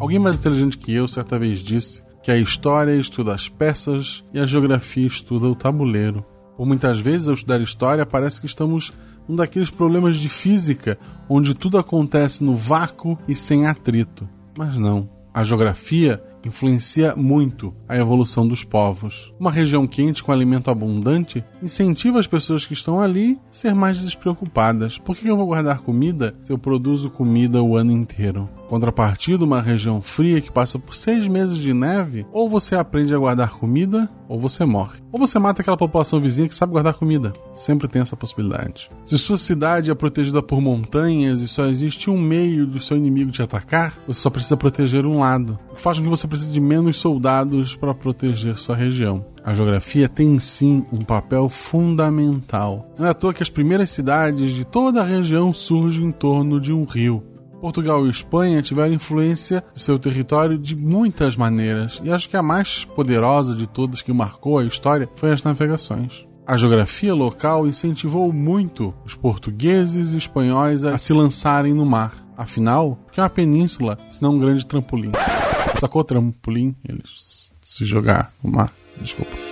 [0.00, 4.40] Alguém mais inteligente que eu certa vez disse que a história estuda as peças e
[4.40, 6.24] a geografia estuda o tabuleiro.
[6.56, 8.94] Por muitas vezes, ao estudar história, parece que estamos
[9.28, 14.26] num daqueles problemas de física onde tudo acontece no vácuo e sem atrito.
[14.56, 15.06] Mas não.
[15.34, 19.30] A geografia influencia muito a evolução dos povos.
[19.38, 24.00] Uma região quente com alimento abundante incentiva as pessoas que estão ali a ser mais
[24.00, 24.96] despreocupadas.
[24.96, 28.48] Por que eu vou guardar comida se eu produzo comida o ano inteiro?
[28.70, 33.18] Contrapartida, uma região fria que passa por seis meses de neve, ou você aprende a
[33.18, 35.00] guardar comida, ou você morre.
[35.10, 37.32] Ou você mata aquela população vizinha que sabe guardar comida.
[37.52, 38.88] Sempre tem essa possibilidade.
[39.04, 43.32] Se sua cidade é protegida por montanhas e só existe um meio do seu inimigo
[43.32, 45.58] te atacar, você só precisa proteger um lado.
[45.72, 49.26] O que faz com que você precise de menos soldados para proteger sua região.
[49.42, 52.94] A geografia tem sim um papel fundamental.
[52.96, 56.60] Não é à toa que as primeiras cidades de toda a região surgem em torno
[56.60, 57.24] de um rio.
[57.60, 62.42] Portugal e Espanha tiveram influência de seu território de muitas maneiras, e acho que a
[62.42, 66.26] mais poderosa de todas que marcou a história foi as navegações.
[66.46, 72.12] A geografia local incentivou muito os portugueses e espanhóis a se lançarem no mar.
[72.36, 75.12] Afinal, o que é uma península se não um grande trampolim?
[75.78, 76.74] Sacou trampolim?
[76.88, 78.72] Eles se jogar no mar.
[79.00, 79.49] Desculpa.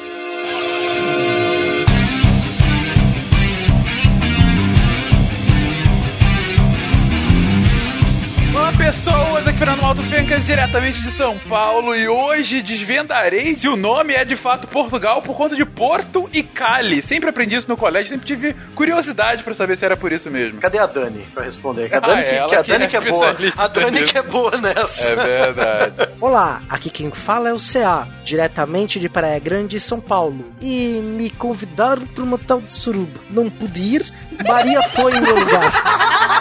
[8.88, 14.14] Pessoas, aqui Fernando Malto Fencas, diretamente de São Paulo, e hoje desvendarei se o nome
[14.14, 17.02] é de fato Portugal por conta de Porto e Cali.
[17.02, 20.58] Sempre aprendi isso no colégio, sempre tive curiosidade para saber se era por isso mesmo.
[20.58, 21.94] Cadê a Dani pra responder?
[21.94, 23.36] A Dani, ah, que, que, a Dani que é, que é boa.
[23.58, 25.12] A Dani que é boa nessa.
[25.12, 26.14] É verdade.
[26.18, 30.50] Olá, aqui quem fala é o CA, diretamente de Praia Grande, São Paulo.
[30.62, 33.20] E me convidaram para uma tal de suruba.
[33.28, 34.12] Não pude ir,
[34.46, 36.38] Maria foi em meu lugar.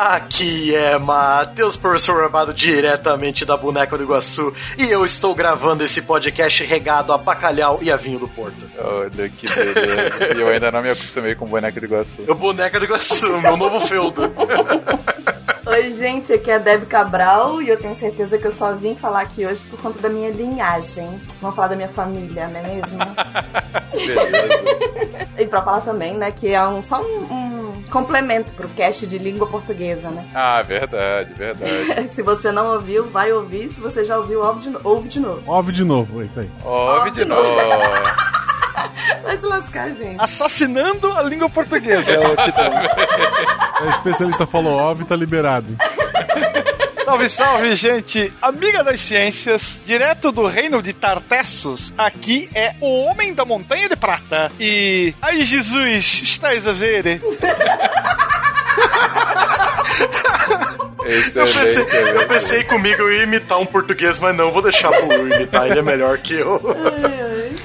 [0.00, 6.00] Aqui é Matheus, professor amado diretamente da Boneca do Iguaçu, e eu estou gravando esse
[6.00, 8.66] podcast regado a bacalhau e a vinho do Porto.
[8.78, 10.38] Olha que beleza.
[10.38, 12.24] e eu ainda não me acostumei com Boneca do Iguaçu.
[12.26, 14.22] O Boneca do Iguaçu, meu novo feudo.
[15.66, 18.94] Oi, gente, aqui é a Deb Cabral e eu tenho certeza que eu só vim
[18.94, 21.20] falar aqui hoje por conta da minha linhagem.
[21.40, 22.98] Vamos falar da minha família, não é mesmo?
[23.92, 25.34] Beleza.
[25.38, 29.18] e pra falar também, né, que é um, só um, um complemento pro cast de
[29.18, 30.26] língua portuguesa, né?
[30.34, 32.08] Ah, verdade, verdade.
[32.14, 33.68] se você não ouviu, vai ouvir.
[33.68, 35.42] Se você já ouviu, ouve de, ouve de novo.
[35.46, 36.50] Ouve de novo, é isso aí.
[36.64, 37.42] Ouve, ouve de, de novo.
[37.42, 38.39] novo.
[39.22, 40.16] Vai se lascar, gente.
[40.18, 42.70] Assassinando a língua portuguesa é o título.
[43.82, 45.76] O especialista falou óbvio tá liberado.
[47.10, 48.32] Salve, salve, gente!
[48.40, 53.96] Amiga das ciências, direto do reino de Tartessos, aqui é o Homem da Montanha de
[53.96, 54.48] Prata.
[54.60, 55.12] E.
[55.20, 57.20] Ai, Jesus, estás a ver?
[61.34, 65.08] eu, pensei, eu pensei comigo eu ia imitar um português, mas não, vou deixar pro
[65.08, 66.60] Will imitar, ele é melhor que eu.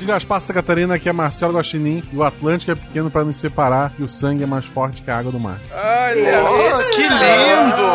[0.05, 3.37] E das Santa Catarina, aqui é Marcelo Guaxinim, e o Atlântico é pequeno para nos
[3.37, 5.59] separar, e o sangue é mais forte que a água do mar.
[5.73, 6.43] Olha!
[6.43, 7.85] Oh, que lindo!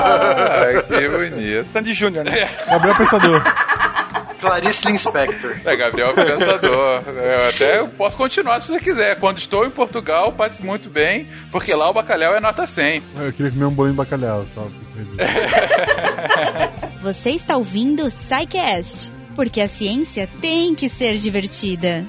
[0.00, 1.66] Ah, que bonito.
[1.72, 2.48] Sandy Júnior, né?
[2.68, 3.42] Gabriel Pensador.
[4.40, 5.56] Clarice Linspector.
[5.64, 7.02] É, Gabriel Pensador.
[7.08, 9.18] Eu até posso continuar se você quiser.
[9.18, 13.02] Quando estou em Portugal, passe muito bem, porque lá o bacalhau é nota 100.
[13.18, 14.68] Eu queria comer um bolinho de bacalhau, só.
[17.02, 22.06] você está ouvindo o Psycast, porque a ciência tem que ser divertida.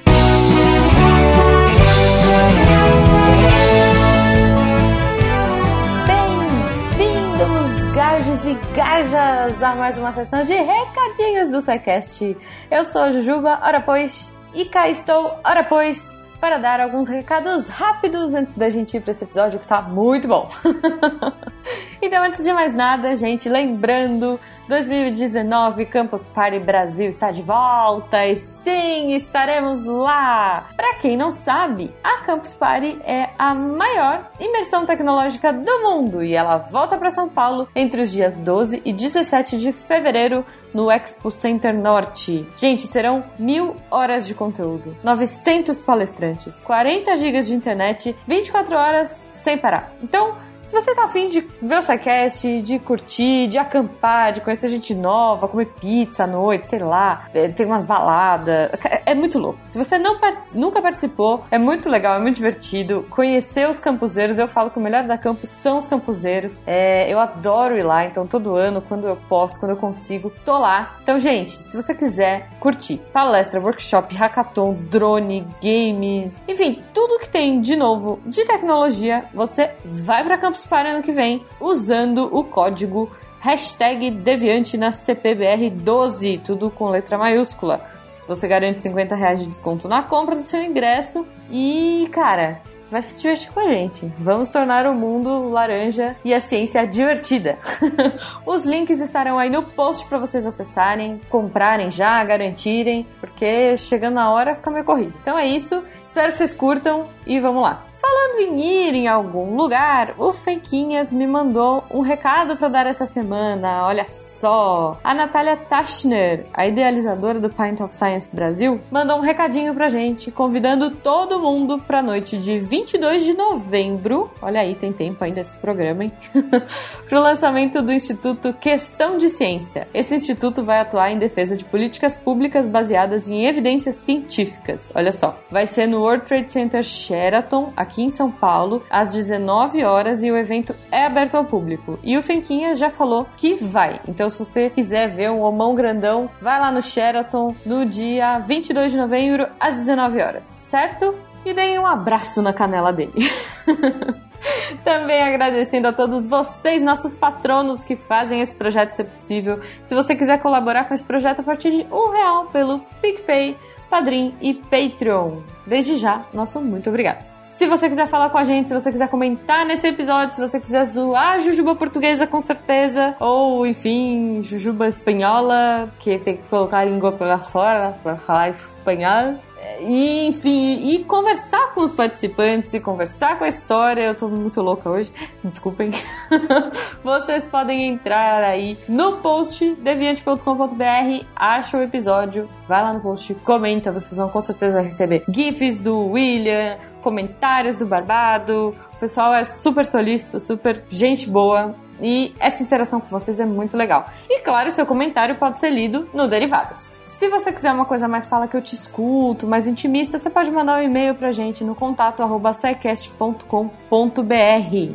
[7.93, 12.37] gajos e gajas a mais uma sessão de recadinhos do SciCast.
[12.69, 17.67] Eu sou a Jujuba, ora pois, e cá estou, ora pois, para dar alguns recados
[17.67, 20.49] rápidos antes da gente ir para esse episódio que tá muito bom.
[22.01, 28.35] então, antes de mais nada, gente, lembrando 2019 Campus Party Brasil está de volta e
[28.35, 30.69] sim, estaremos lá!
[30.75, 36.33] Para quem não sabe, a Campus Party é a maior imersão tecnológica do mundo e
[36.33, 41.29] ela volta para São Paulo entre os dias 12 e 17 de fevereiro no Expo
[41.29, 42.47] Center Norte.
[42.57, 49.57] Gente, serão mil horas de conteúdo, 900 palestrantes, 40 gigas de internet, 24 horas sem
[49.57, 49.93] parar.
[50.01, 50.35] Então,
[50.71, 54.95] se você tá afim de ver o SciCast, de curtir, de acampar, de conhecer gente
[54.95, 58.71] nova, comer pizza à noite, sei lá, é, tem umas baladas,
[59.05, 59.59] é muito louco.
[59.67, 60.17] Se você não
[60.55, 63.05] nunca participou, é muito legal, é muito divertido.
[63.09, 66.61] Conhecer os campuseiros, eu falo que o melhor da campus são os campuseiros.
[66.65, 70.57] É, eu adoro ir lá, então todo ano, quando eu posso, quando eu consigo, tô
[70.57, 70.95] lá.
[71.03, 77.59] Então, gente, se você quiser curtir palestra, workshop, hackathon, drone, games, enfim, tudo que tem
[77.59, 83.11] de novo de tecnologia, você vai pra Campus participarem ano que vem usando o código
[83.39, 87.81] hashtag Deviante na CPBR12, tudo com letra maiúscula.
[88.27, 93.17] Você garante 50 reais de desconto na compra do seu ingresso e, cara, vai se
[93.17, 94.05] divertir com a gente.
[94.19, 97.57] Vamos tornar o mundo laranja e a ciência divertida.
[98.45, 104.31] Os links estarão aí no post para vocês acessarem, comprarem já, garantirem, porque chegando na
[104.31, 105.13] hora fica meio corrido.
[105.21, 105.83] Então é isso.
[106.05, 107.85] Espero que vocês curtam e vamos lá.
[108.01, 113.05] Falando em ir em algum lugar, o Fenquinhas me mandou um recado para dar essa
[113.05, 113.85] semana.
[113.85, 114.97] Olha só!
[115.03, 120.31] A Natália Tachner, a idealizadora do Pint of Science Brasil, mandou um recadinho pra gente,
[120.31, 124.31] convidando todo mundo pra noite de 22 de novembro.
[124.41, 126.11] Olha aí, tem tempo ainda esse programa, hein?
[127.07, 129.87] pro lançamento do Instituto Questão de Ciência.
[129.93, 134.91] Esse instituto vai atuar em defesa de políticas públicas baseadas em evidências científicas.
[134.95, 139.13] Olha só, vai ser no World Trade Center Sheraton, aqui aqui em São Paulo, às
[139.13, 141.99] 19 horas, e o evento é aberto ao público.
[142.01, 143.99] E o Fenquinhas já falou que vai.
[144.07, 148.93] Então, se você quiser ver um homão grandão, vai lá no Sheraton no dia 22
[148.93, 151.13] de novembro, às 19 horas, certo?
[151.45, 153.13] E deem um abraço na canela dele.
[154.83, 159.59] Também agradecendo a todos vocês, nossos patronos que fazem esse projeto ser possível.
[159.83, 163.55] Se você quiser colaborar com esse projeto a partir de um real pelo PicPay,
[163.89, 165.41] Padrim e Patreon.
[165.67, 167.40] Desde já, nosso muito obrigado.
[167.55, 170.59] Se você quiser falar com a gente, se você quiser comentar nesse episódio, se você
[170.59, 176.85] quiser zoar Jujuba portuguesa, com certeza, ou enfim, Jujuba espanhola, que tem que colocar a
[176.85, 179.35] língua pela fora para falar espanhol.
[179.79, 184.03] E, enfim, e conversar com os participantes e conversar com a história.
[184.03, 185.11] Eu tô muito louca hoje,
[185.43, 185.91] desculpem.
[187.03, 193.91] Vocês podem entrar aí no post deviante.com.br, acha o episódio, vai lá no post, comenta,
[193.91, 198.75] vocês vão com certeza receber GIFs do William, comentários do Barbado.
[198.93, 201.75] O pessoal é super solícito, super gente boa.
[202.01, 204.05] E essa interação com vocês é muito legal.
[204.27, 206.99] E claro, seu comentário pode ser lido no Derivadas.
[207.05, 210.49] Se você quiser uma coisa mais fala que eu te escuto, mais intimista, você pode
[210.49, 212.51] mandar um e-mail pra gente no contato arroba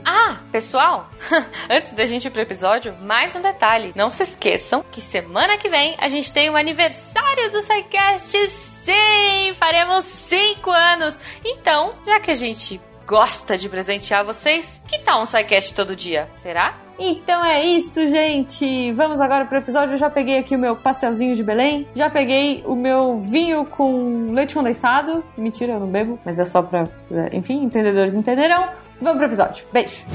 [0.05, 1.09] Ah, pessoal,
[1.71, 3.93] antes da gente ir pro episódio, mais um detalhe.
[3.95, 9.53] Não se esqueçam que semana que vem a gente tem o aniversário do SciCast Sim,
[9.55, 11.19] faremos cinco anos.
[11.45, 16.29] Então, já que a gente gosta de presentear vocês, que tal um SciCast todo dia?
[16.33, 16.79] Será?
[16.97, 18.93] Então é isso, gente.
[18.93, 19.95] Vamos agora pro episódio.
[19.95, 21.87] Eu já peguei aqui o meu pastelzinho de Belém.
[21.97, 25.25] Já peguei o meu vinho com leite condensado.
[25.37, 26.89] Mentira, eu não bebo, mas é só pra.
[27.33, 28.69] Enfim, entendedores entenderão.
[29.01, 29.67] Vamos pro episódio.
[29.73, 30.07] Beijo.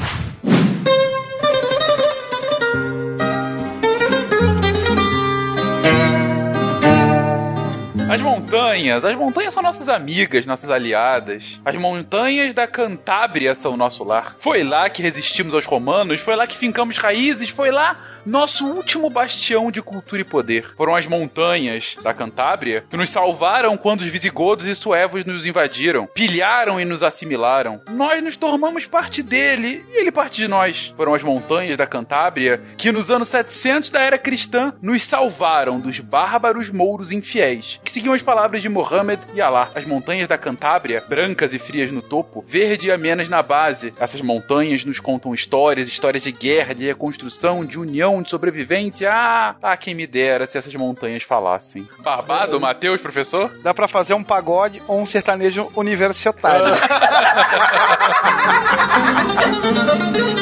[8.12, 11.62] As montanhas, as montanhas são nossas amigas, nossas aliadas.
[11.64, 14.36] As montanhas da Cantábria são nosso lar.
[14.42, 19.10] Foi lá que resistimos aos romanos, foi lá que fincamos raízes, foi lá nosso último
[19.10, 20.74] bastião de cultura e poder.
[20.76, 26.06] Foram as montanhas da Cantábria que nos salvaram quando os visigodos e suevos nos invadiram,
[26.08, 27.80] pilharam e nos assimilaram.
[27.92, 30.94] Nós nos tornamos parte dele e ele parte de nós.
[30.98, 36.02] Foram as montanhas da Cantábria que nos anos 700 da era cristã nos salvaram dos
[36.02, 39.70] bárbaros mouros infiéis que se seguiam as palavras de Mohammed e Allah.
[39.76, 43.94] As montanhas da Cantábria, brancas e frias no topo, verde e amenas na base.
[44.00, 49.12] Essas montanhas nos contam histórias, histórias de guerra, de reconstrução, de união, de sobrevivência.
[49.12, 51.88] Ah, ah quem me dera se essas montanhas falassem.
[52.00, 53.52] Barbado, Matheus, professor?
[53.62, 56.74] Dá para fazer um pagode ou um sertanejo universitário.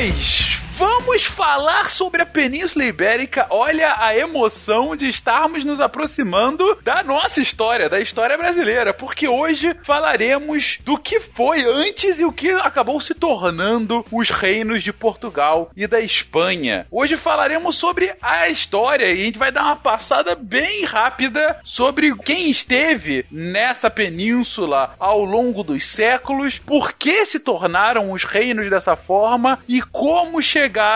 [0.00, 0.59] Queridões,
[1.00, 3.46] vamos falar sobre a Península Ibérica.
[3.48, 9.74] Olha a emoção de estarmos nos aproximando da nossa história, da história brasileira, porque hoje
[9.82, 15.70] falaremos do que foi antes e o que acabou se tornando os reinos de Portugal
[15.74, 16.86] e da Espanha.
[16.90, 22.14] Hoje falaremos sobre a história e a gente vai dar uma passada bem rápida sobre
[22.18, 28.96] quem esteve nessa península ao longo dos séculos, por que se tornaram os reinos dessa
[28.96, 30.89] forma e como chegar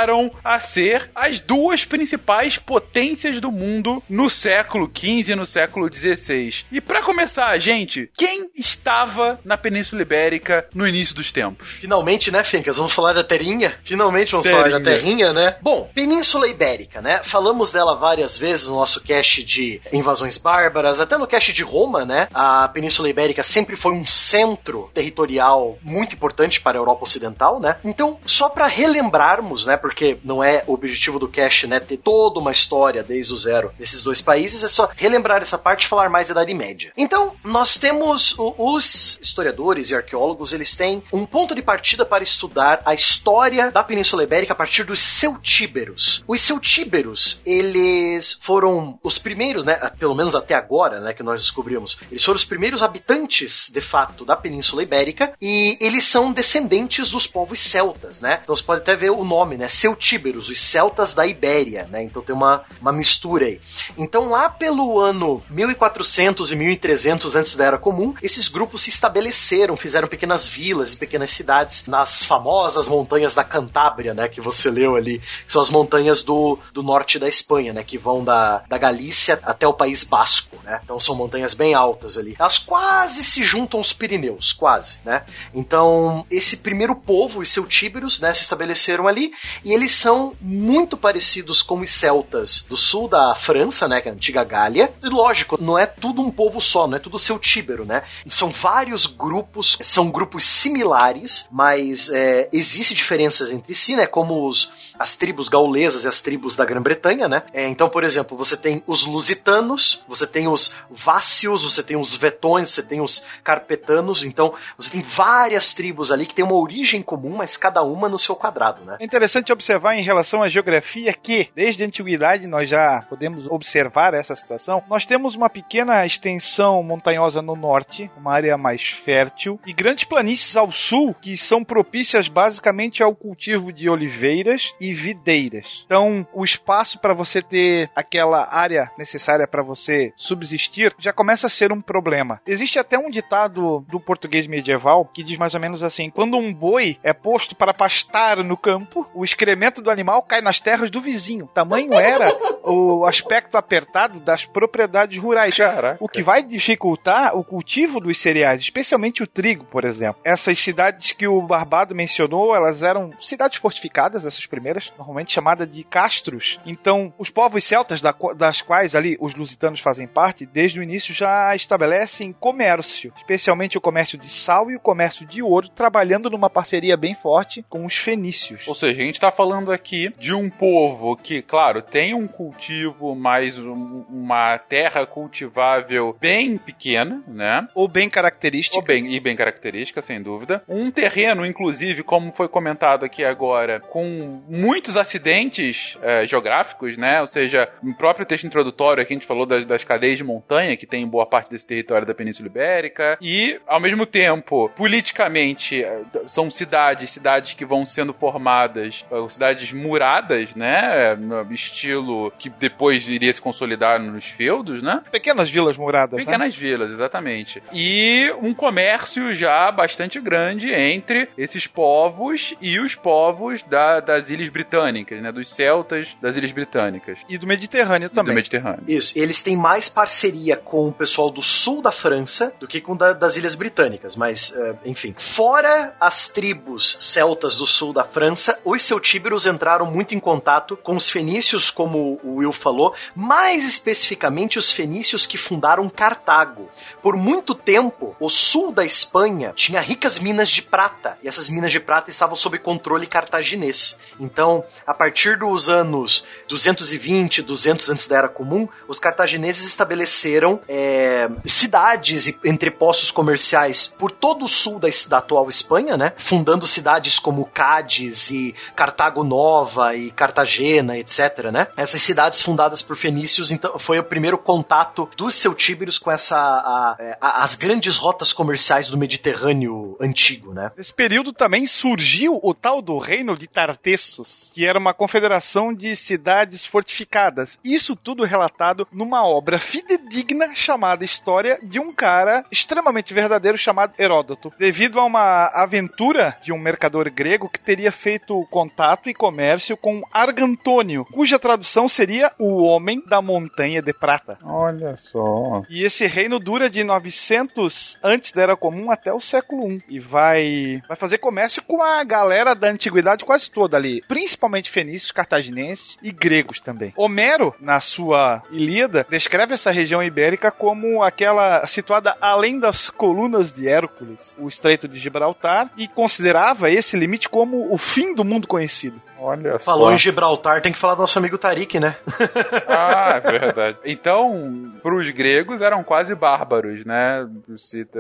[0.45, 6.65] a ser as duas principais potências do mundo no século XV e no século XVI.
[6.73, 11.69] E para começar, gente, quem estava na Península Ibérica no início dos tempos?
[11.81, 12.77] Finalmente, né, Fincas?
[12.77, 13.79] Vamos falar da Terrinha?
[13.85, 14.65] Finalmente vamos Terrinha.
[14.65, 15.57] falar da Terrinha, né?
[15.63, 17.21] Bom, Península Ibérica, né?
[17.23, 22.05] Falamos dela várias vezes no nosso cast de invasões bárbaras, até no cast de Roma,
[22.05, 22.29] né?
[22.35, 27.77] A Península Ibérica sempre foi um centro territorial muito importante para a Europa Ocidental, né?
[27.85, 29.77] Então, só para relembrarmos, né?
[29.85, 33.71] Porque não é o objetivo do cast, né, ter toda uma história desde o zero
[33.79, 36.91] desses dois países, é só relembrar essa parte e falar mais da Idade Média.
[36.97, 42.23] Então, nós temos o, os historiadores e arqueólogos, eles têm um ponto de partida para
[42.23, 46.25] estudar a história da Península Ibérica a partir dos celtíberos.
[46.27, 51.99] Os celtíberos, eles foram os primeiros, né, pelo menos até agora, né, que nós descobrimos,
[52.11, 57.27] eles foram os primeiros habitantes, de fato, da Península Ibérica e eles são descendentes dos
[57.27, 58.41] povos celtas, né?
[58.43, 62.03] Então você pode até ver o nome, né, celtíberos, os celtas da Ibéria, né?
[62.03, 63.61] Então tem uma, uma mistura aí.
[63.97, 69.77] Então lá pelo ano 1400 e 1300 antes da Era Comum, esses grupos se estabeleceram,
[69.77, 74.97] fizeram pequenas vilas e pequenas cidades nas famosas montanhas da Cantábria, né, que você leu
[74.97, 78.79] ali, que são as montanhas do, do norte da Espanha, né, que vão da, da
[78.79, 80.81] Galícia até o País Basco, né?
[80.85, 82.35] Então são montanhas bem altas ali.
[82.39, 85.25] Elas quase se juntam aos Pirineus, quase, né?
[85.55, 89.33] Então, esse primeiro povo, os celtíberos, né, se estabeleceram ali
[89.65, 94.13] e eles são muito parecidos com os celtas do sul da França, né, que é
[94.13, 94.93] a antiga Gália.
[95.03, 98.03] E lógico, não é tudo um povo só, não é tudo celtíbero, né?
[98.27, 104.07] São vários grupos, são grupos similares, mas é, existem diferenças entre si, né?
[104.07, 107.43] Como os, as tribos gaulesas e as tribos da Grã-Bretanha, né?
[107.53, 112.15] É, então, por exemplo, você tem os lusitanos, você tem os vácios, você tem os
[112.15, 117.03] vetões, você tem os carpetanos, então você tem várias tribos ali que têm uma origem
[117.03, 118.97] comum, mas cada uma no seu quadrado, né?
[119.01, 124.15] É interessante observar em relação à geografia que, desde a antiguidade, nós já podemos observar
[124.15, 124.83] essa situação.
[124.89, 130.57] Nós temos uma pequena extensão montanhosa no norte, uma área mais fértil, e grandes planícies
[130.57, 135.83] ao sul que são propícias basicamente ao cultivo de oliveiras e videiras.
[135.87, 141.51] Então, o espaço para você ter aquela área necessária para você subsistir já começa a
[141.51, 142.41] ser um problema.
[142.47, 146.53] Existe até um ditado do português medieval que diz mais ou menos assim: quando um
[146.53, 151.01] boi é posto para pastar no campo, o excremento do animal cai nas terras do
[151.01, 151.49] vizinho.
[151.53, 152.31] Tamanho era
[152.63, 155.57] o aspecto apertado das propriedades rurais.
[155.57, 155.99] Caraca.
[156.01, 160.21] O que vai dificultar o cultivo dos cereais, especialmente o trigo, por exemplo.
[160.25, 165.83] Essas cidades que o Barbado mencionou, elas eram cidades fortificadas, essas primeiras, normalmente chamadas de
[165.85, 166.59] castros.
[166.65, 171.13] Então, os povos celtas, da- das quais ali os lusitanos fazem parte, desde o início
[171.13, 176.49] já estabelecem comércio, especialmente o comércio de sal e o comércio de ouro, trabalhando numa
[176.49, 178.67] parceria bem forte com os fenícios.
[178.69, 183.15] Ou seja, a gente tá falando aqui de um povo que, claro, tem um cultivo,
[183.15, 187.67] mas um- uma terra cultivável bem pequena, né?
[187.75, 188.77] Ou bem característica.
[188.79, 190.63] Ou bem, e bem característica, sem dúvida.
[190.69, 197.21] Um terreno, inclusive, como foi comentado aqui agora, com muitos acidentes eh, geográficos, né?
[197.21, 200.77] Ou seja, no próprio texto introdutório aqui a gente falou das, das cadeias de montanha,
[200.77, 203.17] que tem em boa parte desse território da Península Ibérica.
[203.21, 210.55] E, ao mesmo tempo, politicamente, eh, são cidades, cidades que vão sendo formadas, cidades muradas,
[210.55, 211.15] né?
[211.17, 215.03] No estilo que depois iria se consolidar nos feudos, né?
[215.11, 216.19] Pequenas vilas muradas.
[216.19, 216.25] né?
[216.25, 217.63] Pequenas vilas, exatamente.
[217.73, 224.49] E um comércio já bastante grande entre esses povos e os povos da- das ilhas
[224.49, 225.31] britânicas, né?
[225.33, 227.19] Dos celtas das ilhas britânicas.
[227.29, 228.35] E do Mediterrâneo Do também.
[228.35, 228.83] Mediterrâneo.
[228.89, 232.97] Isso, eles têm mais parceria com o pessoal do sul da França do que com
[232.97, 235.15] da- das Ilhas Britânicas, mas, eh, enfim.
[235.17, 240.97] Fora as tribos celtas do sul da França, os celtíberos entraram muito em contato com
[240.97, 246.71] os fenícios, como o Will falou, mais especificamente os fenícios que fundaram Cartago.
[247.03, 251.71] Por muito tempo, o sul da Espanha tinha ricas minas de prata, e essas minas
[251.71, 253.99] de prata estavam sob controle cartaginês.
[254.19, 261.29] Então, a partir dos anos 220, 200 antes da Era Comum, os cartagineses estabeleceram é,
[261.45, 266.15] cidades e entrepostos comerciais por todo o sul da, da atual Espanha, né?
[266.17, 268.94] Fundando cidades como Cádiz e Cartago
[269.25, 271.69] Nova e Cartagena, etc, né?
[271.77, 276.97] Essas cidades fundadas por fenícios, então, foi o primeiro contato dos celtíberos com essa a-
[277.21, 280.71] a- as grandes rotas comerciais do Mediterrâneo antigo, né?
[280.77, 285.95] Nesse período também surgiu o tal do Reino de Tartessos, que era uma confederação de
[285.97, 287.59] cidades fortificadas.
[287.65, 294.53] Isso tudo relatado numa obra fidedigna chamada História de um cara extremamente verdadeiro chamado Heródoto,
[294.59, 298.74] devido a uma aventura de um mercador grego que teria feito contato
[299.07, 304.39] e comércio com Argantônio, cuja tradução seria o Homem da Montanha de Prata.
[304.43, 305.63] Olha só.
[305.71, 309.83] E esse reino dura de 900 antes da Era Comum até o século I.
[309.89, 314.03] E vai, vai fazer comércio com a galera da antiguidade quase toda ali.
[314.09, 316.93] Principalmente fenícios, cartaginenses e gregos também.
[316.97, 323.69] Homero, na sua Ilíada, descreve essa região ibérica como aquela situada além das colunas de
[323.69, 328.64] Hércules, o Estreito de Gibraltar, e considerava esse limite como o fim do mundo conhecido.
[328.65, 329.01] Conhecido.
[329.25, 329.93] Olha Falou só.
[329.95, 331.97] em Gibraltar, tem que falar do nosso amigo Tarik, né?
[332.67, 333.79] Ah, é verdade.
[333.85, 337.27] Então, pros gregos eram quase bárbaros, né?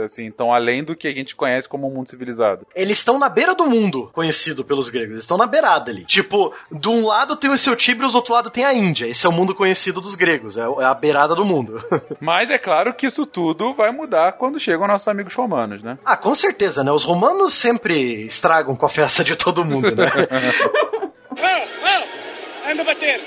[0.05, 2.67] Assim, então, além do que a gente conhece como um mundo civilizado.
[2.75, 5.13] Eles estão na beira do mundo, conhecido pelos gregos.
[5.13, 6.05] Eles estão na beirada ali.
[6.05, 9.07] Tipo, de um lado tem o seu Tíbrios, do outro lado tem a Índia.
[9.07, 10.59] Esse é o mundo conhecido dos gregos.
[10.59, 11.83] É é a beirada do mundo.
[12.21, 15.99] Mas é claro que isso tudo vai mudar quando chegam nossos amigos romanos, né?
[16.05, 16.91] ah, com certeza, né?
[16.91, 20.07] Os romanos sempre estragam com a festa de todo mundo, né?
[21.37, 23.21] Anda a bater,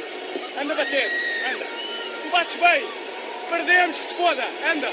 [0.61, 1.11] anda a bater,
[1.51, 1.65] anda.
[2.23, 2.85] Tu bates bem,
[3.49, 4.89] perdemos que se foda, anda.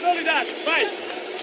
[0.00, 0.88] Qualidade, vai,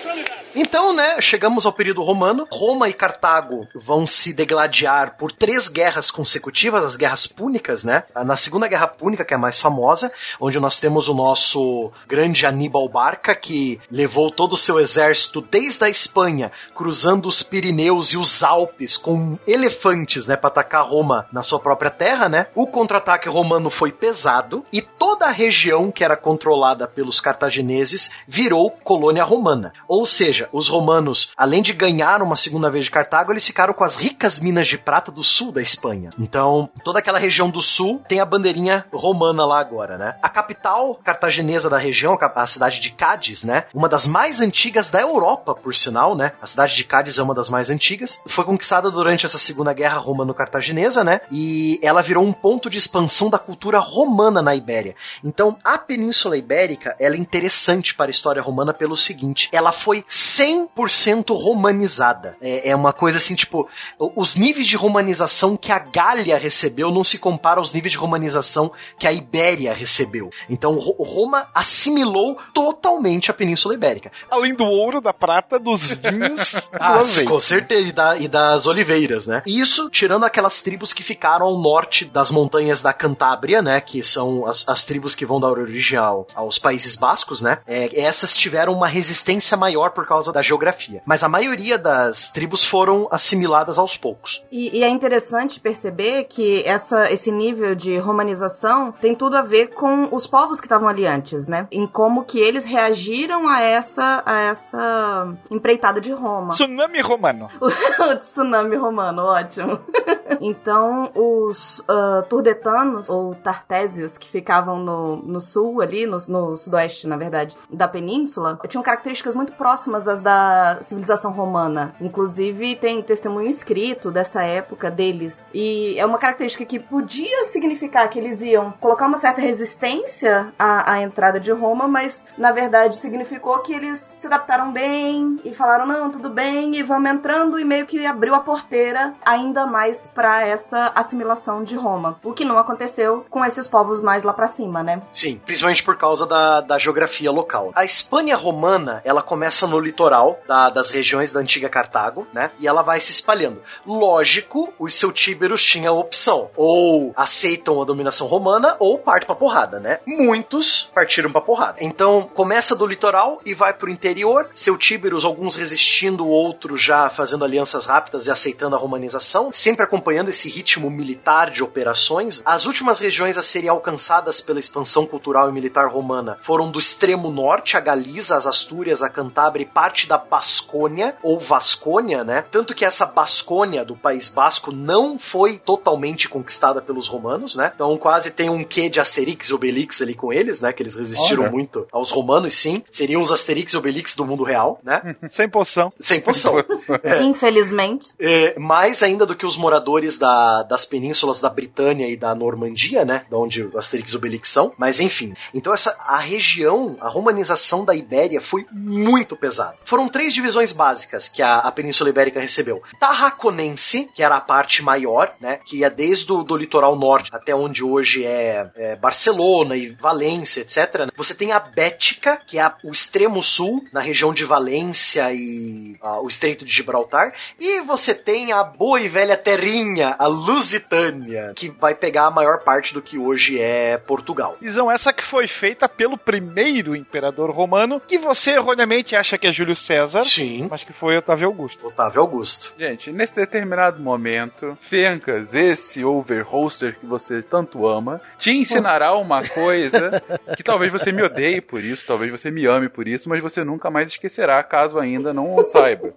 [0.01, 0.44] qualidade.
[0.55, 2.47] Então, né, chegamos ao período romano.
[2.49, 8.03] Roma e Cartago vão se degladiar por três guerras consecutivas, as guerras púnicas, né?
[8.25, 12.45] Na Segunda Guerra Púnica, que é a mais famosa, onde nós temos o nosso grande
[12.45, 18.17] Aníbal Barca, que levou todo o seu exército desde a Espanha, cruzando os Pirineus e
[18.17, 22.47] os Alpes com elefantes, né, para atacar Roma na sua própria terra, né?
[22.55, 28.71] O contra-ataque romano foi pesado e toda a região que era controlada pelos cartagineses virou
[28.71, 29.73] colônia romana.
[29.87, 33.83] Ou seja, os romanos, além de ganhar uma segunda vez de Cartago, eles ficaram com
[33.83, 36.09] as ricas minas de prata do sul da Espanha.
[36.19, 40.15] Então, toda aquela região do sul tem a bandeirinha romana lá agora, né?
[40.21, 43.65] A capital cartaginesa da região, a cidade de Cádiz, né?
[43.73, 46.33] Uma das mais antigas da Europa, por sinal, né?
[46.41, 48.21] A cidade de Cádiz é uma das mais antigas.
[48.27, 51.21] Foi conquistada durante essa Segunda Guerra Romano-Cartaginesa, né?
[51.31, 54.95] E ela virou um ponto de expansão da cultura romana na Ibéria.
[55.23, 60.03] Então, a Península Ibérica, ela é interessante para a história romana pelo seguinte, ela foi
[60.39, 62.35] 100% romanizada.
[62.41, 63.67] É, é uma coisa assim, tipo,
[64.15, 68.71] os níveis de romanização que a Gália recebeu não se compara aos níveis de romanização
[68.97, 70.29] que a Ibéria recebeu.
[70.49, 74.11] Então, Ro- Roma assimilou totalmente a Península Ibérica.
[74.29, 77.29] Além do ouro, da prata, dos vinhos, do Ah, azeite.
[77.29, 79.41] com certeza, e, da- e das oliveiras, né?
[79.45, 83.79] Isso tirando aquelas tribos que ficaram ao norte das montanhas da Cantábria, né?
[83.81, 87.59] Que são as, as tribos que vão dar origem ao- aos Países Bascos, né?
[87.67, 91.01] É, essas tiveram uma resistência maior por causa da geografia.
[91.05, 94.43] Mas a maioria das tribos foram assimiladas aos poucos.
[94.51, 99.67] E, e é interessante perceber que essa, esse nível de romanização tem tudo a ver
[99.67, 101.67] com os povos que estavam ali antes, né?
[101.71, 106.49] Em como que eles reagiram a essa, a essa empreitada de Roma.
[106.49, 107.49] Tsunami romano.
[107.61, 109.79] o tsunami romano, ótimo.
[110.41, 117.07] então, os ah, turdetanos, ou tartésios, que ficavam no, no sul ali, no, no sudoeste,
[117.07, 121.93] na verdade, da península, tinham características muito próximas às da civilização romana.
[122.01, 125.47] Inclusive, tem testemunho escrito dessa época deles.
[125.53, 130.93] E é uma característica que podia significar que eles iam colocar uma certa resistência à,
[130.93, 135.85] à entrada de Roma, mas na verdade significou que eles se adaptaram bem e falaram:
[135.85, 140.45] não, tudo bem, e vamos entrando, e meio que abriu a porteira ainda mais para
[140.45, 142.17] essa assimilação de Roma.
[142.23, 145.01] O que não aconteceu com esses povos mais lá pra cima, né?
[145.11, 147.71] Sim, principalmente por causa da, da geografia local.
[147.75, 152.51] A Espanha romana, ela começa no litoral da- das regiões da antiga Cartago, né?
[152.59, 153.61] E ela vai se espalhando.
[153.85, 156.49] Lógico, os celtíberos tinham a opção.
[156.55, 159.99] Ou aceitam a dominação romana, ou partem pra porrada, né?
[160.05, 161.77] Muitos partiram pra porrada.
[161.79, 164.49] Então, começa do litoral e vai pro interior.
[164.53, 170.49] Celtíberos, alguns resistindo, outros já fazendo alianças rápidas e aceitando a romanização, sempre acompanhando esse
[170.49, 172.41] ritmo militar de operações.
[172.45, 177.31] As últimas regiões a serem alcançadas pela expansão cultural e militar romana foram do extremo
[177.31, 182.43] norte, a Galiza, as Astúrias, a Cantábria e parte da Bascônia, ou Vascônia, né?
[182.49, 187.71] Tanto que essa Bascônia do País Basco não foi totalmente conquistada pelos romanos, né?
[187.75, 190.73] Então quase tem um quê de Asterix e Obelix ali com eles, né?
[190.73, 191.51] Que eles resistiram Olha.
[191.51, 192.81] muito aos romanos, sim.
[192.89, 195.15] Seriam os Asterix e Obelix do mundo real, né?
[195.29, 195.89] Sem poção.
[196.01, 196.55] Sem poção.
[197.03, 197.21] É.
[197.21, 198.09] Infelizmente.
[198.19, 203.05] É, mais ainda do que os moradores da- das penínsulas da Britânia e da Normandia,
[203.05, 203.25] né?
[203.29, 204.73] Da onde o Asterix e Obelix são.
[204.79, 205.35] Mas enfim.
[205.53, 209.74] Então essa a região, a romanização da Ibéria foi muito pesada.
[209.83, 212.81] Foram três divisões básicas que a, a Península Ibérica recebeu.
[212.99, 215.59] Tarraconense, que era a parte maior, né?
[215.65, 220.61] Que ia desde o do litoral norte até onde hoje é, é Barcelona e Valência,
[220.61, 220.99] etc.
[220.99, 221.07] né?
[221.15, 225.97] Você tem a Bética, que é a- o extremo sul, na região de Valência e
[226.01, 227.33] ah, o Estreito de Gibraltar.
[227.59, 232.59] E você tem a boa e velha terrinha, a Lusitânia, que vai pegar a maior
[232.63, 234.57] parte do que hoje é Portugal.
[234.61, 239.51] Visão essa que foi feita pelo primeiro imperador romano, que você erroneamente acha que é
[239.73, 240.67] César, Sim.
[240.69, 241.87] mas que foi Otávio Augusto.
[241.87, 242.73] Otávio Augusto.
[242.77, 250.21] Gente, nesse determinado momento, Fencas, esse overholster que você tanto ama, te ensinará uma coisa
[250.55, 253.63] que talvez você me odeie por isso, talvez você me ame por isso, mas você
[253.63, 256.13] nunca mais esquecerá caso ainda não o saiba.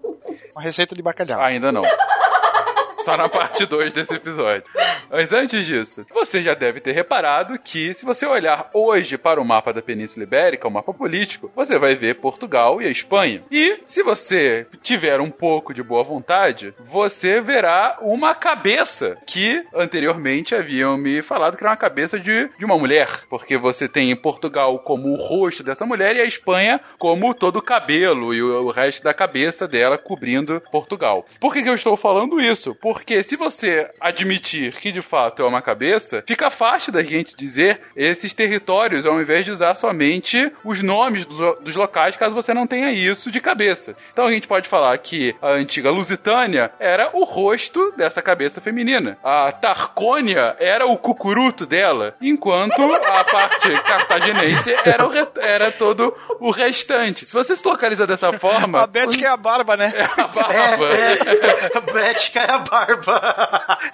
[0.52, 1.40] Uma receita de bacalhau.
[1.40, 1.82] Ainda não.
[3.08, 4.64] Só na parte 2 desse episódio.
[5.10, 9.44] Mas antes disso, você já deve ter reparado que se você olhar hoje para o
[9.44, 13.42] mapa da Península Ibérica, o mapa político, você vai ver Portugal e a Espanha.
[13.50, 20.54] E se você tiver um pouco de boa vontade, você verá uma cabeça que anteriormente
[20.54, 24.78] haviam me falado que era uma cabeça de, de uma mulher, porque você tem Portugal
[24.80, 28.70] como o rosto dessa mulher e a Espanha como todo o cabelo e o, o
[28.70, 31.24] resto da cabeça dela cobrindo Portugal.
[31.40, 32.74] Por que, que eu estou falando isso?
[32.98, 37.80] Porque se você admitir que de fato é uma cabeça, fica fácil da gente dizer
[37.96, 42.66] esses territórios ao invés de usar somente os nomes do, dos locais, caso você não
[42.66, 43.94] tenha isso de cabeça.
[44.12, 49.16] Então a gente pode falar que a antiga Lusitânia era o rosto dessa cabeça feminina.
[49.22, 56.14] A Tarcônia era o cucuruto dela, enquanto a parte cartaginense era, o re- era todo
[56.40, 57.24] o restante.
[57.24, 58.82] Se você se localiza dessa forma.
[58.82, 59.92] A Bética é a barba, né?
[59.96, 60.88] É a barba.
[61.74, 62.87] A Bética é a barba.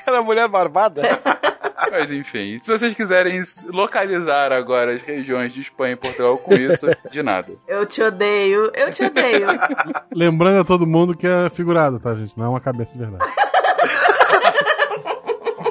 [0.06, 1.02] Ela é mulher barbada.
[1.90, 6.86] Mas enfim, se vocês quiserem localizar agora as regiões de Espanha e Portugal com isso,
[7.10, 7.52] de nada.
[7.68, 9.46] Eu te odeio, eu te odeio.
[10.12, 12.36] Lembrando a todo mundo que é figurado, tá, gente?
[12.36, 13.24] Não é uma cabeça de verdade.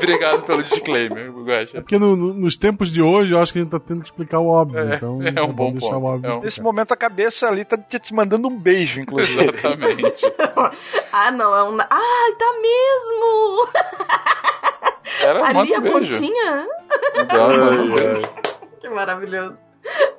[0.03, 1.81] Obrigado pelo disclaimer, É Guaxa.
[1.81, 4.05] porque no- no- nos tempos de hoje eu acho que a gente tá tendo que
[4.07, 4.79] explicar o óbvio.
[4.79, 6.03] É, então é um bom deixar ponto.
[6.03, 6.29] o óbvio.
[6.29, 9.43] É um- Nesse momento a cabeça ali tá te mandando um beijo, inclusive.
[9.43, 10.25] Exatamente.
[11.11, 11.77] ah, não, é um.
[11.79, 13.69] Ai, tá mesmo!
[15.21, 15.97] Era Ali a beijo.
[15.99, 16.67] pontinha?
[17.27, 18.43] Dá uma-
[18.81, 19.57] Que maravilhoso.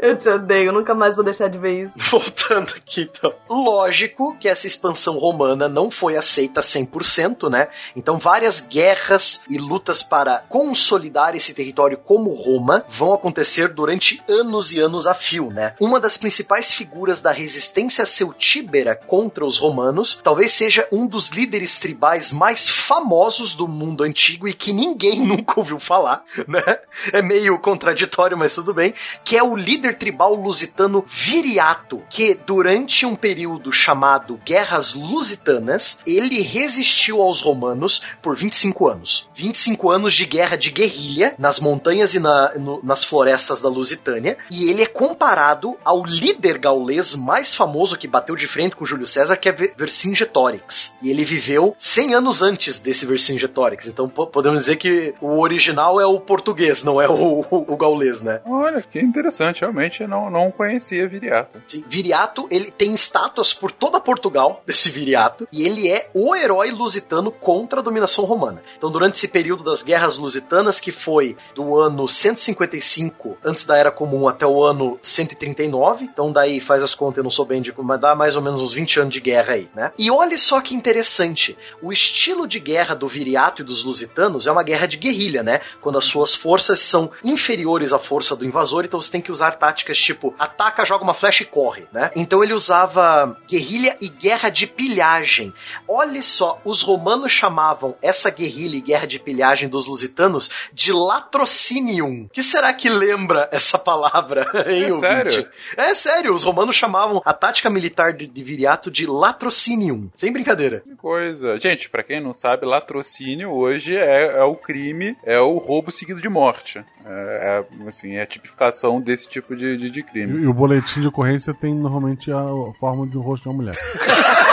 [0.05, 1.95] Eu te odeio, nunca mais vou deixar de ver isso.
[2.11, 3.33] Voltando aqui, então.
[3.49, 7.69] Lógico que essa expansão romana não foi aceita 100%, né?
[7.97, 14.73] Então, várias guerras e lutas para consolidar esse território como Roma vão acontecer durante anos
[14.73, 15.75] e anos a fio, né?
[15.81, 21.79] Uma das principais figuras da resistência celtíbera contra os romanos talvez seja um dos líderes
[21.79, 26.81] tribais mais famosos do mundo antigo e que ninguém nunca ouviu falar, né?
[27.11, 28.93] É meio contraditório, mas tudo bem.
[29.25, 36.43] Que é o líder tribal lusitano Viriato, que durante um período chamado Guerras Lusitanas, ele
[36.43, 39.29] resistiu aos romanos por 25 anos.
[39.35, 44.37] 25 anos de guerra de guerrilha nas montanhas e na- no- nas florestas da Lusitânia,
[44.51, 49.07] e ele é comparado ao líder gaulês mais famoso que bateu de frente com Júlio
[49.07, 50.97] César, que é Ver- Vercingetorix.
[51.03, 56.01] E ele viveu 100 anos antes desse Vercingetorix, então po- podemos dizer que o original
[56.01, 58.41] é o português, não é o, o- o gaulês, né?
[58.47, 59.61] Olha, que interessante.
[59.61, 61.61] Realmente não, não conhecia Viriato.
[61.67, 66.71] Sim, Viriato, ele tem estátuas por toda Portugal desse Viriato, e ele é o herói
[66.71, 68.63] lusitano contra a dominação romana.
[68.77, 73.91] Então, durante esse período das guerras lusitanas, que foi do ano 155 antes da Era
[73.91, 77.75] Comum até o ano 139, então daí faz as contas, eu não sou bem de
[77.83, 79.93] mas dá mais ou menos uns 20 anos de guerra aí, né?
[79.99, 84.53] E olha só que interessante, o estilo de guerra do Viriato e dos lusitanos é
[84.53, 85.61] uma guerra de guerrilha, né?
[85.81, 89.57] Quando as suas forças são inferiores à força do invasor, então você tem que usar
[89.65, 92.11] táticas tipo ataca, joga uma flecha e corre, né?
[92.15, 95.55] Então ele usava guerrilha e guerra de pilhagem.
[95.89, 102.29] Olha só, os romanos chamavam essa guerrilha e guerra de pilhagem dos lusitanos de latrocinium.
[102.31, 105.01] Que será que lembra essa palavra, hein, É ouvinte?
[105.01, 105.49] sério?
[105.79, 110.11] É sério, os romanos chamavam a tática militar de, de Viriato de latrocinium.
[110.15, 110.81] Sem brincadeira.
[110.81, 111.59] Que coisa.
[111.59, 116.21] Gente, pra quem não sabe, latrocínio hoje é, é o crime, é o roubo seguido
[116.21, 116.85] de morte.
[117.07, 120.43] É, é, assim, é a tipificação desse tipo de, de, de E, crime.
[120.43, 122.43] e o boletim de ocorrência tem normalmente a
[122.79, 123.75] forma de um rosto de uma mulher.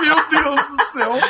[0.00, 1.20] Meu Deus do céu.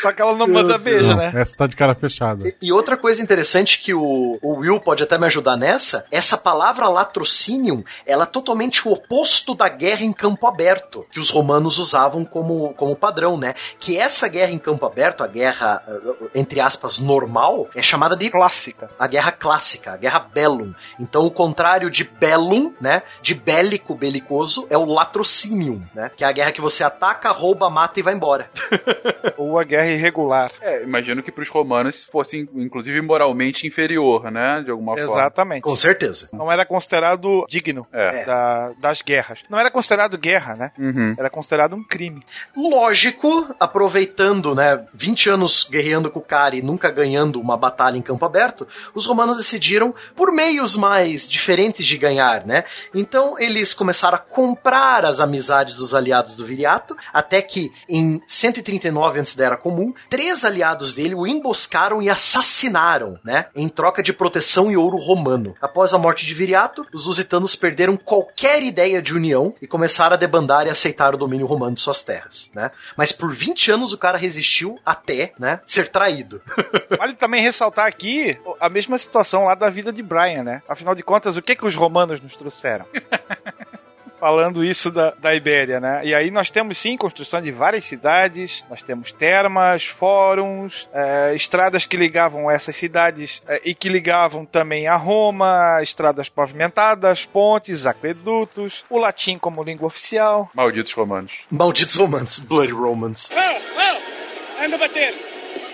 [0.00, 1.32] Só que ela não manda beijo, Não, né?
[1.34, 2.44] Essa tá de cara fechada.
[2.60, 6.88] E outra coisa interessante que o, o Will pode até me ajudar nessa, essa palavra
[6.88, 12.24] latrocinium, ela é totalmente o oposto da guerra em campo aberto, que os romanos usavam
[12.24, 13.54] como, como padrão, né?
[13.78, 18.30] Que essa guerra em campo aberto, a guerra, eh, entre aspas, normal, é chamada de
[18.30, 18.90] Clássica.
[18.98, 20.72] a guerra clássica, a guerra bellum.
[21.00, 26.10] Então o contrário de bellum, né, de bélico, belicoso, é o latrocinium, né?
[26.16, 28.50] Que é a guerra que você ataca, rouba, mata e vai embora.
[29.38, 30.50] Ou a guerra irregular.
[30.60, 34.62] É, imagino que pros romanos fosse, inclusive, moralmente inferior, né?
[34.64, 35.10] De alguma forma.
[35.12, 35.62] Exatamente.
[35.62, 36.28] Com certeza.
[36.32, 38.24] Não era considerado digno É.
[38.24, 39.40] da- das guerras.
[39.48, 40.72] Não era considerado guerra, né?
[40.78, 41.14] Uhum.
[41.18, 42.22] Era considerado um crime.
[42.56, 48.02] Lógico, aproveitando, né, 20 anos guerreando com o cara e nunca ganhando uma batalha em
[48.02, 52.64] campo aberto, os romanos decidiram por meios mais diferentes de ganhar, né?
[52.94, 59.20] Então eles começaram a comprar as amizades dos aliados do Viriato, até que em 139
[59.20, 63.46] antes da Era Comum três aliados dele o emboscaram e assassinaram, né?
[63.54, 65.54] Em troca de proteção e ouro romano.
[65.60, 70.18] Após a morte de Viriato, os lusitanos perderam qualquer ideia de união e começaram a
[70.18, 72.70] debandar e aceitar o domínio romano de suas terras, né?
[72.96, 76.40] Mas por 20 anos o cara resistiu até, né, ser traído.
[76.98, 80.62] Vale também ressaltar aqui a mesma situação lá da vida de Brian, né?
[80.68, 82.86] Afinal de contas, o que que os romanos nos trouxeram?
[84.18, 86.02] falando isso da, da Ibéria, né?
[86.04, 91.86] E aí nós temos sim construção de várias cidades, nós temos termas, fóruns, é, estradas
[91.86, 98.84] que ligavam essas cidades é, e que ligavam também a Roma, estradas pavimentadas, pontes, aquedutos,
[98.90, 100.50] o latim como língua oficial.
[100.54, 101.32] Malditos romanos.
[101.50, 103.30] Malditos romanos, Bloody Romans.
[103.32, 104.64] Oh, oh!
[104.64, 105.14] Anda a bater!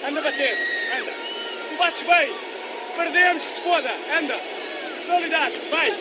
[0.06, 0.54] Anda a bater!
[0.98, 1.12] Anda!
[1.70, 2.32] Tu bates bem!
[2.96, 3.90] Perdemos que se foda!
[4.16, 4.34] Anda!
[5.08, 5.54] Realidade!
[5.70, 5.92] Vai!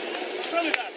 [0.51, 0.92] Realidade!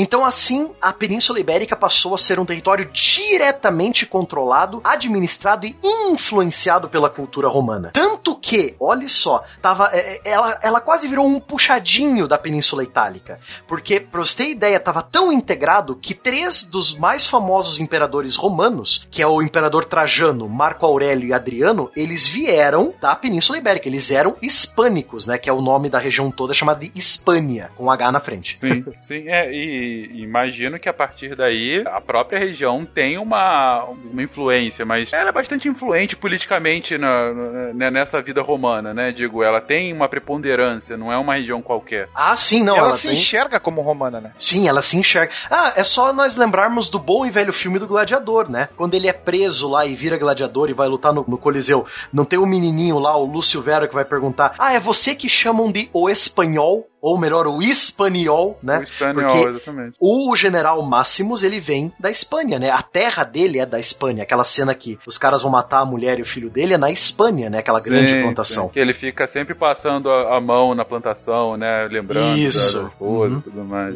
[0.00, 5.76] Então, assim, a Península Ibérica passou a ser um território diretamente controlado, administrado e
[6.10, 7.90] influenciado pela cultura romana.
[7.92, 12.82] Tanto que, olha só, tava, é, é, ela, ela quase virou um puxadinho da Península
[12.82, 13.40] Itálica.
[13.68, 19.06] Porque, pra você ter ideia, tava tão integrado que três dos mais famosos imperadores romanos,
[19.10, 23.86] que é o imperador Trajano, Marco Aurélio e Adriano, eles vieram da Península Ibérica.
[23.86, 25.36] Eles eram hispânicos, né?
[25.36, 28.58] Que é o nome da região toda chamada de Hispânia, com H na frente.
[28.58, 34.22] Sim, sim, é, e imagino que a partir daí a própria região tem uma, uma
[34.22, 39.12] influência, mas ela é bastante influente politicamente na, na, nessa vida romana, né?
[39.12, 42.08] Digo, ela tem uma preponderância, não é uma região qualquer.
[42.14, 42.76] Ah, sim, não.
[42.76, 43.16] ela, ela se tem...
[43.16, 44.32] enxerga como romana, né?
[44.38, 45.32] Sim, ela se enxerga.
[45.50, 48.68] Ah, é só nós lembrarmos do bom e velho filme do Gladiador, né?
[48.76, 51.86] Quando ele é preso lá e vira gladiador e vai lutar no, no Coliseu.
[52.12, 55.14] Não tem o um menininho lá, o Lúcio Vera, que vai perguntar: Ah, é você
[55.14, 56.89] que chamam de o espanhol?
[57.00, 58.78] Ou melhor, o espanhol, né?
[58.78, 59.96] O espanhol, Porque exatamente.
[60.00, 62.70] o general Máximos, ele vem da Espanha, né?
[62.70, 64.22] A terra dele é da Espanha.
[64.22, 66.90] Aquela cena que os caras vão matar a mulher e o filho dele é na
[66.90, 67.58] Espanha, né?
[67.58, 68.64] Aquela grande Sim, plantação.
[68.66, 71.88] sim, que ele fica sempre passando a, a mão na plantação, né?
[71.90, 72.82] Lembrando Isso.
[72.82, 73.38] da esposa Uhum.
[73.38, 73.94] e tudo mais.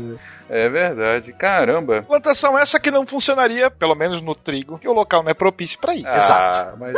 [0.55, 1.33] É verdade.
[1.33, 2.03] Caramba.
[2.03, 5.81] Plantação essa que não funcionaria, pelo menos no trigo, que o local não é propício
[5.81, 6.07] pra isso.
[6.07, 6.95] Ah, mas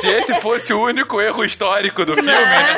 [0.00, 2.30] se esse fosse o único erro histórico do filme,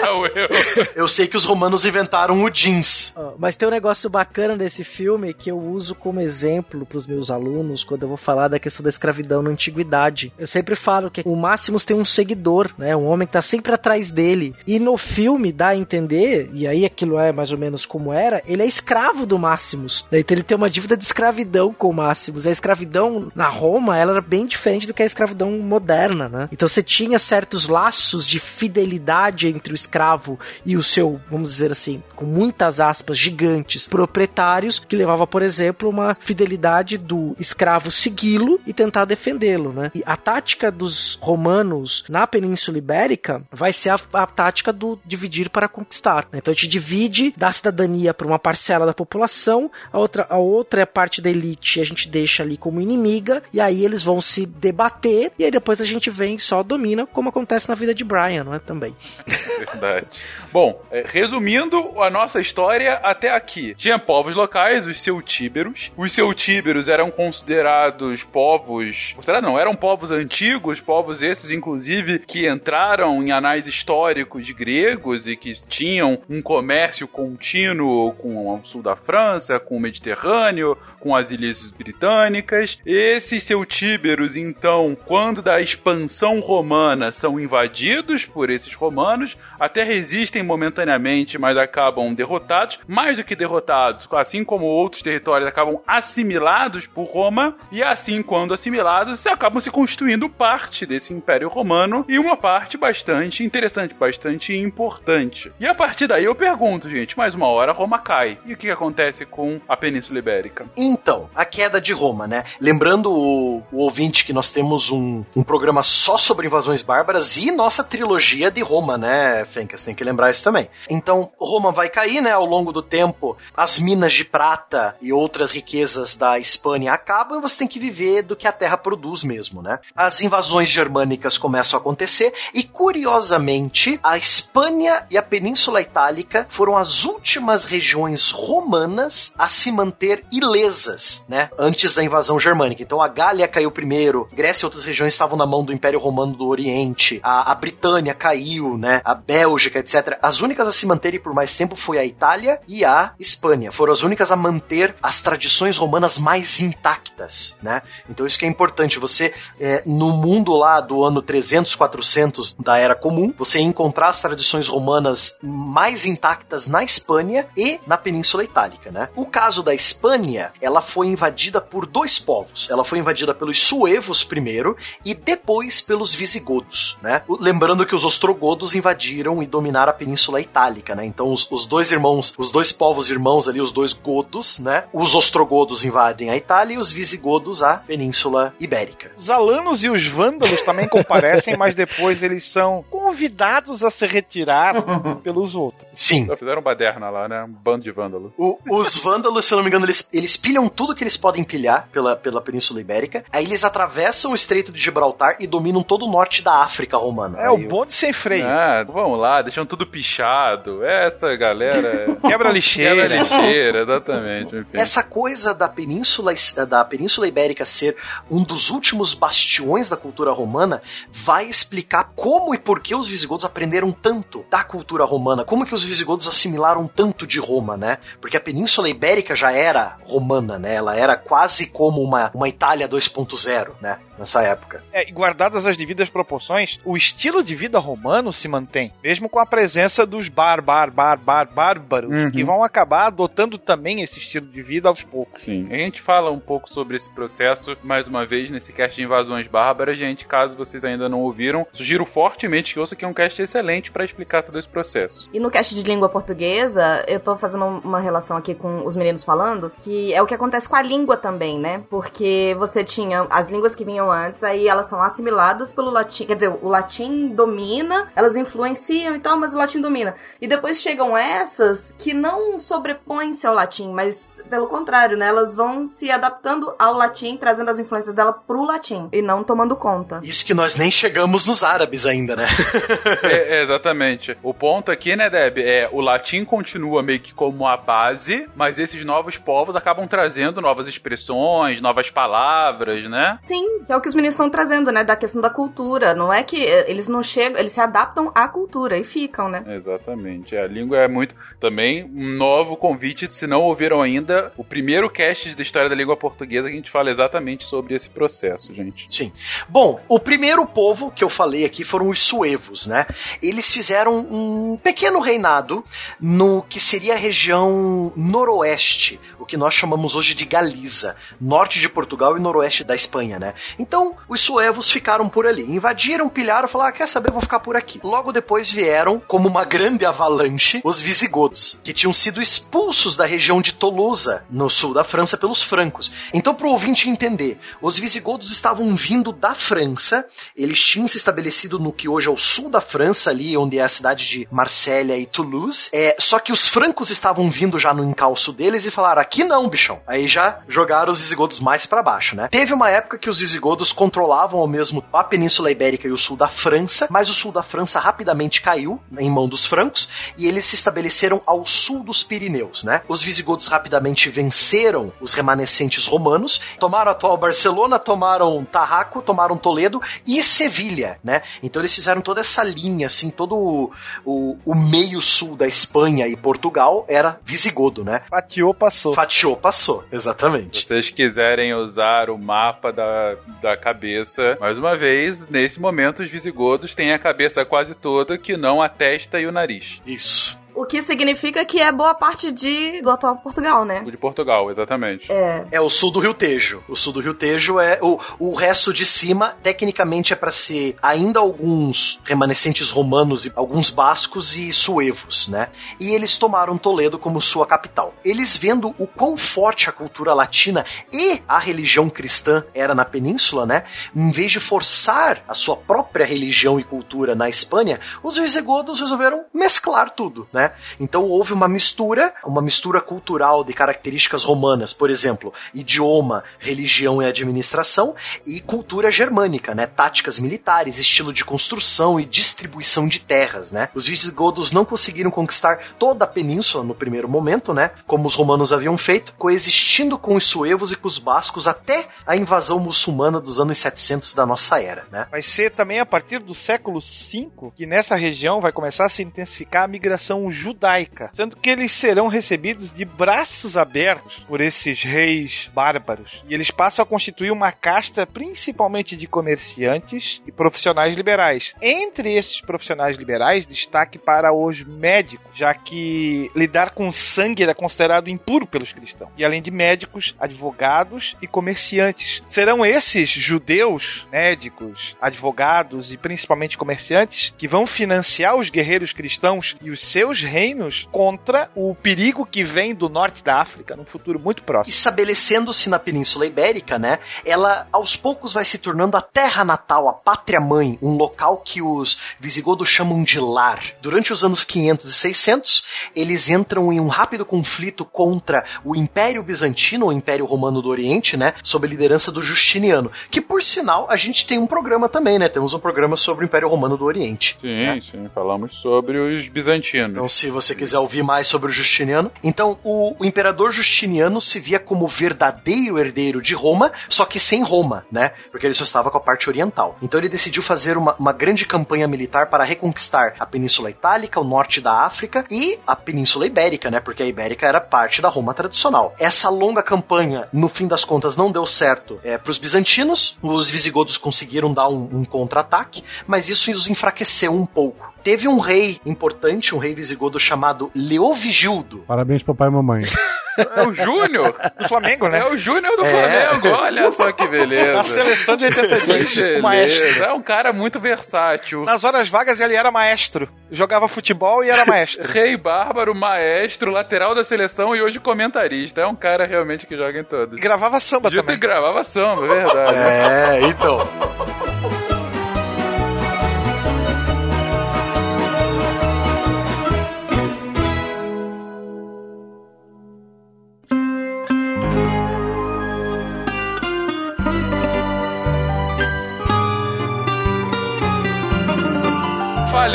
[0.03, 0.49] não eu.
[0.97, 3.13] Eu sei que os romanos inventaram o jeans.
[3.17, 7.31] Ó, Mas tem um negócio bacana desse filme que eu uso como exemplo pros meus
[7.31, 10.33] alunos quando eu vou falar da questão da escravidão na antiguidade.
[10.39, 12.97] Eu sempre falo que o Máximos tem um seguidor, né?
[12.97, 14.57] Um homem que tá sempre atrás dele.
[14.67, 18.43] E no filme dá a entender, e aí aquilo é mais ou menos como era,
[18.47, 20.00] ele é escravo do Máximos.
[20.13, 22.47] Então ele tem uma dívida de escravidão com o Máximos.
[22.47, 26.49] A escravidão na Roma, ela era bem diferente do que a escravidão moderna, né?
[26.53, 31.73] Então você tinha certos laços de fidelidade entre o escravo e o seu, vamos dizer
[31.73, 38.61] assim, com muitas aspas gigantes, proprietários, que levava, por exemplo, uma fidelidade do escravo segui-lo
[38.67, 39.91] e tentar defendê-lo, né?
[39.95, 45.51] E a tática dos romanos na Península Ibérica vai ser a, a tática do dividir
[45.51, 46.29] para conquistar.
[46.33, 46.39] né?
[46.39, 50.87] Então a gente divide, dá cidadania para uma parcela da população, a outra, a outra
[50.87, 55.33] parte da elite a gente deixa ali como inimiga, e aí eles vão se debater,
[55.39, 58.45] e aí depois a gente vem e só domina, como acontece na vida de Brian,
[58.45, 58.59] não é?
[58.59, 58.95] Também.
[59.59, 60.23] Verdade.
[60.53, 63.75] Bom, é, resumindo a nossa história até aqui.
[63.77, 65.91] Tinha povos locais, os celtíberos.
[65.97, 69.13] Os celtíberos eram considerados povos.
[69.15, 75.37] Considerados não, eram povos antigos, povos esses, inclusive, que entraram em anais históricos gregos e
[75.37, 81.31] que tinham um comércio contínuo com o sul da França, com o Mediterrâneo, com as
[81.31, 82.77] ilhas britânicas.
[82.85, 91.39] Esses celtíberos, então, quando da expansão romana são invadidos por esses romanos, até resistem momentaneamente,
[91.39, 92.81] mas acabam derrotados.
[92.89, 98.53] Mais do que derrotados, assim como outros territórios acabam assimilados por Roma, e assim, quando
[98.53, 105.53] assimilados, acabam se constituindo parte desse Império Romano e uma parte bastante interessante, bastante importante.
[105.61, 108.39] E a partir daí eu pergunto, gente, mais uma hora Roma cai.
[108.45, 110.67] E o que acontece com a Península Ibérica?
[110.77, 112.45] Então, a queda de Roma, né?
[112.61, 117.51] Lembrando o, o ouvinte que nós temos um, um programa só sobre invasões bárbaras e
[117.51, 119.83] nossa trilogia de Roma, né, Fencas?
[119.83, 120.69] Tem que lembrar isso também.
[120.89, 122.33] Então, Roma vai cair, né?
[122.33, 127.43] Ao longo do tempo, as minas de prata e outras riquezas da Espanha acabam e
[127.43, 129.79] você tem que viver do que a terra produz mesmo, né?
[129.95, 136.77] As invasões germânicas começam a acontecer e, curiosamente, a Espanha e a Península Itálica foram
[136.77, 141.51] as últimas regiões romanas a se manter ilesas, né?
[141.59, 142.83] Antes da invasão germânica.
[142.83, 146.35] Então a Gália caiu primeiro, Grécia e outras regiões estavam na mão do Império Romano
[146.35, 149.01] do Oriente a, a Britânia caiu, né?
[149.05, 150.19] A Bélgica, etc.
[150.23, 153.73] As únicas a se manterem por mais tempo foi a Itália e a Espanha.
[153.73, 157.83] Foram as únicas a manter as tradições romanas mais intactas, né?
[158.09, 158.99] Então isso que é importante.
[158.99, 164.21] Você, é, no mundo lá do ano 300, 400 da Era Comum, você encontrar as
[164.21, 169.09] tradições romanas mais intactas na Espanha e na Península Itálica, né?
[169.15, 172.69] O caso da Espanha, ela foi invadida por dois povos.
[172.69, 177.23] Ela foi invadida pelos suevos primeiro e depois pelos visigodos, né?
[177.41, 181.07] Lembrando que os ostrogodos invadiram e dominaram a Península Itálica, né?
[181.07, 184.85] Então os, os dois irmãos, os dois povos irmãos ali, os dois godos, né?
[184.93, 189.11] Os ostrogodos invadem a Itália e os visigodos a Península Ibérica.
[189.17, 194.75] Os alanos e os vândalos também comparecem, mas depois eles são convidados a se retirar
[195.25, 195.89] pelos outros.
[195.95, 196.27] Sim.
[196.27, 197.43] Só fizeram baderna lá, né?
[197.45, 198.33] Um bando de vândalos.
[198.37, 201.45] O- os vândalos, se eu não me engano, eles, eles pilham tudo que eles podem
[201.45, 203.25] pilhar pela, pela Península Ibérica.
[203.31, 207.39] Aí eles atravessam o Estreito de Gibraltar e dominam todo o norte da África romana.
[207.39, 208.47] É, Aí o bonde sem freio.
[208.47, 210.85] Ah, vamos lá, deixam tudo pichado.
[210.85, 212.17] Essa galera.
[212.27, 213.09] Quebra lixeira.
[213.09, 214.57] Quebra lixeira, exatamente.
[214.57, 214.79] Enfim.
[214.79, 216.33] Essa coisa da Península,
[216.69, 217.97] da Península Ibérica ser
[218.31, 223.45] um dos últimos bastiões da cultura romana vai explicar como e por que os visigodos
[223.45, 227.99] aprenderam tanto da cultura romana, como que os visigodos assimilaram tanto de Roma, né?
[228.21, 230.75] Porque a Península Ibérica já era romana, né?
[230.75, 233.99] Ela era quase como uma, uma Itália 2.0, né?
[234.21, 234.85] Nessa época.
[234.93, 239.39] É, e guardadas as devidas proporções, o estilo de vida romano se mantém, mesmo com
[239.39, 242.31] a presença dos bar, bar, bar, bar, bárbaros, Uhum.
[242.31, 245.43] que vão acabar adotando também esse estilo de vida aos poucos.
[245.43, 245.67] Sim.
[245.71, 249.47] A gente fala um pouco sobre esse processo, mais uma vez, nesse cast de invasões
[249.47, 249.97] bárbaras.
[249.97, 253.91] Gente, caso vocês ainda não ouviram, sugiro fortemente que ouça que é um cast excelente
[253.91, 255.31] para explicar todo esse processo.
[255.33, 259.25] E no cast de língua portuguesa, eu tô fazendo uma relação aqui com os meninos
[259.25, 261.83] falando, que é o que acontece com a língua também, né?
[261.89, 266.27] Porque você tinha as línguas que vinham antes, aí elas são assimiladas pelo latim.
[266.27, 270.15] Quer dizer, o latim domina, elas influenciam e tal, mas o latim domina.
[270.41, 275.29] E depois chegam essas que não sobrepõem-se ao latim, mas pelo contrário, né?
[275.29, 279.77] Elas vão se adaptando ao latim, trazendo as influências dela pro latim e não tomando
[279.77, 280.21] conta.
[280.23, 282.47] Isso que nós nem chegamos nos árabes ainda, né?
[283.23, 284.37] É, é, exatamente.
[284.43, 288.79] O ponto aqui, né, Deb, é o latim continua meio que como a base, mas
[288.79, 293.39] esses novos povos acabam trazendo novas expressões, novas palavras, né?
[293.43, 295.05] Sim, que é o que os meninos estão trazendo, né?
[295.05, 296.15] Da questão da cultura.
[296.15, 299.63] Não é que eh, eles não chegam, eles se adaptam à cultura e ficam, né?
[299.77, 300.57] Exatamente.
[300.57, 301.35] A língua é muito.
[301.61, 306.17] Também um novo convite, se não ouviram ainda, o primeiro cast da história da língua
[306.17, 309.07] portuguesa que a gente fala exatamente sobre esse processo, gente.
[309.09, 309.33] Sim.
[309.69, 313.07] Bom, o primeiro povo que eu falei aqui foram os suevos, né?
[313.43, 315.85] Eles fizeram um pequeno reinado
[316.21, 321.89] no que seria a região noroeste, o que nós chamamos hoje de Galiza, norte de
[321.89, 323.55] Portugal e noroeste da Espanha, né?
[323.79, 323.90] Então,
[324.29, 328.01] os suevos ficaram por ali, invadiram, pilharam, falaram, ah, quer saber, vou ficar por aqui.
[328.03, 333.61] Logo depois vieram, como uma grande avalanche, os visigodos, que tinham sido expulsos da região
[333.61, 336.13] de Tolosa, no sul da França, pelos francos.
[336.33, 340.25] Então, para o ouvinte entender, os visigodos estavam vindo da França,
[340.57, 343.83] eles tinham se estabelecido no que hoje é o sul da França, ali onde é
[343.83, 348.05] a cidade de Marsella e Toulouse, é, só que os francos estavam vindo já no
[348.05, 350.01] encalço deles e falaram, aqui não, bichão.
[350.07, 352.49] Aí já jogaram os visigodos mais para baixo, né?
[352.49, 356.37] Teve uma época que os visigodos controlavam ao mesmo a Península Ibérica e o sul
[356.37, 360.65] da França, mas o sul da França rapidamente caiu em mão dos francos e eles
[360.65, 363.03] se estabeleceram ao sul dos Pirineus, né?
[363.09, 370.01] Os visigodos rapidamente venceram os remanescentes romanos, tomaram a atual Barcelona, tomaram Tarraco, tomaram Toledo
[370.27, 371.43] e Sevilha, né?
[371.63, 373.93] Então eles fizeram toda essa linha, assim, todo o,
[374.25, 378.23] o, o meio sul da Espanha e Portugal era visigodo, né?
[378.29, 379.15] Fatiou, passou.
[379.15, 380.79] Fatiou, passou, exatamente.
[380.81, 386.31] Se vocês quiserem usar o mapa da, da cabeça, mais uma vez, nesse momento os
[386.31, 390.01] visigodos têm a cabeça quase toda, que não a testa e o nariz.
[390.07, 390.60] Isso.
[390.81, 394.03] O que significa que é boa parte de, do atual Portugal, né?
[394.03, 395.31] De Portugal, exatamente.
[395.31, 395.67] É.
[395.73, 396.83] É o sul do Rio Tejo.
[396.89, 397.99] O sul do Rio Tejo é.
[398.01, 403.91] O, o resto de cima, tecnicamente, é para ser ainda alguns remanescentes romanos, e alguns
[403.91, 405.69] bascos e suevos, né?
[406.01, 408.15] E eles tomaram Toledo como sua capital.
[408.25, 413.67] Eles vendo o quão forte a cultura latina e a religião cristã era na península,
[413.67, 413.85] né?
[414.17, 419.45] Em vez de forçar a sua própria religião e cultura na Espanha, os visigodos resolveram
[419.53, 420.70] mesclar tudo, né?
[420.99, 427.27] Então houve uma mistura, uma mistura cultural de características romanas, por exemplo, idioma, religião e
[427.27, 428.15] administração,
[428.47, 429.87] e cultura germânica, né?
[429.87, 433.89] Táticas militares, estilo de construção e distribuição de terras, né?
[433.95, 437.91] Os visigodos não conseguiram conquistar toda a península no primeiro momento, né?
[438.07, 442.37] Como os romanos haviam feito, coexistindo com os suevos e com os bascos até a
[442.37, 445.27] invasão muçulmana dos anos 700 da nossa era, né?
[445.31, 449.23] Vai ser também a partir do século V que nessa região vai começar a se
[449.23, 455.71] intensificar a migração judaica, sendo que eles serão recebidos de braços abertos por esses reis
[455.75, 456.43] bárbaros.
[456.49, 461.75] E eles passam a constituir uma casta principalmente de comerciantes e profissionais liberais.
[461.81, 468.29] Entre esses profissionais liberais, destaque para os médicos, já que lidar com sangue era considerado
[468.29, 469.31] impuro pelos cristãos.
[469.37, 472.43] E além de médicos, advogados e comerciantes.
[472.49, 479.91] Serão esses judeus, médicos, advogados e principalmente comerciantes que vão financiar os guerreiros cristãos e
[479.91, 484.63] os seus reinos contra o perigo que vem do norte da África num futuro muito
[484.63, 484.91] próximo.
[484.91, 487.19] Estabelecendo-se na Península Ibérica, né?
[487.45, 491.83] Ela aos poucos vai se tornando a terra natal, a pátria mãe, um local que
[491.83, 493.83] os visigodos chamam de lar.
[494.01, 495.85] Durante os anos 500 e 600,
[496.15, 501.37] eles entram em um rápido conflito contra o Império Bizantino, o Império Romano do Oriente,
[501.37, 501.55] né?
[501.63, 505.49] Sob a liderança do Justiniano, que por sinal a gente tem um programa também, né?
[505.49, 507.57] Temos um programa sobre o Império Romano do Oriente.
[507.61, 508.01] Sim, né?
[508.01, 510.13] sim, falamos sobre os bizantinos.
[510.13, 514.61] Então, se você quiser ouvir mais sobre o Justiniano, então o, o imperador Justiniano se
[514.61, 518.33] via como verdadeiro herdeiro de Roma, só que sem Roma, né?
[518.51, 519.97] Porque ele só estava com a parte oriental.
[520.03, 524.45] Então ele decidiu fazer uma, uma grande campanha militar para reconquistar a Península Itálica, o
[524.45, 527.01] norte da África e a Península Ibérica, né?
[527.01, 529.15] Porque a Ibérica era parte da Roma tradicional.
[529.19, 533.39] Essa longa campanha, no fim das contas, não deu certo é, para os bizantinos.
[533.43, 538.10] Os visigodos conseguiram dar um, um contra-ataque, mas isso os enfraqueceu um pouco.
[538.23, 542.05] Teve um rei importante, um rei visigodo chamado Leovigildo.
[542.07, 543.03] Parabéns, papai e mamãe.
[543.77, 545.41] É o Júnior do Flamengo, né?
[545.41, 546.11] É o Júnior do É.
[546.51, 547.95] Flamengo, olha só que beleza.
[547.95, 550.23] Na seleção de 82, Que o maestro.
[550.23, 551.85] É um cara muito versátil.
[551.85, 553.49] Nas horas vagas ele era maestro.
[553.71, 555.29] Jogava futebol e era maestro.
[555.31, 559.03] Rei Bárbaro, maestro, lateral da seleção e hoje comentarista.
[559.03, 560.57] É um cara realmente que joga em todos.
[560.57, 561.45] E gravava samba também.
[561.45, 562.97] ter gravava samba, é verdade.
[562.97, 563.99] É, então.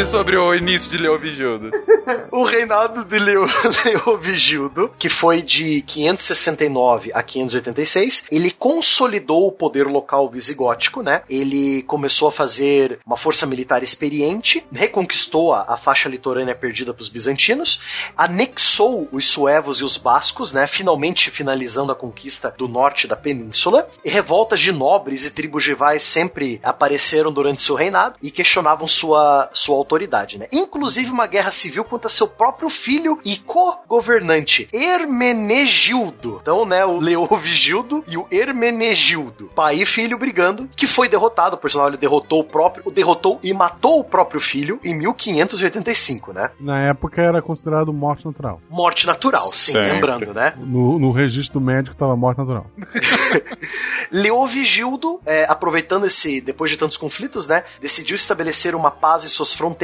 [0.04, 1.72] Sobre o início de Leovigildo.
[2.32, 3.46] O reinado de Leo,
[3.84, 11.24] Leovigildo, que foi de 569 a 586, ele consolidou o poder local visigótico, né?
[11.28, 17.02] Ele começou a fazer uma força militar experiente, reconquistou a, a faixa litorânea perdida para
[17.02, 17.82] os bizantinos,
[18.16, 20.68] anexou os suevos e os bascos, né?
[20.68, 23.90] Finalmente finalizando a conquista do norte da península.
[24.04, 29.50] E revoltas de nobres e tribos rivais sempre apareceram durante seu reinado e questionavam sua,
[29.54, 30.48] sua autoridade, né?
[30.52, 36.40] Inclusive uma guerra civil contra seu próprio filho e co-governante, Hermenegildo.
[36.42, 41.70] Então, né, o Leovigildo e o Hermenegildo, pai e filho brigando, que foi derrotado, por
[41.70, 46.50] sinal ele derrotou o próprio, o derrotou e matou o próprio filho em 1585, né?
[46.60, 48.60] Na época era considerado morte natural.
[48.70, 49.94] Morte natural, sim, Sempre.
[49.94, 50.54] lembrando, né?
[50.58, 52.66] No, no registro médico estava morte natural.
[54.12, 59.54] Leovigildo, é, aproveitando esse, depois de tantos conflitos, né, decidiu estabelecer uma paz em suas
[59.54, 59.75] fronteiras,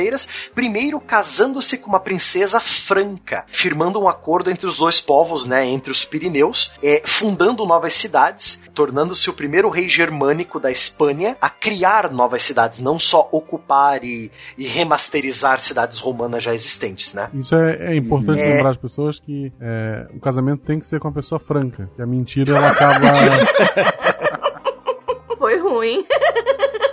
[0.55, 5.91] primeiro casando-se com uma princesa franca, firmando um acordo entre os dois povos, né, entre
[5.91, 12.11] os Pirineus, é, fundando novas cidades, tornando-se o primeiro rei germânico da Espanha a criar
[12.11, 17.29] novas cidades, não só ocupar e, e remasterizar cidades romanas já existentes, né?
[17.33, 18.55] Isso é, é importante É.
[18.55, 21.89] lembrar as pessoas que é, o casamento tem que ser com uma pessoa franca.
[21.95, 23.01] Que a mentira ela acaba.
[25.37, 26.05] Foi ruim.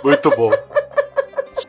[0.03, 0.49] Muito bom.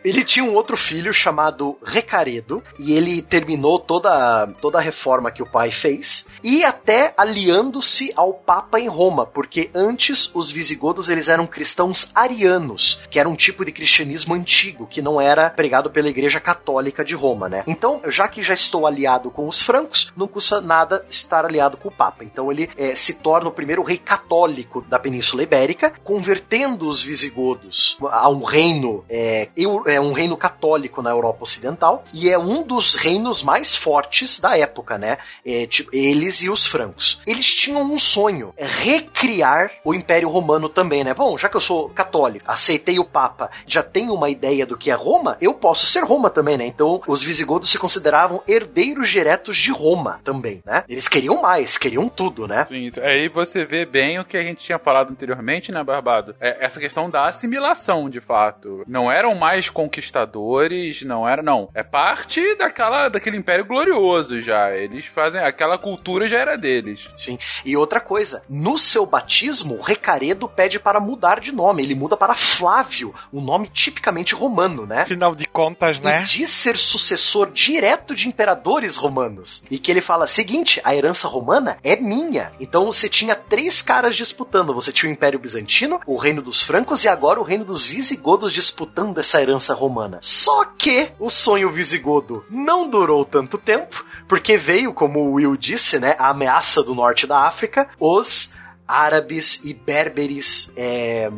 [0.05, 5.43] Ele tinha um outro filho chamado Recaredo, e ele terminou toda, toda a reforma que
[5.43, 11.29] o pai fez, e até aliando-se ao Papa em Roma, porque antes os visigodos eles
[11.29, 16.09] eram cristãos arianos, que era um tipo de cristianismo antigo, que não era pregado pela
[16.09, 17.63] Igreja Católica de Roma, né?
[17.67, 21.89] Então, já que já estou aliado com os francos, não custa nada estar aliado com
[21.89, 22.25] o Papa.
[22.25, 27.97] Então ele eh, se torna o primeiro rei católico da Península Ibérica, convertendo os visigodos
[28.11, 32.63] a um reino eh, eu- é, um reino católico na Europa Ocidental e é um
[32.63, 35.19] dos reinos mais fortes da época, né?
[35.45, 37.21] É, tipo, eles e os francos.
[37.27, 41.15] Eles tinham um sonho, é recriar o Império Romano também, né?
[41.15, 44.91] Bom, já que eu sou católico, aceitei o Papa, já tenho uma ideia do que
[44.91, 46.67] é Roma, eu posso ser Roma também, né?
[46.67, 50.85] Então, os visigodos se consideravam herdeiros diretos de Roma também, né?
[50.89, 52.67] Eles queriam mais, queriam tudo, né?
[52.67, 53.01] Sim, isso.
[53.01, 56.35] aí você vê bem o que a gente tinha falado anteriormente, né, Barbado?
[56.41, 58.85] É essa questão da assimilação, de fato.
[58.87, 61.71] Não eram mais conquistadores, não era, não.
[61.75, 64.71] É parte daquela, daquele império glorioso já.
[64.77, 67.09] Eles fazem, aquela cultura já era deles.
[67.17, 67.39] Sim.
[67.65, 71.83] E outra coisa, no seu batismo, o Recaredo pede para mudar de nome.
[71.83, 75.03] Ele muda para Flávio, um nome tipicamente romano, né?
[75.03, 76.21] Afinal de contas, né?
[76.21, 79.65] E diz ser sucessor direto de imperadores romanos.
[79.71, 82.53] E que ele fala: seguinte, a herança romana é minha.
[82.61, 84.75] Então você tinha três caras disputando.
[84.75, 88.53] Você tinha o Império Bizantino, o Reino dos Francos e agora o Reino dos Visigodos
[88.53, 90.19] disputando essa herança romana.
[90.21, 95.99] Só que o sonho visigodo não durou tanto tempo, porque veio, como o Will disse,
[95.99, 98.55] né, a ameaça do norte da África, os
[98.87, 100.73] árabes e berberes.
[100.77, 101.31] É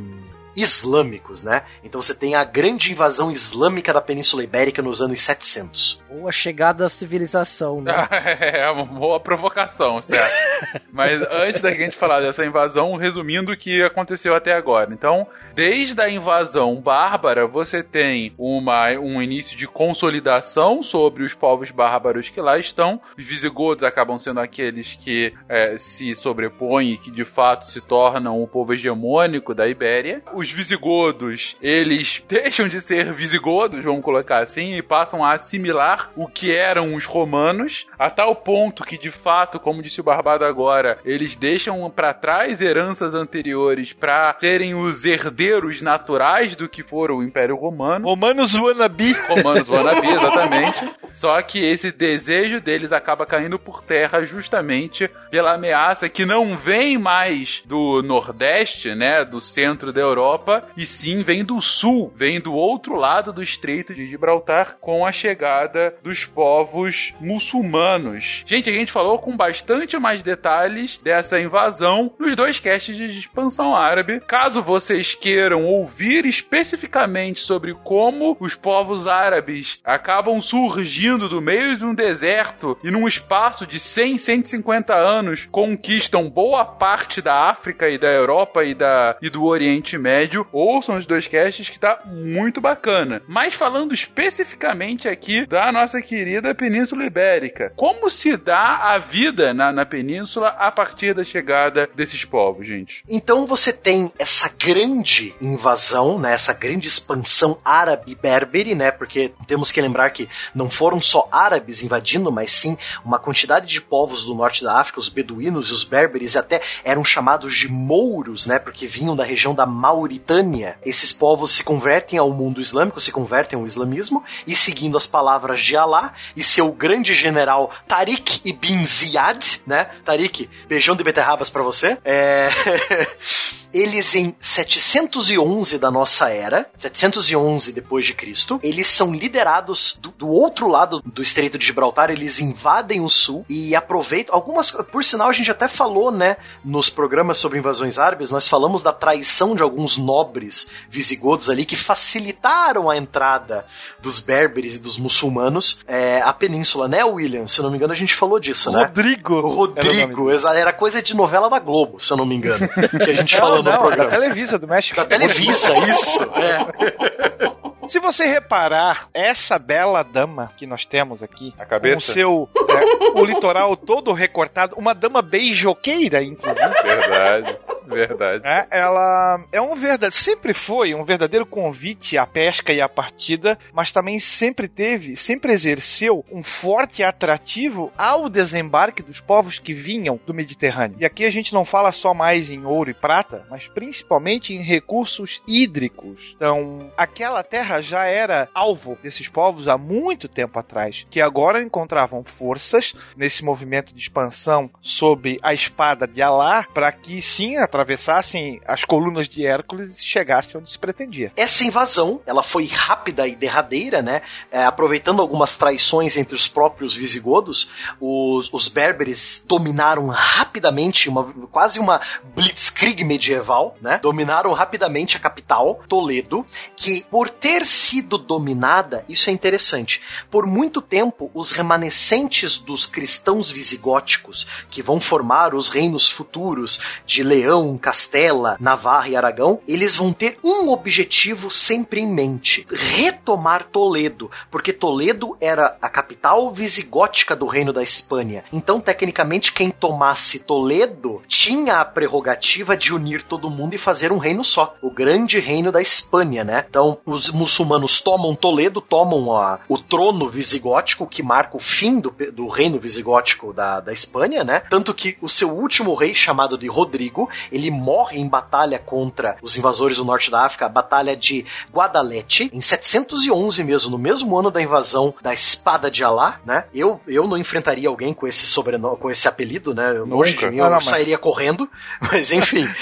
[0.57, 1.63] islâmicos, né?
[1.83, 6.03] Então você tem a grande invasão islâmica da Península Ibérica nos anos 700.
[6.11, 7.93] Ou a chegada da civilização, né?
[8.41, 10.33] é uma boa provocação, certo?
[10.93, 14.93] Mas antes da gente falar dessa invasão, resumindo o que aconteceu até agora.
[14.93, 21.71] Então, desde a invasão bárbara, você tem uma, um início de consolidação sobre os povos
[21.71, 23.01] bárbaros que lá estão.
[23.17, 28.43] Os visigodos acabam sendo aqueles que é, se sobrepõem e que de fato se tornam
[28.43, 34.75] o povo hegemônico da Ibéria os visigodos, eles deixam de ser visigodos, vamos colocar assim,
[34.75, 39.61] e passam a assimilar o que eram os romanos, a tal ponto que, de fato,
[39.61, 45.83] como disse o Barbado agora, eles deixam para trás heranças anteriores para serem os herdeiros
[45.83, 48.07] naturais do que foram o Império Romano.
[48.07, 49.13] Romanos wannabe.
[49.29, 50.93] Romanos wannabe, exatamente.
[51.13, 56.99] Só que esse desejo deles acaba caindo por terra justamente pela ameaça que não vem
[56.99, 62.41] mais do Nordeste, né, do centro da Europa, Europa, e sim vem do sul, vem
[62.41, 68.43] do outro lado do Estreito de Gibraltar, com a chegada dos povos muçulmanos.
[68.47, 73.77] Gente, a gente falou com bastante mais detalhes dessa invasão nos dois casts de expansão
[73.77, 74.21] árabe.
[74.21, 81.85] Caso vocês queiram ouvir especificamente sobre como os povos árabes acabam surgindo do meio de
[81.85, 87.99] um deserto e num espaço de 100, 150 anos conquistam boa parte da África e
[87.99, 92.01] da Europa e, da, e do Oriente Médio médio, ouçam os dois casts que tá
[92.07, 93.23] muito bacana.
[93.27, 99.73] Mas falando especificamente aqui da nossa querida Península Ibérica, como se dá a vida na,
[99.73, 103.03] na península a partir da chegada desses povos, gente?
[103.09, 109.81] Então você tem essa grande invasão, né, essa grande expansão árabe-berbere, né, porque temos que
[109.81, 114.63] lembrar que não foram só árabes invadindo, mas sim uma quantidade de povos do norte
[114.63, 119.17] da África, os beduínos e os berberes até eram chamados de mouros, né, porque vinham
[119.17, 123.65] da região da Mauritius Mauritânia, esses povos se convertem ao mundo islâmico, se convertem ao
[123.65, 129.85] islamismo, e seguindo as palavras de Alá e seu grande general Tariq ibn Ziyad, né?
[130.05, 131.97] Tariq, beijão de beterrabas para você.
[132.05, 132.51] É...
[133.73, 140.29] eles em 711 da nossa era, 711 depois de Cristo, eles são liderados do, do,
[140.29, 145.29] outro lado do Estreito de Gibraltar, eles invadem o sul e aproveitam algumas, por sinal
[145.29, 149.63] a gente até falou, né, nos programas sobre invasões árabes, nós falamos da traição de
[149.63, 153.65] alguns nobres visigodos ali que facilitaram a entrada
[154.01, 157.47] dos berberes e dos muçulmanos é, à península, né, William?
[157.47, 158.83] Se eu não me engano, a gente falou disso, né?
[158.83, 159.41] Rodrigo.
[159.41, 163.15] Rodrigo, era, era coisa de novela da Globo, se eu não me engano, que a
[163.15, 164.11] gente falou não, no programa.
[164.11, 164.97] Da Televisa do México.
[164.97, 166.23] Da Televisa, isso.
[166.33, 167.89] É.
[167.89, 172.49] Se você reparar, essa bela dama que nós temos aqui, a cabeça, com o seu
[172.71, 176.83] é, o litoral todo recortado, uma dama beijoqueira, inclusive.
[176.83, 177.59] Verdade.
[178.03, 178.47] Verdade.
[178.47, 183.59] É, ela é um verdadeiro, sempre foi um verdadeiro convite à pesca e à partida,
[183.73, 190.19] mas também sempre teve, sempre exerceu um forte atrativo ao desembarque dos povos que vinham
[190.27, 190.97] do Mediterrâneo.
[190.99, 194.63] E aqui a gente não fala só mais em ouro e prata, mas principalmente em
[194.63, 196.35] recursos hídricos.
[196.37, 202.25] Então, aquela terra já era alvo desses povos há muito tempo atrás, que agora encontravam
[202.25, 208.61] forças nesse movimento de expansão sob a espada de Alá, para que sim, através atravessassem
[208.67, 211.33] as colunas de Hércules e chegassem onde se pretendia.
[211.37, 214.23] Essa invasão, ela foi rápida e derradeira, né?
[214.51, 217.71] É, aproveitando algumas traições entre os próprios visigodos,
[218.01, 222.01] os, os berberes dominaram rapidamente, uma, quase uma
[222.35, 223.99] blitzkrieg medieval, né?
[224.03, 230.81] Dominaram rapidamente a capital, Toledo, que por ter sido dominada, isso é interessante, por muito
[230.81, 238.57] tempo os remanescentes dos cristãos visigóticos, que vão formar os reinos futuros de Leão, Castela,
[238.61, 245.37] Navarra e Aragão, eles vão ter um objetivo sempre em mente: retomar Toledo, porque Toledo
[245.41, 248.45] era a capital visigótica do reino da Espanha.
[248.53, 254.19] Então, tecnicamente, quem tomasse Toledo tinha a prerrogativa de unir todo mundo e fazer um
[254.19, 256.65] reino só, o grande reino da Espanha, né?
[256.69, 262.15] Então, os muçulmanos tomam Toledo, tomam a, o trono visigótico, que marca o fim do,
[262.33, 264.61] do reino visigótico da, da Espanha, né?
[264.71, 269.57] Tanto que o seu último rei, chamado de Rodrigo, ele morre em batalha contra os
[269.57, 274.51] invasores do norte da África, a batalha de Guadalete, em 711 mesmo, no mesmo ano
[274.51, 276.65] da invasão da Espada de Alá, né?
[276.75, 279.93] Eu, eu não enfrentaria alguém com esse sobrenome, com esse apelido, né?
[279.93, 281.69] Longe de mim, eu não, mas- sairia correndo,
[282.01, 282.67] mas enfim.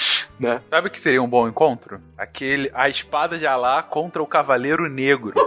[0.38, 0.60] né?
[0.70, 2.00] Sabe o que seria um bom encontro?
[2.20, 5.32] Aquele a espada de Alá contra o cavaleiro negro.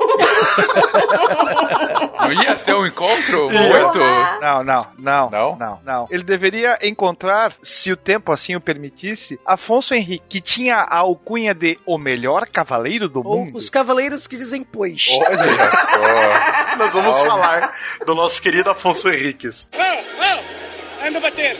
[2.19, 3.99] Não ia ser um encontro muito.
[4.41, 5.55] Não, não, não, Não?
[5.57, 6.07] não, não.
[6.09, 11.53] Ele deveria encontrar, se o tempo assim o permitisse, Afonso Henrique, que tinha a alcunha
[11.53, 13.57] de o melhor cavaleiro do Ou mundo.
[13.57, 15.07] os cavaleiros que dizem pois.
[15.27, 16.77] Olha só.
[16.77, 17.27] Nós vamos Algo.
[17.29, 17.73] falar
[18.05, 19.67] do nosso querido Afonso Henriques.
[19.73, 21.07] Vão, vão!
[21.07, 21.55] Anda bater!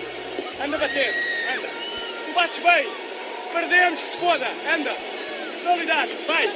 [0.63, 1.09] Anda bater!
[1.55, 1.67] Anda!
[2.25, 2.87] Tu bates bem!
[3.53, 4.47] Perdemos que se foda!
[4.73, 4.91] Anda!
[5.63, 6.11] Realidade!
[6.27, 6.49] Vai!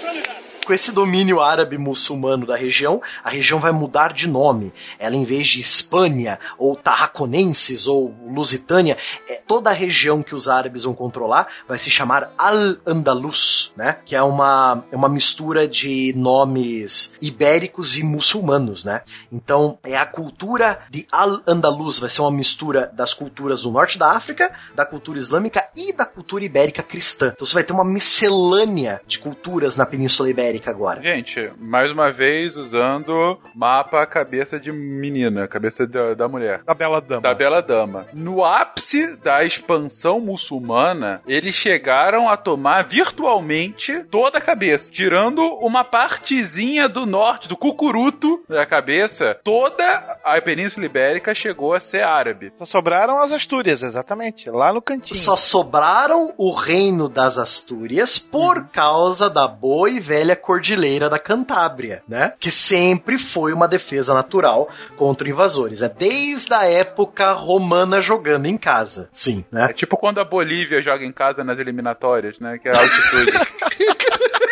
[0.00, 0.45] Realidade!
[0.66, 4.72] Com esse domínio árabe muçulmano da região, a região vai mudar de nome.
[4.98, 8.98] Ela, em vez de Espanha, ou Tarraconenses, ou Lusitânia,
[9.28, 13.98] é, toda a região que os árabes vão controlar vai se chamar Al-Andalus, né?
[14.04, 19.02] Que é uma, é uma mistura de nomes ibéricos e muçulmanos, né?
[19.30, 24.10] Então, é a cultura de Al-Andalus, vai ser uma mistura das culturas do norte da
[24.10, 27.30] África, da cultura islâmica e da cultura ibérica cristã.
[27.32, 31.02] Então, você vai ter uma miscelânea de culturas na Península Ibérica agora.
[31.02, 36.62] Gente, mais uma vez usando mapa cabeça de menina, cabeça da, da mulher.
[36.64, 37.20] Da Bela Dama.
[37.20, 38.06] Da Bela Dama.
[38.12, 45.84] No ápice da expansão muçulmana, eles chegaram a tomar virtualmente toda a cabeça, tirando uma
[45.84, 49.38] partezinha do norte, do cucuruto da cabeça.
[49.42, 52.52] Toda a Península Ibérica chegou a ser árabe.
[52.58, 55.18] Só sobraram as Astúrias, exatamente, lá no cantinho.
[55.18, 62.02] Só sobraram o reino das Astúrias por causa da boa e velha cordilheira da Cantábria,
[62.08, 62.32] né?
[62.38, 65.82] Que sempre foi uma defesa natural contra invasores.
[65.82, 69.08] É desde a época romana jogando em casa.
[69.10, 69.66] Sim, né?
[69.70, 72.58] É tipo quando a Bolívia joga em casa nas eliminatórias, né?
[72.58, 73.32] Que é a altitude.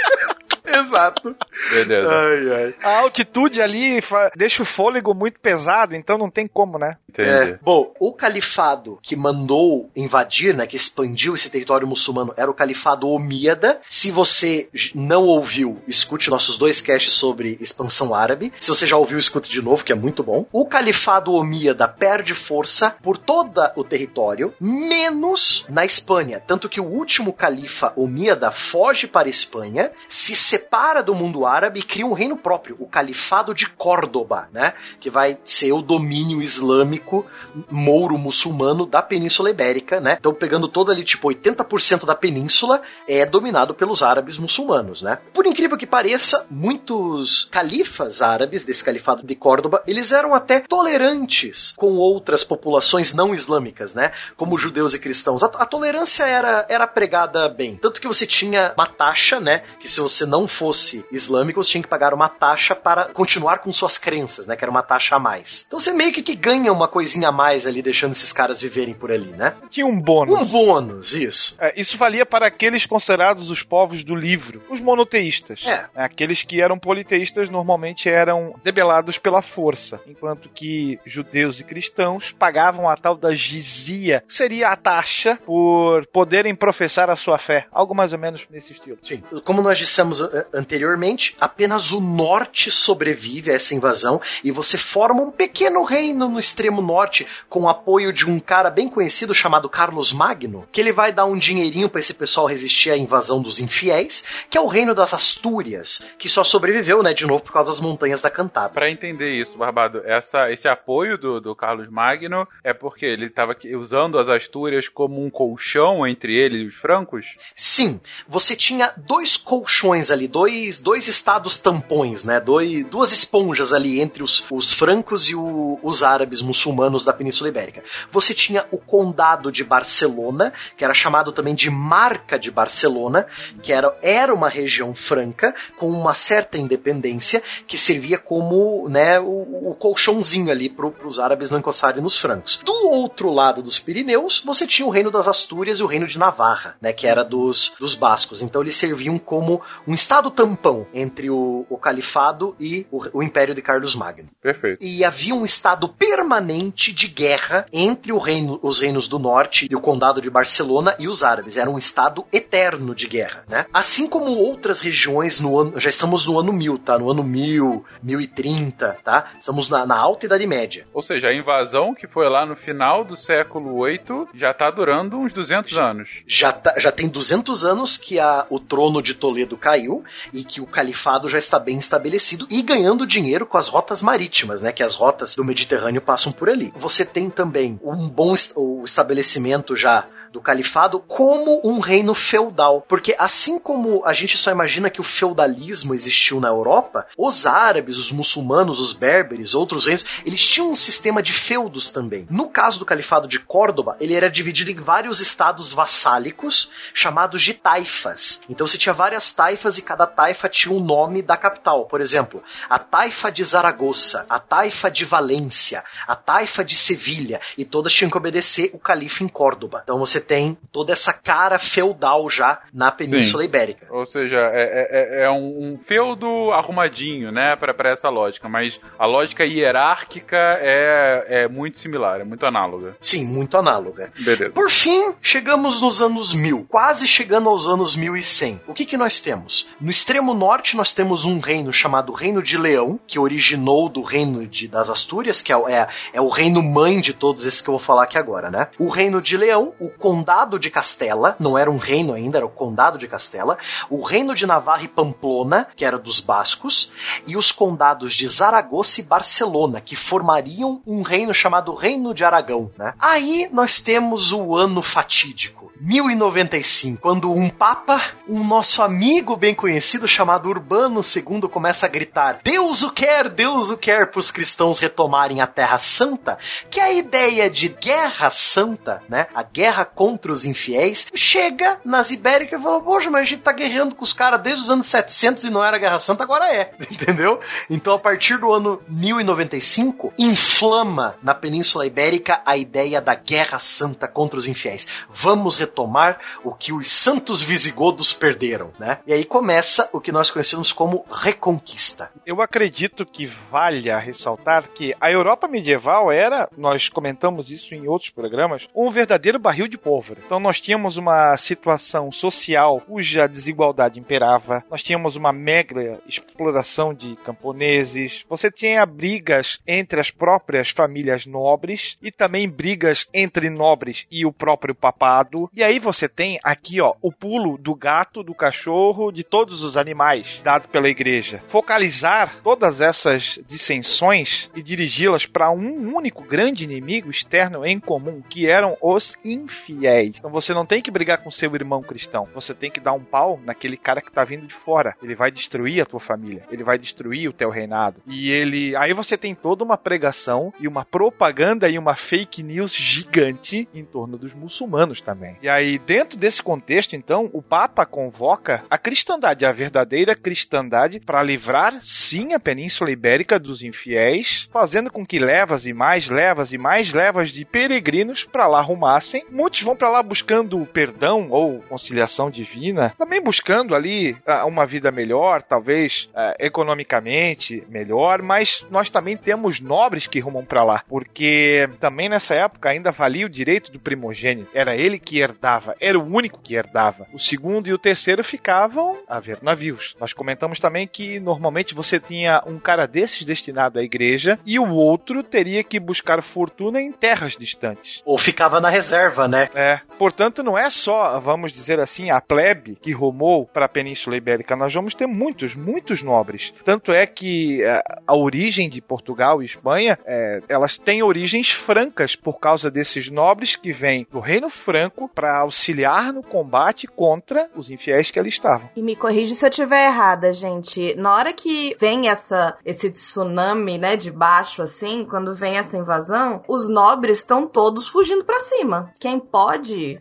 [0.81, 1.37] Exato.
[1.71, 2.09] Beleza.
[2.09, 2.75] Ai, ai.
[2.83, 4.01] A altitude ali
[4.37, 6.97] deixa o fôlego muito pesado, então não tem como, né?
[7.09, 7.29] Entendi.
[7.29, 12.55] É, bom, o califado que mandou invadir, né, que expandiu esse território muçulmano, era o
[12.55, 13.81] califado Omíada.
[13.89, 18.53] Se você não ouviu, escute nossos dois casts sobre expansão árabe.
[18.61, 20.47] Se você já ouviu, escute de novo, que é muito bom.
[20.53, 23.45] O califado Omíada perde força por todo
[23.77, 26.43] o território, menos na Espanha.
[26.45, 30.64] Tanto que o último califa Omíada foge para a Espanha, se separa
[31.05, 34.75] do mundo árabe e cria um reino próprio, o califado de Córdoba, né?
[35.01, 37.25] Que vai ser o domínio islâmico
[37.71, 40.17] mouro muçulmano da Península Ibérica, né?
[40.19, 45.19] Então pegando todo ali tipo 80% da península é dominado pelos árabes muçulmanos, né?
[45.33, 51.73] Por incrível que pareça, muitos califas árabes desse califado de Córdoba, eles eram até tolerantes
[51.77, 54.13] com outras populações não islâmicas, né?
[54.37, 55.43] Como judeus e cristãos.
[55.43, 57.77] A, a tolerância era, era pregada bem.
[57.77, 59.63] Tanto que você tinha uma taxa, né?
[59.79, 63.73] Que se você não fosse islâmico, você tinha que pagar uma taxa para continuar com
[63.73, 64.57] suas crenças, né?
[64.57, 65.65] Que era uma taxa a mais.
[65.67, 68.95] Então você meio que, que ganha uma coisinha a mais ali, deixando esses caras viverem
[68.95, 69.55] por ali, né?
[69.71, 70.41] Tinha um bônus.
[70.41, 71.57] Um bônus, isso.
[71.59, 75.67] É, isso valia para aqueles considerados os povos do livro, os monoteístas.
[75.67, 75.87] É.
[75.95, 82.89] Aqueles que eram politeístas normalmente eram debelados pela força, enquanto que judeus e cristãos pagavam
[82.89, 87.95] a tal da jizia, que seria a taxa por poderem professar a sua fé, algo
[87.95, 88.99] mais ou menos nesse estilo.
[89.03, 89.23] Sim.
[89.45, 95.23] Como nós dissemos eh, anteriormente, apenas o norte sobrevive a essa invasão e você forma
[95.23, 99.69] um pequeno reino no extremo norte com o apoio de um cara bem conhecido chamado
[99.69, 103.59] Carlos Magno, que ele vai dar um dinheirinho para esse pessoal resistir à invasão dos
[103.59, 107.71] infiéis, que é o reino das Astúrias, que só sobreviveu, né, de novo por causa
[107.71, 108.75] das montanhas da Cantábria.
[108.75, 113.57] Para entender isso, Barbado, essa, esse apoio do, do Carlos Magno é porque ele estava
[113.77, 117.27] usando as Astúrias como um colchão entre ele e os francos?
[117.55, 124.01] Sim, você tinha dois colchões ali, dois, dois estados tampões, né, dois, duas esponjas ali
[124.01, 127.85] entre os, os francos e o, os árabes muçulmanos da Península Ibérica.
[128.11, 133.29] Você tinha o condado de Barcelona, que era chamado também de Marca de Barcelona,
[133.63, 139.71] que era, era uma região franca com uma certa independência que servia como né, o,
[139.71, 142.61] o colchãozinho ali para os árabes não encostarem nos francos.
[142.65, 146.19] Do outro lado dos Pirineus, você tinha o reino das Astúrias e o reino de
[146.19, 148.43] Navarra, né, que era dos, dos bascos.
[148.43, 153.55] Então eles serviam como um estado tampão entre o, o califado e o, o Império
[153.55, 154.29] de Carlos Magno.
[154.43, 154.85] Perfeito.
[154.85, 159.75] E havia um estado permanente de guerra entre o reino, os reinos do norte e
[159.75, 161.57] o condado de Barcelona e os árabes.
[161.57, 163.67] Era um estado eterno de guerra, né?
[163.73, 166.99] Assim como outras regiões no ano, já estamos no ano 1000, tá?
[166.99, 169.33] No ano 1000, 1030, tá?
[169.39, 170.87] Estamos na, na alta Idade Média.
[170.93, 175.19] Ou seja, a invasão que foi lá no final do século 8 já tá durando
[175.19, 176.09] uns 200 anos.
[176.27, 180.61] Já, tá, já tem 200 anos que a, o trono de Toledo caiu e que
[180.61, 184.73] o califado já está bem estabelecido e ganhando dinheiro com as rotas marítimas, né?
[184.73, 186.73] Que as rotas do Mediterrâneo passam por ali.
[186.77, 192.85] Você tem também um bom o estabelecimento já do califado como um reino feudal.
[192.89, 197.99] Porque assim como a gente só imagina que o feudalismo existiu na Europa, os árabes,
[197.99, 202.27] os muçulmanos, os berberes, outros reinos, eles tinham um sistema de feudos também.
[202.29, 207.55] No caso do califado de Córdoba, ele era dividido em vários estados vassálicos chamados de
[207.55, 208.41] taifas.
[208.49, 211.85] Então você tinha várias taifas e cada taifa tinha o um nome da capital.
[211.85, 217.65] Por exemplo, a taifa de Zaragoza, a taifa de Valência, a taifa de Sevilha, e
[217.65, 219.83] todas tinham que obedecer o califa em Córdoba.
[219.85, 223.49] Então você tem toda essa cara feudal já na Península Sim.
[223.49, 223.87] Ibérica.
[223.91, 229.07] Ou seja, é, é, é um, um, feudo arrumadinho, né, para essa lógica, mas a
[229.07, 232.97] lógica hierárquica é, é muito similar, é muito análoga.
[233.01, 234.13] Sim, muito análoga.
[234.19, 234.55] Beleza.
[234.55, 238.61] Por fim, chegamos nos anos 1000, quase chegando aos anos 1100.
[238.67, 239.69] O que que nós temos?
[239.81, 244.47] No extremo norte nós temos um reino chamado Reino de Leão, que originou do reino
[244.47, 247.77] de, das Astúrias, que é, é, é o reino mãe de todos esses que eu
[247.77, 248.69] vou falar aqui agora, né?
[248.79, 252.51] O Reino de Leão, o Condado de Castela, não era um reino ainda, era o
[252.51, 253.59] Condado de Castela,
[253.91, 256.93] o Reino de Navarra e Pamplona, que era dos bascos,
[257.27, 262.71] e os condados de Zaragoza e Barcelona, que formariam um reino chamado Reino de Aragão,
[262.79, 262.95] né?
[263.01, 270.07] Aí nós temos o ano fatídico, 1095, quando um papa, um nosso amigo bem conhecido
[270.07, 274.79] chamado Urbano II começa a gritar: "Deus o quer, Deus o quer" para os cristãos
[274.79, 276.39] retomarem a Terra Santa,
[276.71, 279.27] que é a ideia de guerra santa, né?
[279.35, 283.53] A guerra contra os infiéis, chega nas Ibéricas e fala: Poxa, mas a gente tá
[283.53, 286.73] guerreando com os caras desde os anos 700 e não era Guerra Santa, agora é.
[286.91, 287.41] Entendeu?
[287.69, 294.09] Então, a partir do ano 1095, inflama na Península Ibérica a ideia da Guerra Santa
[294.09, 294.87] contra os infiéis.
[295.11, 298.99] Vamos retomar o que os santos visigodos perderam, né?
[299.07, 302.11] E aí começa o que nós conhecemos como Reconquista.
[302.27, 308.11] Eu acredito que valha ressaltar que a Europa medieval era, nós comentamos isso em outros
[308.11, 309.79] programas, um verdadeiro barril de
[310.25, 317.17] Então nós tínhamos uma situação social cuja desigualdade imperava, nós tínhamos uma mega exploração de
[317.17, 324.25] camponeses, você tinha brigas entre as próprias famílias nobres e também brigas entre nobres e
[324.25, 325.51] o próprio papado.
[325.55, 329.77] E aí você tem aqui, ó, o pulo do gato, do cachorro, de todos os
[329.77, 331.41] animais dado pela igreja.
[331.49, 338.49] Focalizar todas essas dissensões e dirigi-las para um único grande inimigo externo em comum, que
[338.49, 340.17] eram os infiéis fiéis.
[340.19, 342.29] Então você não tem que brigar com seu irmão cristão.
[342.35, 344.95] Você tem que dar um pau naquele cara que tá vindo de fora.
[345.03, 346.43] Ele vai destruir a tua família.
[346.51, 348.01] Ele vai destruir o teu reinado.
[348.07, 348.77] E ele.
[348.77, 353.85] Aí você tem toda uma pregação e uma propaganda e uma fake news gigante em
[353.85, 355.37] torno dos muçulmanos também.
[355.43, 361.23] E aí, dentro desse contexto, então, o Papa convoca a cristandade, a verdadeira cristandade, para
[361.23, 366.59] livrar, sim, a Península Ibérica dos infiéis, fazendo com que levas e mais levas e
[366.59, 372.31] mais levas de peregrinos para lá rumassem, muitos vão para lá buscando perdão ou conciliação
[372.31, 379.17] divina, também buscando ali uh, uma vida melhor, talvez uh, economicamente melhor, mas nós também
[379.17, 383.81] temos nobres que rumam para lá, porque também nessa época ainda valia o direito do
[383.81, 384.51] primogênito.
[384.55, 387.07] Era ele que herdava, era o único que herdava.
[387.13, 389.95] O segundo e o terceiro ficavam a ver navios.
[389.99, 394.71] Nós comentamos também que normalmente você tinha um cara desses destinado à igreja e o
[394.71, 398.03] outro teria que buscar fortuna em terras distantes.
[398.05, 399.49] Ou ficava na reserva, né?
[399.55, 399.81] É.
[399.99, 404.57] Portanto, não é só, vamos dizer assim, a plebe que rumou para a Península Ibérica.
[404.57, 406.53] Nós vamos ter muitos, muitos nobres.
[406.65, 411.51] Tanto é que a, é, a origem de Portugal e Espanha, é, elas têm origens
[411.51, 417.49] francas por causa desses nobres que vêm do Reino Franco para auxiliar no combate contra
[417.55, 418.69] os infiéis que ali estavam.
[418.77, 420.95] E me corrige se eu estiver errada, gente.
[420.97, 426.43] Na hora que vem essa esse tsunami, né, de baixo assim, quando vem essa invasão,
[426.49, 428.93] os nobres estão todos fugindo para cima.
[428.99, 429.44] Quem pode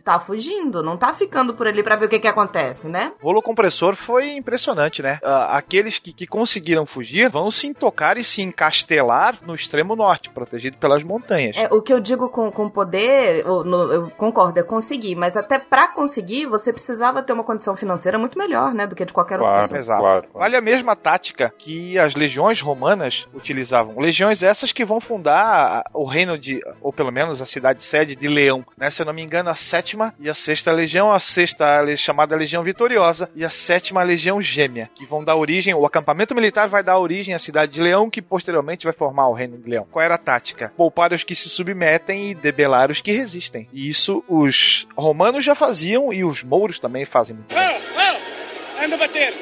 [0.04, 3.12] tá fugindo, não tá ficando por ali para ver o que que acontece, né?
[3.20, 5.18] O rolo compressor foi impressionante, né?
[5.22, 10.30] Uh, aqueles que, que conseguiram fugir vão se intocar e se encastelar no extremo norte,
[10.30, 11.56] protegido pelas montanhas.
[11.56, 15.36] É, o que eu digo com, com poder, eu, no, eu concordo, é conseguir, mas
[15.36, 19.12] até para conseguir, você precisava ter uma condição financeira muito melhor, né, do que de
[19.12, 19.80] qualquer claro, outra pessoa.
[19.80, 20.00] Exato.
[20.00, 20.38] Claro, claro.
[20.38, 23.98] Vale a mesma tática que as legiões romanas utilizavam.
[23.98, 28.28] Legiões essas que vão fundar o reino de, ou pelo menos a cidade sede de
[28.28, 28.90] Leão, né?
[28.90, 32.62] Se eu não me engano, a sétima e a sexta legião, a sexta chamada Legião
[32.62, 36.98] Vitoriosa e a sétima Legião Gêmea, que vão dar origem, o acampamento militar vai dar
[36.98, 39.86] origem à cidade de Leão, que posteriormente vai formar o reino de Leão.
[39.90, 40.72] Qual era a tática?
[40.76, 43.68] Poupar os que se submetem e debelar os que resistem.
[43.72, 47.36] E isso os romanos já faziam e os mouros também fazem.
[47.50, 48.84] Oh, oh!
[48.84, 49.34] Anda bater!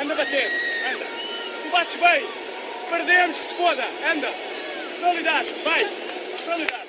[0.00, 0.50] Anda bater!
[0.90, 1.04] Anda!
[1.72, 2.24] Bates bem!
[2.90, 3.84] Perdemos que se foda!
[4.10, 4.28] Anda!
[5.00, 5.48] Qualidade!
[5.64, 5.84] Vai!
[6.44, 6.83] Qualidade!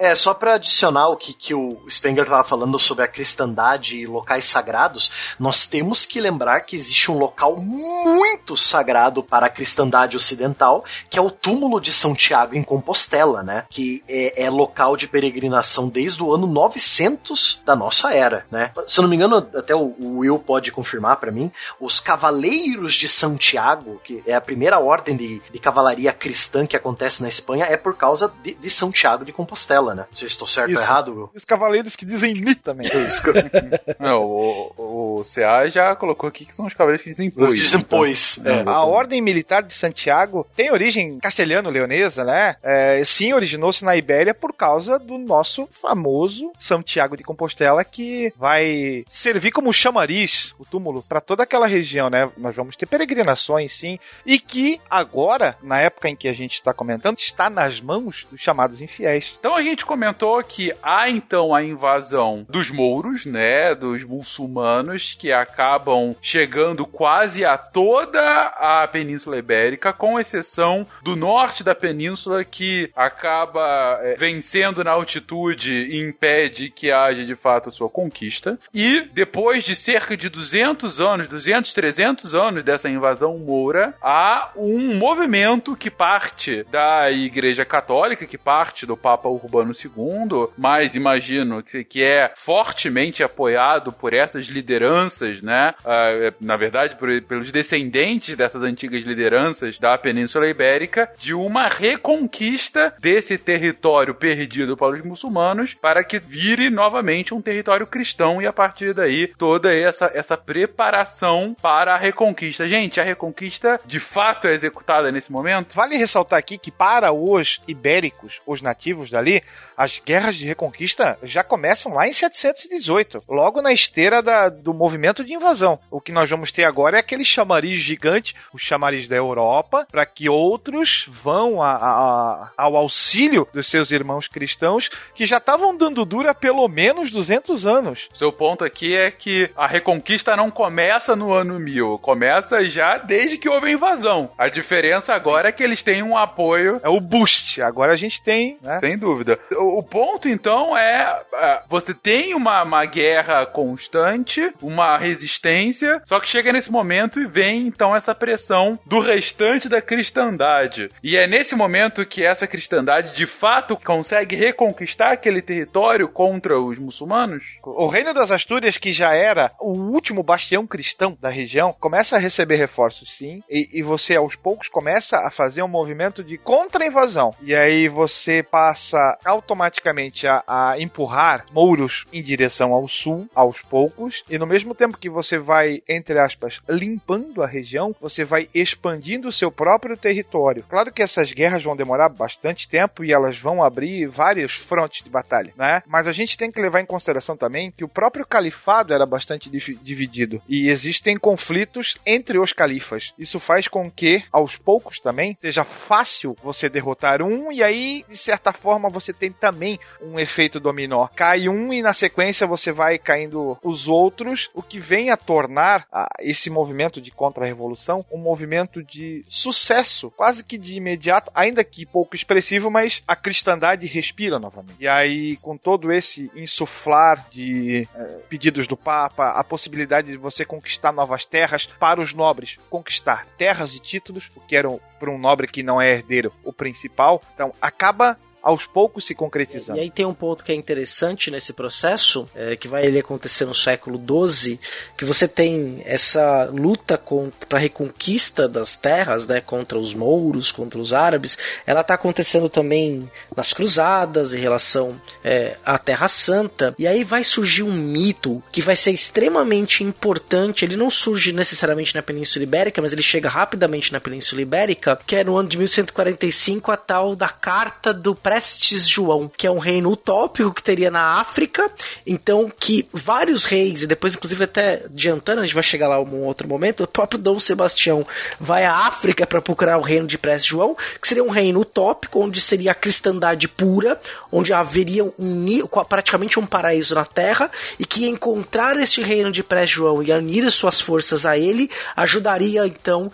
[0.00, 4.06] É, só para adicionar o que, que o Spengler estava falando sobre a cristandade e
[4.06, 10.16] locais sagrados, nós temos que lembrar que existe um local muito sagrado para a cristandade
[10.16, 13.66] ocidental, que é o túmulo de São Tiago em Compostela, né?
[13.68, 18.72] Que é, é local de peregrinação desde o ano 900 da nossa era, né?
[18.86, 22.94] Se eu não me engano, até o, o Will pode confirmar para mim, os Cavaleiros
[22.94, 27.28] de São Tiago, que é a primeira ordem de, de cavalaria cristã que acontece na
[27.28, 30.06] Espanha, é por causa de, de São Tiago de Compostela né?
[30.08, 31.30] Não sei se estou certo ou errado.
[31.34, 32.88] Os cavaleiros que dizem mi também.
[32.90, 33.22] É isso.
[33.98, 37.50] Não, o, o CA já colocou aqui que são os cavaleiros que dizem pois.
[37.50, 37.98] Os que dizem então.
[37.98, 38.40] pois.
[38.44, 38.62] É.
[38.66, 42.56] A Ordem Militar de Santiago tem origem castelhano-leonesa, né?
[42.62, 49.04] É, sim, originou-se na Ibéria por causa do nosso famoso Santiago de Compostela, que vai
[49.10, 52.30] servir como chamariz, o túmulo, para toda aquela região, né?
[52.36, 56.72] Nós vamos ter peregrinações, sim, e que agora, na época em que a gente está
[56.72, 59.36] comentando, está nas mãos dos chamados infiéis.
[59.38, 65.16] Então a gente gente comentou que há então a invasão dos mouros, né, dos muçulmanos
[65.18, 68.20] que acabam chegando quase a toda
[68.58, 75.72] a Península Ibérica, com exceção do norte da península que acaba é, vencendo na altitude
[75.72, 78.58] e impede que haja de fato a sua conquista.
[78.74, 84.94] E depois de cerca de 200 anos, 200, 300 anos dessa invasão moura, há um
[84.94, 91.84] movimento que parte da Igreja Católica, que parte do Papa Urbano II, mas imagino que,
[91.84, 95.74] que é fortemente apoiado por essas lideranças, né?
[95.80, 102.94] Uh, na verdade, por, pelos descendentes dessas antigas lideranças da Península Ibérica, de uma reconquista
[102.98, 108.52] desse território perdido para os muçulmanos para que vire novamente um território cristão e a
[108.52, 112.66] partir daí toda essa, essa preparação para a reconquista.
[112.66, 115.74] Gente, a reconquista de fato é executada nesse momento?
[115.74, 119.42] Vale ressaltar aqui que para os ibéricos, os nativos dali,
[119.80, 125.24] as guerras de reconquista já começam lá em 718, logo na esteira da, do movimento
[125.24, 125.78] de invasão.
[125.90, 130.04] O que nós vamos ter agora é aquele chamariz gigante, o chamariz da Europa, para
[130.04, 136.04] que outros vão a, a, ao auxílio dos seus irmãos cristãos que já estavam dando
[136.04, 138.06] dura pelo menos 200 anos.
[138.12, 143.38] Seu ponto aqui é que a reconquista não começa no ano 1000, começa já desde
[143.38, 144.30] que houve a invasão.
[144.36, 146.78] A diferença agora é que eles têm um apoio.
[146.84, 147.62] É o boost.
[147.62, 148.76] Agora a gente tem, né?
[148.76, 149.38] Sem dúvida.
[149.52, 156.28] O, ponto, então, é, é você tem uma, uma guerra constante, uma resistência, só que
[156.28, 160.88] chega nesse momento e vem, então, essa pressão do restante da cristandade.
[161.02, 166.78] E é nesse momento que essa cristandade, de fato, consegue reconquistar aquele território contra os
[166.78, 167.42] muçulmanos?
[167.64, 172.18] O Reino das Astúrias, que já era o último bastião cristão da região, começa a
[172.18, 177.34] receber reforços, sim, e, e você, aos poucos, começa a fazer um movimento de contra-invasão.
[177.42, 184.24] E aí você passa automaticamente a, a empurrar mouros em direção ao sul, aos poucos,
[184.28, 189.28] e no mesmo tempo que você vai, entre aspas, limpando a região, você vai expandindo
[189.28, 190.64] o seu próprio território.
[190.68, 195.10] Claro que essas guerras vão demorar bastante tempo e elas vão abrir vários frontes de
[195.10, 195.82] batalha, né?
[195.86, 199.50] Mas a gente tem que levar em consideração também que o próprio califado era bastante
[199.50, 203.12] dividido e existem conflitos entre os califas.
[203.18, 208.16] Isso faz com que, aos poucos também, seja fácil você derrotar um e aí, de
[208.16, 211.06] certa forma, você tem também um efeito dominó.
[211.14, 215.86] Cai um e na sequência você vai caindo os outros, o que vem a tornar
[215.92, 221.84] ah, esse movimento de contra-revolução um movimento de sucesso, quase que de imediato, ainda que
[221.84, 224.76] pouco expressivo, mas a cristandade respira novamente.
[224.80, 230.44] E aí, com todo esse insuflar de eh, pedidos do Papa, a possibilidade de você
[230.44, 234.68] conquistar novas terras para os nobres, conquistar terras e títulos, o que era
[234.98, 239.78] para um nobre que não é herdeiro o principal, então acaba aos poucos se concretizando.
[239.78, 243.44] E aí tem um ponto que é interessante nesse processo, é, que vai ele acontecer
[243.44, 244.58] no século XII,
[244.96, 247.00] que você tem essa luta
[247.48, 251.36] para a reconquista das terras, né, contra os mouros, contra os árabes,
[251.66, 257.24] ela está acontecendo também nas cruzadas, em relação é, à Terra Santa, e aí vai
[257.24, 262.80] surgir um mito que vai ser extremamente importante, ele não surge necessariamente na Península Ibérica,
[262.80, 267.14] mas ele chega rapidamente na Península Ibérica, que é no ano de 1145 a tal
[267.14, 271.68] da Carta do Prestes João, que é um reino utópico que teria na África,
[272.06, 276.22] então que vários reis, e depois inclusive até adiantando, a gente vai chegar lá um
[276.22, 278.06] outro momento, o próprio Dom Sebastião
[278.38, 282.20] vai à África para procurar o reino de Prestes João, que seria um reino utópico,
[282.20, 284.00] onde seria a cristandade pura,
[284.30, 285.44] onde haveria um,
[285.88, 287.50] praticamente um paraíso na Terra,
[287.80, 292.64] e que encontrar este reino de Prestes João e unir suas forças a ele, ajudaria
[292.64, 293.10] então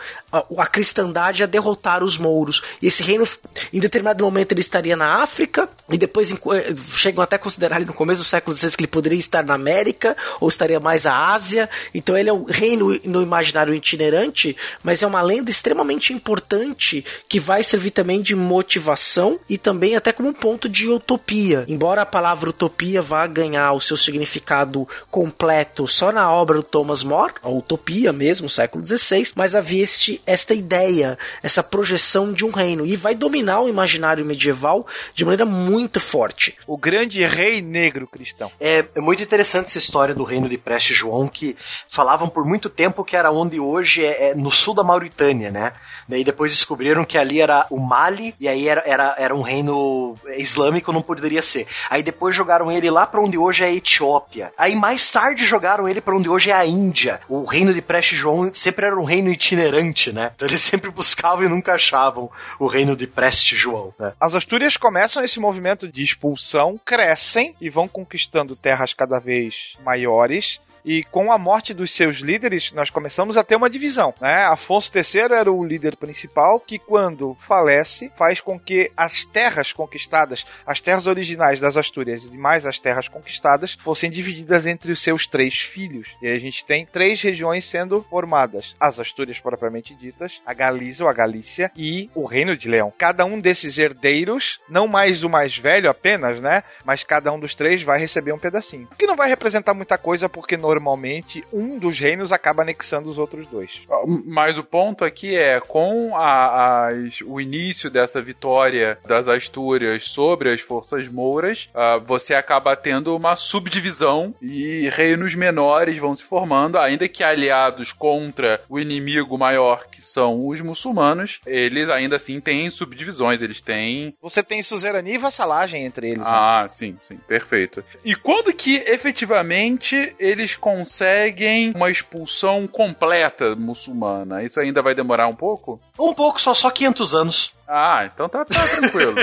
[0.59, 2.63] a, cristandade a derrotar os mouros.
[2.83, 3.27] E esse reino,
[3.73, 7.77] em determinado momento, ele estaria na na África, e depois eh, chegam até a considerar
[7.77, 11.07] ele no começo do século XVI que ele poderia estar na América, ou estaria mais
[11.07, 11.71] à Ásia.
[11.95, 17.39] Então ele é um reino no imaginário itinerante, mas é uma lenda extremamente importante que
[17.39, 21.65] vai servir também de motivação e também até como um ponto de utopia.
[21.69, 27.05] Embora a palavra utopia vá ganhar o seu significado completo só na obra do Thomas
[27.05, 32.51] More, a utopia mesmo, século XVI, mas havia este, esta ideia, essa projeção de um
[32.51, 36.57] reino, e vai dominar o imaginário medieval de maneira muito forte.
[36.67, 38.51] O grande rei negro cristão.
[38.61, 41.57] É, é muito interessante essa história do reino de Preste João, que
[41.91, 45.73] falavam por muito tempo que era onde hoje é, é no sul da Mauritânia, né?
[46.09, 50.15] Daí depois descobriram que ali era o Mali, e aí era, era, era um reino
[50.37, 51.67] islâmico, não poderia ser.
[51.91, 54.53] Aí depois jogaram ele lá para onde hoje é a Etiópia.
[54.57, 57.21] Aí mais tarde jogaram ele para onde hoje é a Índia.
[57.29, 60.33] O reino de Preste João sempre era um reino itinerante, né?
[60.35, 63.93] Então eles sempre buscavam e nunca achavam o reino de Preste João.
[63.99, 64.13] Né?
[64.21, 70.61] As Astúrias começam esse movimento de expulsão, crescem e vão conquistando terras cada vez maiores
[70.87, 74.15] e com a morte dos seus líderes, nós começamos a ter uma divisão.
[74.21, 74.45] Né?
[74.45, 80.47] Afonso III era o líder principal, que quando falece, faz com que as terras conquistadas,
[80.65, 85.27] as terras originais das Astúrias e mais as terras conquistadas, fossem divididas entre os seus
[85.27, 86.15] três filhos.
[86.23, 91.11] E a gente tem três regiões sendo formadas: as Astúrias propriamente ditas, a Galícia ou
[91.11, 92.93] a Galícia e o Reino de Leão.
[92.97, 96.63] Cada um desses herdeiros, não mais o mais velho apenas, né?
[96.85, 98.89] Mas cada um dos três vai receber um pedacinho.
[98.93, 103.09] O que não vai representar muita coisa, porque no normalmente um dos reinos acaba anexando
[103.09, 103.83] os outros dois.
[104.25, 110.53] Mas o ponto aqui é, com a, as, o início dessa vitória das Astúrias sobre
[110.53, 116.79] as forças mouras, uh, você acaba tendo uma subdivisão e reinos menores vão se formando,
[116.79, 122.69] ainda que aliados contra o inimigo maior, que são os muçulmanos, eles ainda assim têm
[122.71, 124.15] subdivisões, eles têm...
[124.21, 126.19] Você tem suzerania e vassalagem entre eles.
[126.19, 126.27] Né?
[126.27, 126.69] Ah, né?
[126.69, 127.83] sim, sim, perfeito.
[128.05, 134.43] E quando que efetivamente eles conseguem uma expulsão completa muçulmana.
[134.43, 135.81] Isso ainda vai demorar um pouco?
[135.97, 137.56] Um pouco, só só 500 anos.
[137.69, 139.15] Ah, então tá, tá tranquilo.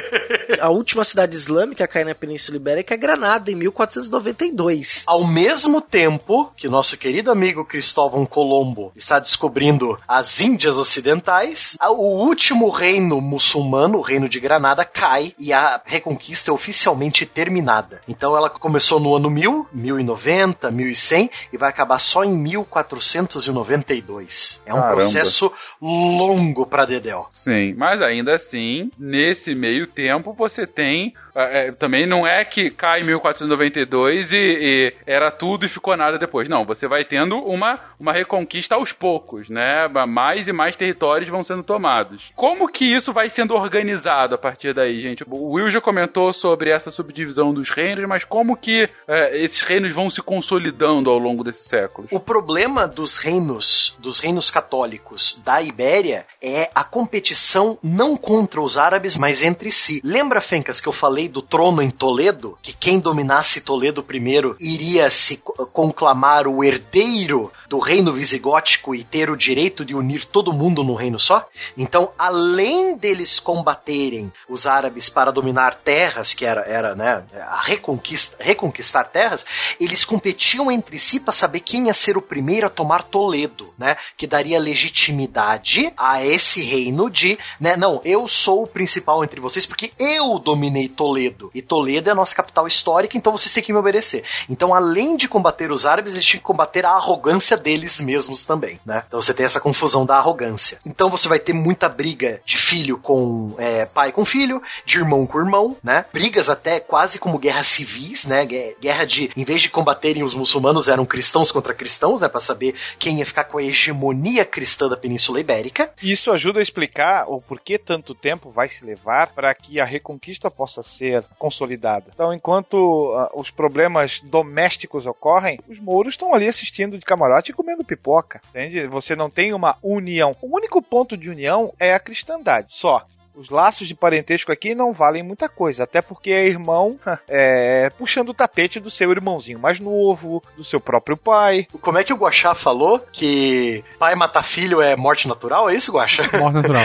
[0.59, 5.03] a última cidade islâmica a cair na Península Ibérica é Granada, em 1492.
[5.07, 12.25] Ao mesmo tempo que nosso querido amigo Cristóvão Colombo está descobrindo as Índias Ocidentais, o
[12.25, 18.01] último reino muçulmano, o reino de Granada, cai e a reconquista é oficialmente terminada.
[18.07, 24.61] Então ela começou no ano 1000, 1090, 1100 e vai acabar só em 1492.
[24.65, 24.95] É um Caramba.
[24.95, 27.29] processo longo para Dedel.
[27.33, 31.13] Sim, mas ainda assim, nesse meio tempo, você tem.
[31.35, 36.17] É, também não é que cai em 1492 e, e, era tudo e ficou nada
[36.17, 36.47] depois.
[36.47, 39.87] Não, você vai tendo uma, uma reconquista aos poucos, né?
[40.07, 42.31] Mais e mais territórios vão sendo tomados.
[42.35, 45.23] Como que isso vai sendo organizado a partir daí, gente?
[45.27, 49.91] O Will já comentou sobre essa subdivisão dos reinos, mas como que é, esses reinos
[49.91, 52.09] vão se consolidando ao longo desses séculos?
[52.11, 58.77] O problema dos reinos, dos reinos católicos da Ibéria é a competição não contra os
[58.77, 60.01] árabes, mas entre si.
[60.03, 62.57] Lembra, Fencas, que eu falei do trono em Toledo?
[62.61, 65.37] Que quem dominasse Toledo primeiro iria se
[65.71, 70.95] conclamar o herdeiro do reino visigótico e ter o direito de unir todo mundo num
[70.95, 71.47] reino só.
[71.77, 78.37] Então, além deles combaterem os árabes para dominar terras, que era, era né, a reconquista,
[78.39, 79.45] reconquistar terras,
[79.79, 83.97] eles competiam entre si para saber quem ia ser o primeiro a tomar Toledo, né?
[84.17, 87.75] Que daria legitimidade a esse reino de, né?
[87.75, 91.51] Não, eu sou o principal entre vocês porque eu dominei Toledo.
[91.53, 94.23] E Toledo é a nossa capital histórica, então vocês têm que me obedecer.
[94.49, 98.79] Então, além de combater os árabes, eles tinham que combater a arrogância deles mesmos também,
[98.85, 99.03] né?
[99.07, 100.79] Então você tem essa confusão da arrogância.
[100.85, 105.25] Então você vai ter muita briga de filho com é, pai com filho, de irmão
[105.25, 106.05] com irmão, né?
[106.11, 108.45] Brigas até quase como guerras civis, né?
[108.45, 112.27] Guerra de, em vez de combaterem os muçulmanos, eram cristãos contra cristãos, né?
[112.27, 115.91] Para saber quem ia ficar com a hegemonia cristã da Península Ibérica.
[116.01, 120.49] Isso ajuda a explicar o porquê tanto tempo vai se levar para que a reconquista
[120.49, 122.05] possa ser consolidada.
[122.13, 127.83] Então, enquanto uh, os problemas domésticos ocorrem, os mouros estão ali assistindo de camarote comendo
[127.83, 128.85] pipoca, entende?
[128.87, 130.35] Você não tem uma união.
[130.41, 133.05] O único ponto de união é a cristandade, só
[133.35, 138.29] os laços de parentesco aqui não valem muita coisa, até porque é irmão é, puxando
[138.29, 141.67] o tapete do seu irmãozinho mais novo, do seu próprio pai.
[141.81, 145.69] Como é que o Guaxá falou que pai matar filho é morte natural?
[145.69, 146.23] É isso, Guaxá?
[146.37, 146.83] Morte natural.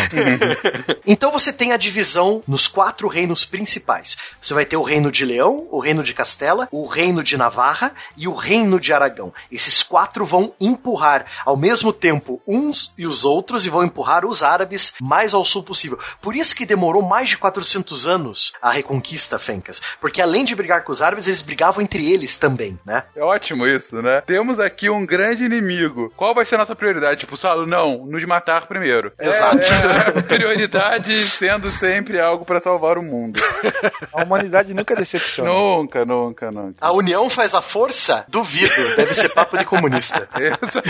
[1.07, 4.17] então você tem a divisão nos quatro reinos principais.
[4.41, 7.93] Você vai ter o reino de Leão, o reino de Castela, o reino de Navarra
[8.17, 9.33] e o reino de Aragão.
[9.51, 14.43] Esses quatro vão empurrar ao mesmo tempo uns e os outros e vão empurrar os
[14.43, 15.99] árabes mais ao sul possível.
[16.21, 19.81] Por isso que demorou mais de 400 anos a reconquista, Fencas.
[20.01, 23.05] Porque além de brigar com os árabes, eles brigavam entre eles também, né?
[23.17, 24.21] É ótimo isso, né?
[24.23, 26.13] Temos aqui um grande inimigo.
[26.17, 27.21] Qual vai ser a nossa prioridade?
[27.21, 29.13] Tipo, Salo, não, nos matar primeiro.
[29.19, 29.73] Exato.
[29.73, 33.41] É, é, prioridade sendo sempre algo para salvar o mundo.
[34.13, 35.51] A humanidade nunca decepciona.
[35.51, 36.77] Nunca, nunca, nunca.
[36.81, 38.25] A união faz a força?
[38.29, 38.97] Duvido.
[38.97, 40.29] Deve ser papo de comunista.
[40.39, 40.89] Exato.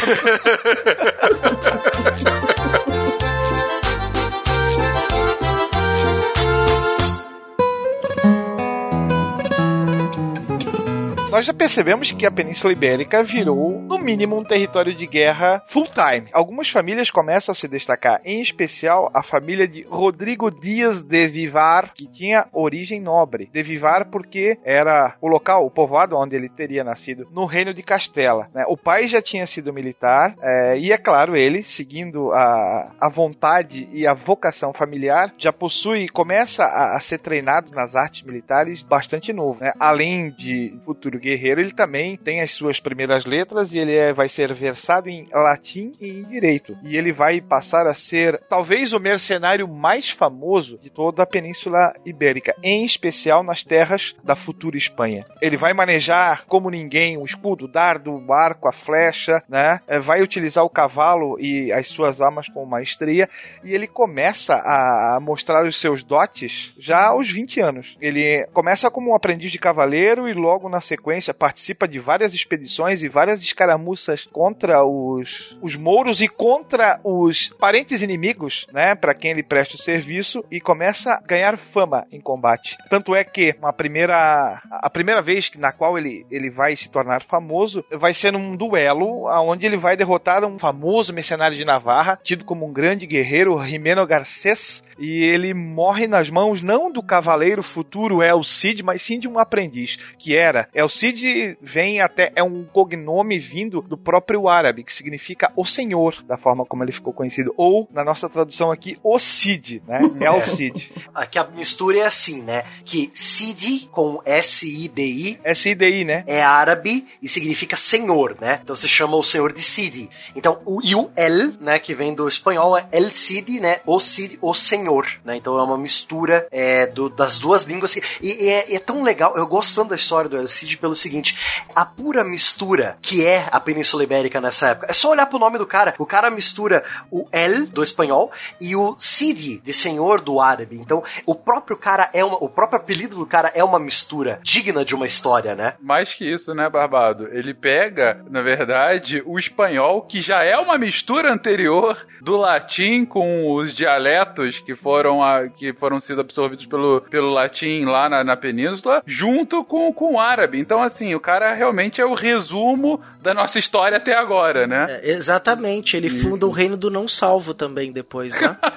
[11.39, 16.27] Nós já percebemos que a Península Ibérica virou, no mínimo, um território de guerra full-time.
[16.33, 21.93] Algumas famílias começam a se destacar, em especial a família de Rodrigo Dias de Vivar,
[21.95, 23.49] que tinha origem nobre.
[23.53, 27.85] De Vivar porque era o local, o povoado onde ele teria nascido, no reino de
[27.85, 28.49] Castela.
[28.53, 28.65] Né?
[28.67, 33.89] O pai já tinha sido militar, é, e é claro, ele, seguindo a, a vontade
[33.93, 39.33] e a vocação familiar, já possui, começa a, a ser treinado nas artes militares bastante
[39.33, 39.63] novo.
[39.63, 39.73] Né?
[39.79, 44.29] Além de futuro guerreiro, ele também tem as suas primeiras letras e ele é, vai
[44.29, 46.77] ser versado em latim e em direito.
[46.83, 51.93] E ele vai passar a ser talvez o mercenário mais famoso de toda a Península
[52.05, 55.25] Ibérica, em especial nas terras da futura Espanha.
[55.41, 59.81] Ele vai manejar como ninguém o escudo, o dardo, o arco, a flecha, né?
[59.87, 63.29] É, vai utilizar o cavalo e as suas armas com maestria
[63.63, 67.97] e ele começa a mostrar os seus dotes já aos 20 anos.
[68.01, 72.33] Ele começa como um aprendiz de cavaleiro e logo na sequência sequência, participa de várias
[72.33, 78.95] expedições e várias escaramuças contra os, os mouros e contra os parentes inimigos, né?
[78.95, 82.77] Para quem ele presta o serviço e começa a ganhar fama em combate.
[82.89, 87.23] Tanto é que uma primeira, a primeira vez na qual ele, ele vai se tornar
[87.23, 92.45] famoso vai ser num duelo onde ele vai derrotar um famoso mercenário de Navarra, tido
[92.45, 98.23] como um grande guerreiro, Jimeno Garcés, e ele morre nas mãos não do cavaleiro futuro
[98.23, 102.65] El Cid, mas sim de um aprendiz, que era El Cid vem até é um
[102.65, 107.55] cognome vindo do próprio árabe, que significa o Senhor, da forma como ele ficou conhecido,
[107.57, 110.01] ou na nossa tradução aqui, o Cid, né?
[110.21, 110.93] El Cid.
[111.15, 112.65] Aqui a mistura é assim, né?
[112.85, 116.25] Que Cid com S I D I, S I D I, né?
[116.27, 118.61] É árabe e significa senhor, né?
[118.63, 120.09] Então você chama o senhor de Cid.
[120.35, 123.81] Então o e o El, né, que vem do espanhol é El Cid, né?
[123.85, 125.37] O Cid, o senhor senhor, né?
[125.37, 127.97] Então é uma mistura é, do, das duas línguas.
[127.97, 130.95] E, e é, é, tão legal, eu gosto tanto da história do El Cid pelo,
[130.95, 131.37] seguinte:
[131.75, 134.87] a pura mistura que é a Península Ibérica nessa época.
[134.89, 135.95] É só olhar pro nome do cara.
[135.99, 140.77] O cara mistura o El do espanhol e o Sidi de senhor do árabe.
[140.77, 144.85] Então, o próprio cara é uma, o próprio apelido do cara é uma mistura digna
[144.85, 145.75] de uma história, né?
[145.81, 147.29] Mais que isso, né, Barbado?
[147.31, 153.53] Ele pega, na verdade, o espanhol, que já é uma mistura anterior do latim com
[153.53, 158.37] os dialetos que foram, a, que foram sido absorvidos pelo, pelo latim lá na, na
[158.37, 160.59] península, junto com, com o árabe.
[160.59, 165.01] Então, assim, o cara realmente é o resumo da nossa história até agora, né?
[165.03, 168.57] É, exatamente, ele funda o reino do não salvo também depois, né?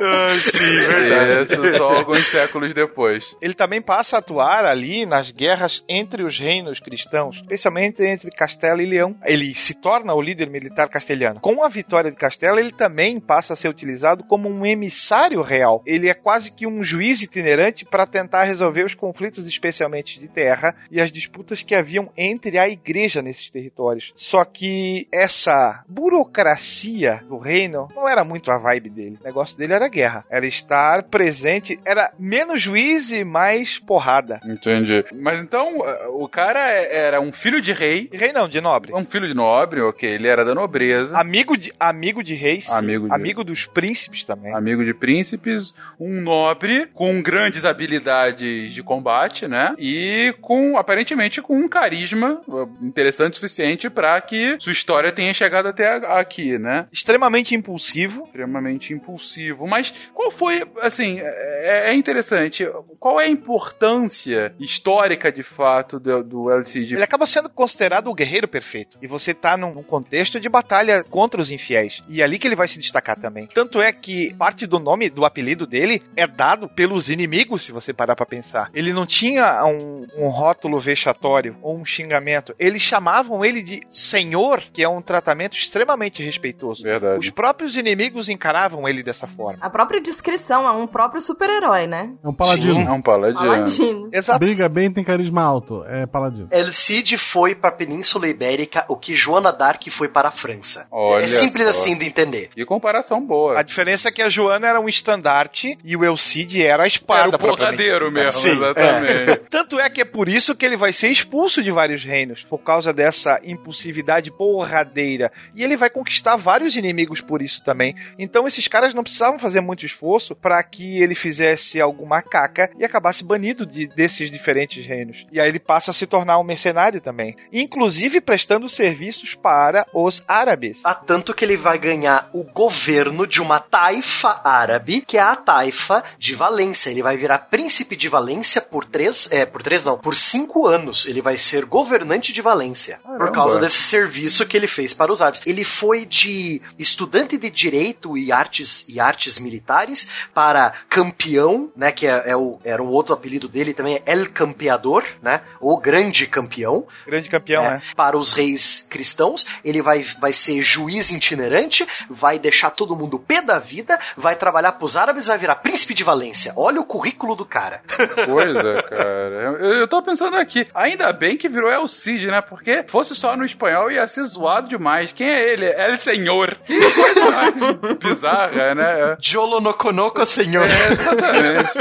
[0.00, 1.52] ah, sim, verdade.
[1.52, 3.36] Isso, só alguns séculos depois.
[3.40, 8.82] Ele também passa a atuar ali nas guerras entre os reinos cristãos, especialmente entre Castela
[8.82, 9.14] e Leão.
[9.24, 11.40] Ele se torna o líder militar castelhano.
[11.40, 15.82] Com a vitória de Castela, ele também passa a ser utilizado como um emissário real.
[15.84, 20.76] Ele é quase que um juiz itinerante para tentar resolver os conflitos, especialmente de terra,
[20.88, 24.12] e as disputas que haviam entre a igreja nesses territórios.
[24.14, 29.18] Só que essa burocracia do reino não era muito a vibe dele.
[29.20, 30.24] O negócio dele era guerra.
[30.30, 34.40] Era estar presente, era menos juiz e mais porrada.
[34.44, 35.04] Entendi.
[35.12, 35.78] Mas então,
[36.10, 38.08] o cara era um filho de rei.
[38.12, 38.94] Rei não, de nobre.
[38.94, 40.08] Um filho de nobre, ok.
[40.08, 41.18] Ele era da nobreza.
[41.18, 42.68] Amigo de, amigo de reis.
[42.68, 43.14] Amigo de...
[43.14, 44.52] Amigo dos príncipes também.
[44.52, 45.72] Amigo de príncipes.
[46.00, 49.76] Um nobre com grandes habilidades de combate, né?
[49.78, 52.42] E com, aparentemente, com um carisma
[52.82, 56.86] interessante o suficiente para que sua história tenha chegado até aqui, né?
[56.90, 58.24] Extremamente impulsivo.
[58.24, 59.66] Extremamente impulsivo.
[59.66, 62.66] Mas qual foi, assim, é, é interessante,
[62.98, 66.94] qual é a importância histórica, de fato, do, do LCD?
[66.94, 68.98] Ele acaba sendo considerado o guerreiro perfeito.
[69.02, 71.91] E você tá num, num contexto de batalha contra os infiéis.
[72.08, 73.46] E é ali que ele vai se destacar também.
[73.46, 77.92] Tanto é que parte do nome, do apelido dele, é dado pelos inimigos, se você
[77.92, 78.70] parar pra pensar.
[78.74, 82.54] Ele não tinha um, um rótulo vexatório ou um xingamento.
[82.58, 86.82] Eles chamavam ele de senhor, que é um tratamento extremamente respeitoso.
[86.82, 87.18] Verdade.
[87.18, 89.58] Os próprios inimigos encaravam ele dessa forma.
[89.60, 92.12] A própria descrição é um próprio super-herói, né?
[92.22, 92.74] É um paladino.
[92.74, 93.40] Sim, é um paladino.
[93.40, 94.10] Paladino.
[94.12, 94.38] Exato.
[94.38, 95.84] Briga bem, tem carisma alto.
[95.84, 96.48] É paladino.
[96.50, 100.86] El Cid foi para a Península Ibérica o que Joana d'Arc foi para a França.
[100.90, 101.72] Olha é simples só.
[101.82, 102.50] Assim de entender.
[102.54, 103.58] Que comparação boa.
[103.58, 107.28] A diferença é que a Joana era um estandarte e o Elcide era a espada.
[107.28, 109.40] Era o porradeiro mesmo, Sim, exatamente.
[109.50, 112.58] Tanto é que é por isso que ele vai ser expulso de vários reinos, por
[112.58, 115.30] causa dessa impulsividade porradeira.
[115.54, 117.94] E ele vai conquistar vários inimigos por isso também.
[118.18, 122.84] Então esses caras não precisavam fazer muito esforço para que ele fizesse alguma caca e
[122.84, 125.26] acabasse banido de, desses diferentes reinos.
[125.32, 130.24] E aí ele passa a se tornar um mercenário também, inclusive prestando serviços para os
[130.26, 130.80] árabes.
[130.84, 135.36] Há tanto que ele vai ganhar o governo de uma taifa árabe, que é a
[135.36, 136.90] taifa de Valência.
[136.90, 141.06] Ele vai virar príncipe de Valência por três, é, por três não, por cinco anos.
[141.06, 143.00] Ele vai ser governante de Valência.
[143.02, 143.32] Por Caramba.
[143.32, 145.42] causa desse serviço que ele fez para os árabes.
[145.46, 152.06] Ele foi de estudante de direito e artes e artes militares para campeão, né, que
[152.06, 156.26] é, é o, era um outro apelido dele também, é El Campeador, né, o grande
[156.26, 156.86] campeão.
[157.06, 157.82] Grande campeão, É, né?
[157.96, 161.61] Para os reis cristãos, ele vai, vai ser juiz itinerante,
[162.10, 166.04] vai deixar todo mundo pé da vida, vai trabalhar pros árabes, vai virar príncipe de
[166.04, 166.52] Valência.
[166.56, 167.82] Olha o currículo do cara.
[168.26, 169.56] coisa, cara.
[169.60, 172.40] Eu, eu tô pensando aqui, ainda bem que virou El Cid, né?
[172.40, 175.12] Porque fosse só no espanhol ia ser zoado demais.
[175.12, 175.66] Quem é ele?
[175.66, 176.56] É El Senhor.
[176.72, 177.60] Que coisa mais
[177.98, 179.16] bizarra, né?
[179.20, 180.64] Jolo no conoco, senhor.
[180.64, 181.78] É, exatamente.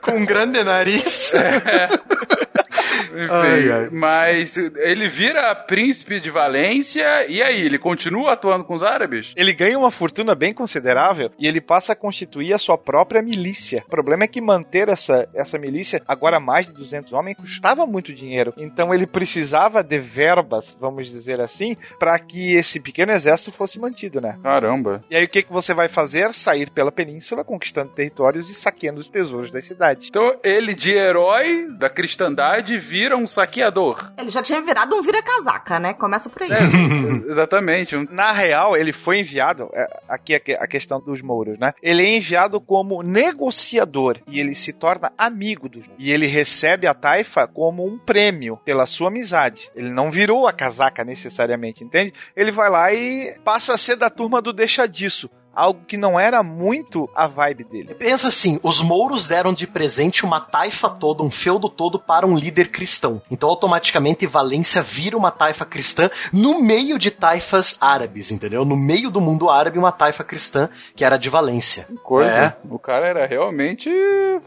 [0.02, 1.32] Com um grande nariz.
[3.06, 3.88] Enfim, Ai, ai.
[3.90, 9.32] mas ele vira príncipe de Valência e aí, ele continua atuando com os árabes?
[9.36, 13.82] Ele ganha uma fortuna bem considerável e ele passa a constituir a sua própria milícia.
[13.86, 18.12] O problema é que manter essa, essa milícia, agora mais de 200 homens, custava muito
[18.12, 18.52] dinheiro.
[18.56, 24.20] Então ele precisava de verbas, vamos dizer assim, para que esse pequeno exército fosse mantido,
[24.20, 24.38] né?
[24.42, 25.02] Caramba.
[25.10, 26.32] E aí o que, que você vai fazer?
[26.34, 30.08] Sair pela península, conquistando territórios e saqueando os tesouros das cidades.
[30.08, 34.12] Então ele de herói da cristandade vira um saqueador.
[34.16, 35.94] Ele já tinha virado um vira-casaca, né?
[35.94, 36.50] Começa por aí.
[36.52, 36.56] É,
[37.30, 37.96] exatamente.
[38.10, 41.72] Na real, ele foi enviado, é, aqui é a questão dos mouros, né?
[41.82, 46.04] Ele é enviado como negociador e ele se torna amigo dos mouros.
[46.04, 49.70] E ele recebe a taifa como um prêmio pela sua amizade.
[49.74, 52.12] Ele não virou a casaca necessariamente, entende?
[52.34, 55.30] Ele vai lá e passa a ser da turma do deixa disso.
[55.56, 57.94] Algo que não era muito a vibe dele.
[57.94, 62.36] Pensa assim, os mouros deram de presente uma taifa toda, um feudo todo para um
[62.36, 63.22] líder cristão.
[63.30, 68.64] Então automaticamente Valência vira uma taifa cristã no meio de taifas árabes, entendeu?
[68.64, 71.88] No meio do mundo árabe, uma taifa cristã que era de Valência.
[72.02, 72.26] Coisa.
[72.28, 72.56] É.
[72.68, 73.90] O cara era realmente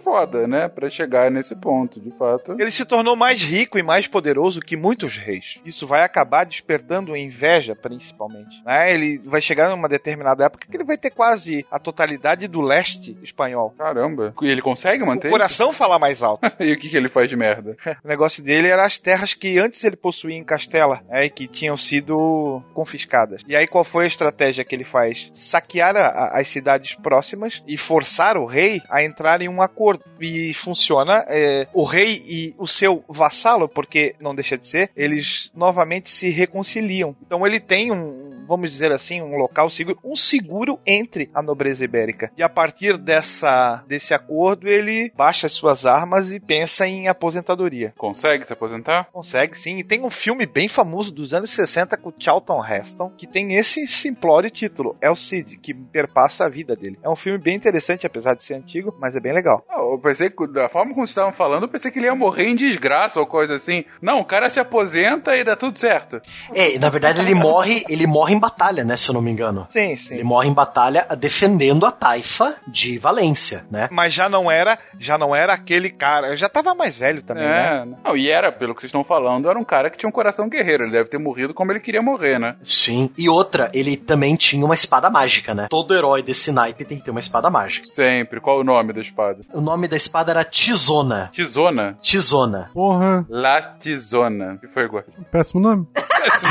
[0.03, 0.68] foda, né?
[0.68, 2.56] Pra chegar nesse ponto, de fato.
[2.60, 5.60] Ele se tornou mais rico e mais poderoso que muitos reis.
[5.65, 8.64] Isso vai acabar despertando inveja, principalmente.
[8.64, 8.94] Né?
[8.94, 13.17] Ele vai chegar numa determinada época que ele vai ter quase a totalidade do leste
[13.23, 13.73] espanhol.
[13.77, 14.34] Caramba.
[14.41, 16.41] E ele consegue manter O coração fala mais alto.
[16.59, 17.76] E o que, que ele faz de merda?
[18.03, 21.47] O negócio dele era as terras que antes ele possuía em Castela, né, e que
[21.47, 23.41] tinham sido confiscadas.
[23.47, 25.31] E aí qual foi a estratégia que ele faz?
[25.34, 30.03] Saquear a- as cidades próximas e forçar o rei a entrar em um acordo.
[30.19, 31.26] E funciona.
[31.27, 36.30] é, o rei e o seu vassalo, porque não deixa de ser, eles novamente se
[36.30, 37.15] reconciliam.
[37.26, 41.85] Então ele tem um, vamos dizer assim, um local seguro, um seguro entre a nobreza
[41.85, 42.31] ibérica.
[42.38, 47.93] E a partir dessa desse acordo ele baixa as suas armas e pensa em aposentadoria.
[47.97, 49.09] Consegue se aposentar?
[49.13, 49.77] Consegue sim.
[49.77, 53.53] E tem um filme bem famoso dos anos 60 com o Charlton Heston que tem
[53.55, 56.97] esse simplório título, É o Cid, que perpassa a vida dele.
[57.03, 59.63] É um filme bem interessante, apesar de ser antigo, mas é bem legal.
[59.69, 62.15] Ah, eu pensei que, da forma como vocês estavam falando, eu pensei que ele ia
[62.15, 63.85] morrer em desgraça ou coisa assim.
[64.01, 66.21] Não, o cara se aposenta e dá tudo certo.
[66.53, 69.67] É, na verdade ele morre, ele morre em batalha, né, se eu não me engano.
[69.69, 70.15] Sim, sim.
[70.15, 73.89] Ele morre em batalha defendendo a taifa de Valência, né?
[73.91, 77.81] Mas já não era, já não era aquele cara, já tava mais velho também, né?
[77.81, 80.13] É, não, e era, pelo que vocês estão falando, era um cara que tinha um
[80.13, 80.83] coração guerreiro.
[80.83, 82.55] Ele deve ter morrido como ele queria morrer, né?
[82.63, 83.09] Sim.
[83.17, 85.67] E outra, ele também tinha uma espada mágica, né?
[85.69, 87.85] Todo herói desse naipe tem que ter uma espada mágica.
[87.87, 88.39] Sempre.
[88.39, 89.41] Qual o nome da espada?
[89.53, 91.29] O nome da espada era Tizona.
[91.31, 91.97] Tizona?
[92.01, 92.69] Tizona.
[92.73, 94.57] Porra, Latizona.
[94.59, 95.11] Que foi, Gordo?
[95.31, 95.87] péssimo nome.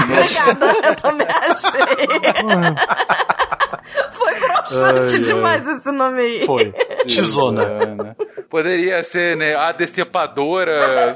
[0.03, 1.78] Obrigada, eu também achei.
[4.11, 6.47] Foi broxante demais esse nome aí.
[6.47, 6.73] Foi.
[7.07, 7.81] Tizona.
[7.81, 8.17] Tizona.
[8.51, 11.15] Poderia ser, né, a decepadora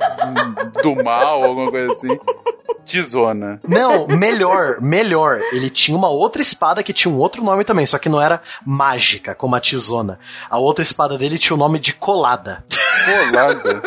[0.83, 2.19] do mal, alguma coisa assim.
[2.85, 3.61] Tizona.
[3.67, 5.41] Não, melhor, melhor.
[5.53, 8.43] Ele tinha uma outra espada que tinha um outro nome também, só que não era
[8.67, 10.19] mágica, como a Tizona.
[10.51, 12.65] A outra espada dele tinha o nome de Colada.
[13.05, 13.83] Colada.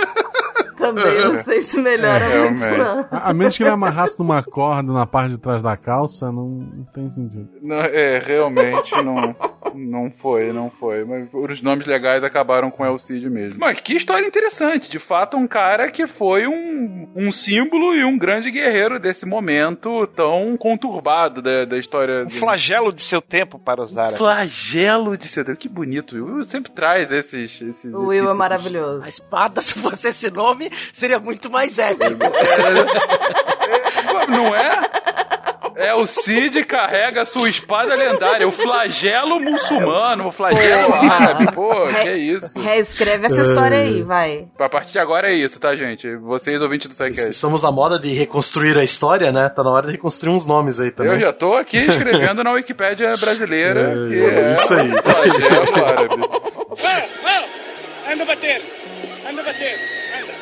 [0.93, 2.83] Também não sei se melhora É, muito, realmente.
[2.83, 3.07] não.
[3.11, 6.47] A, a menos que ele amarrasse numa corda na parte de trás da calça, não,
[6.47, 7.49] não tem sentido.
[7.61, 9.35] Não, é, realmente não,
[9.77, 11.03] não foi, não foi.
[11.05, 13.59] Mas os nomes legais acabaram com El Cid mesmo.
[13.59, 14.89] Mas que história interessante.
[14.89, 20.07] De fato, um cara que foi um, um símbolo e um grande guerreiro desse momento
[20.15, 22.23] tão conturbado da, da história.
[22.23, 24.17] Um do- flagelo de seu tempo para os árabes.
[24.17, 25.45] flagelo de ser.
[25.57, 26.15] Que bonito.
[26.17, 27.61] O Will sempre traz esses.
[27.61, 29.03] esses O Will é maravilhoso.
[29.03, 32.15] A espada, se fosse esse nome, seria muito mais épico.
[34.29, 34.81] Não é?
[35.77, 41.13] É o Cid carrega sua espada lendária, o flagelo muçulmano, o flagelo Porra.
[41.13, 41.51] árabe.
[41.53, 42.59] Pô, Re- que isso.
[42.59, 44.47] Reescreve essa história aí, vai.
[44.57, 46.15] A partir de agora é isso, tá, gente?
[46.17, 47.29] Vocês ouvintes do Sidecast.
[47.29, 49.49] Estamos na moda de reconstruir a história, né?
[49.49, 51.13] Tá na hora de reconstruir uns nomes aí também.
[51.13, 54.91] Eu já tô aqui escrevendo na Wikipédia brasileira, É, que é isso aí.
[55.01, 56.15] flagelo árabe.
[56.81, 57.45] Vai, vai!
[58.13, 58.61] Anda a bater!
[59.29, 59.75] Anda a bater!
[60.21, 60.33] Anda!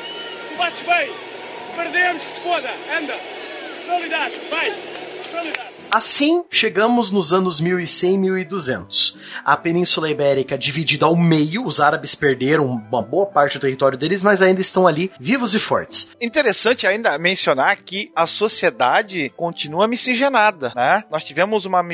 [0.50, 1.10] Tu bates bem!
[1.76, 2.70] Perdemos que se foda!
[2.96, 3.14] Anda!
[3.88, 4.34] Realidade!
[4.50, 4.72] Vai!
[5.34, 5.73] Realidade!
[5.94, 9.20] Assim, chegamos nos anos 1100 e 1200.
[9.46, 14.24] A Península Ibérica dividida ao meio, os árabes perderam uma boa parte do território deles,
[14.24, 16.12] mas ainda estão ali vivos e fortes.
[16.20, 21.04] Interessante ainda mencionar que a sociedade continua miscigenada, né?
[21.12, 21.86] Nós tivemos uma,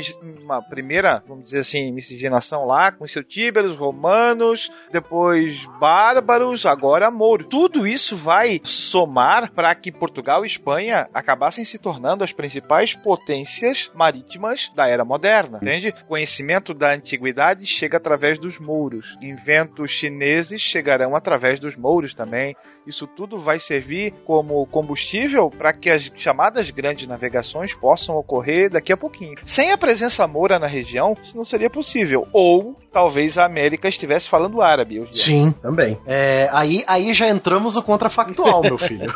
[0.41, 7.47] uma primeira, vamos dizer assim, miscigenação lá com os celtíberos, romanos, depois bárbaros, agora mouros.
[7.49, 13.88] Tudo isso vai somar para que Portugal e Espanha acabassem se tornando as principais potências
[13.93, 15.89] marítimas da era moderna, entende?
[15.89, 19.17] O conhecimento da antiguidade chega através dos mouros.
[19.21, 22.55] Inventos chineses chegarão através dos mouros também.
[22.89, 28.91] Isso tudo vai servir como combustível para que as chamadas grandes navegações possam ocorrer daqui
[28.91, 29.35] a pouquinho.
[29.45, 32.27] Sem a presença moura na região, isso não seria possível.
[32.33, 35.07] Ou talvez a América estivesse falando árabe.
[35.11, 35.99] Sim, também.
[36.07, 39.13] É, aí, aí já entramos no contrafactual, meu filho.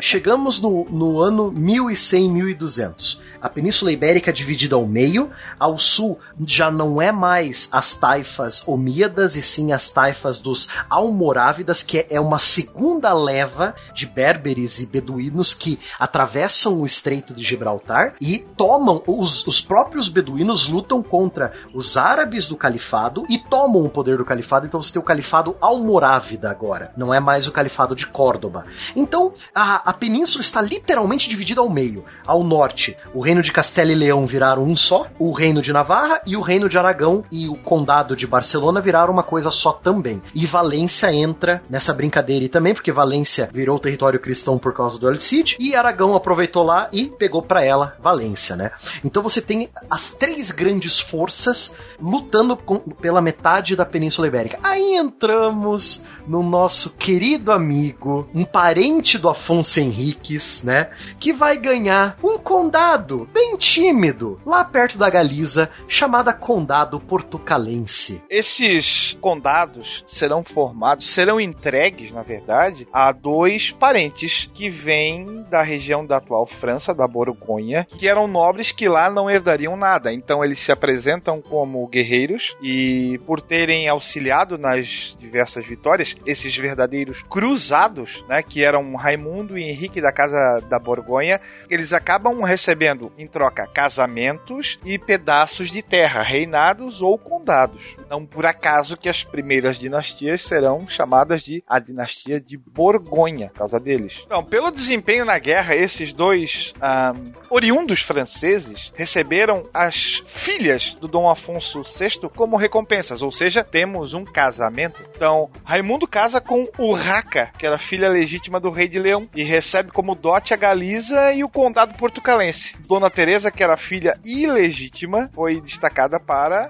[0.00, 3.22] Chegamos no, no ano 1100, 1200.
[3.40, 5.30] A Península Ibérica é dividida ao meio.
[5.58, 11.82] Ao sul já não é mais as taifas omíadas, e sim as taifas dos almorávidas,
[11.82, 18.14] que é uma segunda leva de berberes e beduínos que atravessam o Estreito de Gibraltar
[18.20, 19.02] e tomam.
[19.06, 24.24] Os, os próprios beduínos lutam contra os árabes do califado e tomam o poder do
[24.24, 24.66] califado.
[24.66, 26.92] Então você tem o califado almorávida agora.
[26.96, 28.64] Não é mais o califado de Córdoba.
[28.96, 32.04] Então a, a península está literalmente dividida ao meio.
[32.26, 36.22] Ao norte, o reino de Castela e Leão viraram um só, o reino de Navarra
[36.24, 40.22] e o reino de Aragão e o condado de Barcelona viraram uma coisa só também.
[40.34, 45.06] E Valência entra nessa brincadeira e também, porque Valência virou território cristão por causa do
[45.06, 48.70] El Cid, e Aragão aproveitou lá e pegou para ela Valência, né?
[49.04, 54.58] Então você tem as três grandes forças lutando com, pela metade da Península Ibérica.
[54.62, 60.90] Aí entramos no nosso querido amigo, um parente do Afonso Henriques, né?
[61.18, 68.22] Que vai ganhar um condado bem tímido lá perto da Galiza, chamada Condado Portucalense.
[68.28, 76.04] Esses condados serão formados, serão entregues, na verdade, a dois parentes que vêm da região
[76.04, 80.12] da atual França, da Borgonha, que eram nobres que lá não herdariam nada.
[80.12, 87.22] Então eles se apresentam como guerreiros e, por terem auxiliado nas diversas vitórias, esses verdadeiros
[87.28, 93.26] cruzados, né, que eram Raimundo e Henrique da Casa da Borgonha, eles acabam recebendo em
[93.26, 97.96] troca casamentos e pedaços de terra, reinados ou condados.
[98.08, 103.58] Não por acaso que as primeiras dinastias serão chamadas de a dinastia de Borgonha, por
[103.58, 104.22] causa deles.
[104.24, 111.30] Então, pelo desempenho na guerra, esses dois um, oriundos franceses receberam as filhas do Dom
[111.30, 115.00] Afonso VI como recompensas, ou seja, temos um casamento.
[115.14, 119.92] Então, Raimundo casa com Urraca, que era filha legítima do rei de Leão, e recebe
[119.92, 122.76] como dote a Galiza e o condado portucalense.
[122.86, 126.68] Dona Teresa, que era filha ilegítima, foi destacada para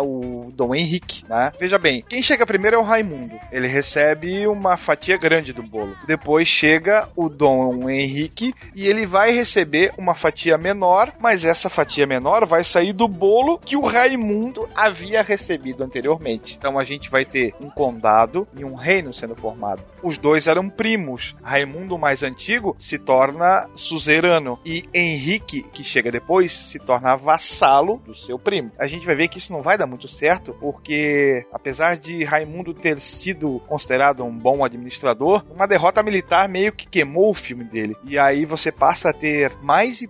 [0.00, 1.22] uh, o Dom Henrique.
[1.28, 1.52] Né?
[1.58, 3.38] Veja bem, quem chega primeiro é o Raimundo.
[3.52, 5.96] Ele recebe uma fatia grande do bolo.
[6.06, 12.06] Depois chega o Dom Henrique e ele vai receber uma fatia menor, mas essa fatia
[12.06, 16.56] menor vai sair do bolo que o Raimundo havia recebido anteriormente.
[16.56, 19.82] Então a gente vai ter um condado e um reino sendo formado.
[20.02, 21.34] Os dois eram primos.
[21.42, 28.14] Raimundo, mais antigo, se torna suzerano e Henrique, que chega depois, se torna vassalo do
[28.14, 28.70] seu primo.
[28.78, 32.74] A gente vai ver que isso não vai dar muito certo, porque apesar de Raimundo
[32.74, 37.96] ter sido considerado um bom administrador, uma derrota militar meio que queimou o filme dele.
[38.04, 40.00] E aí você passa a ter mais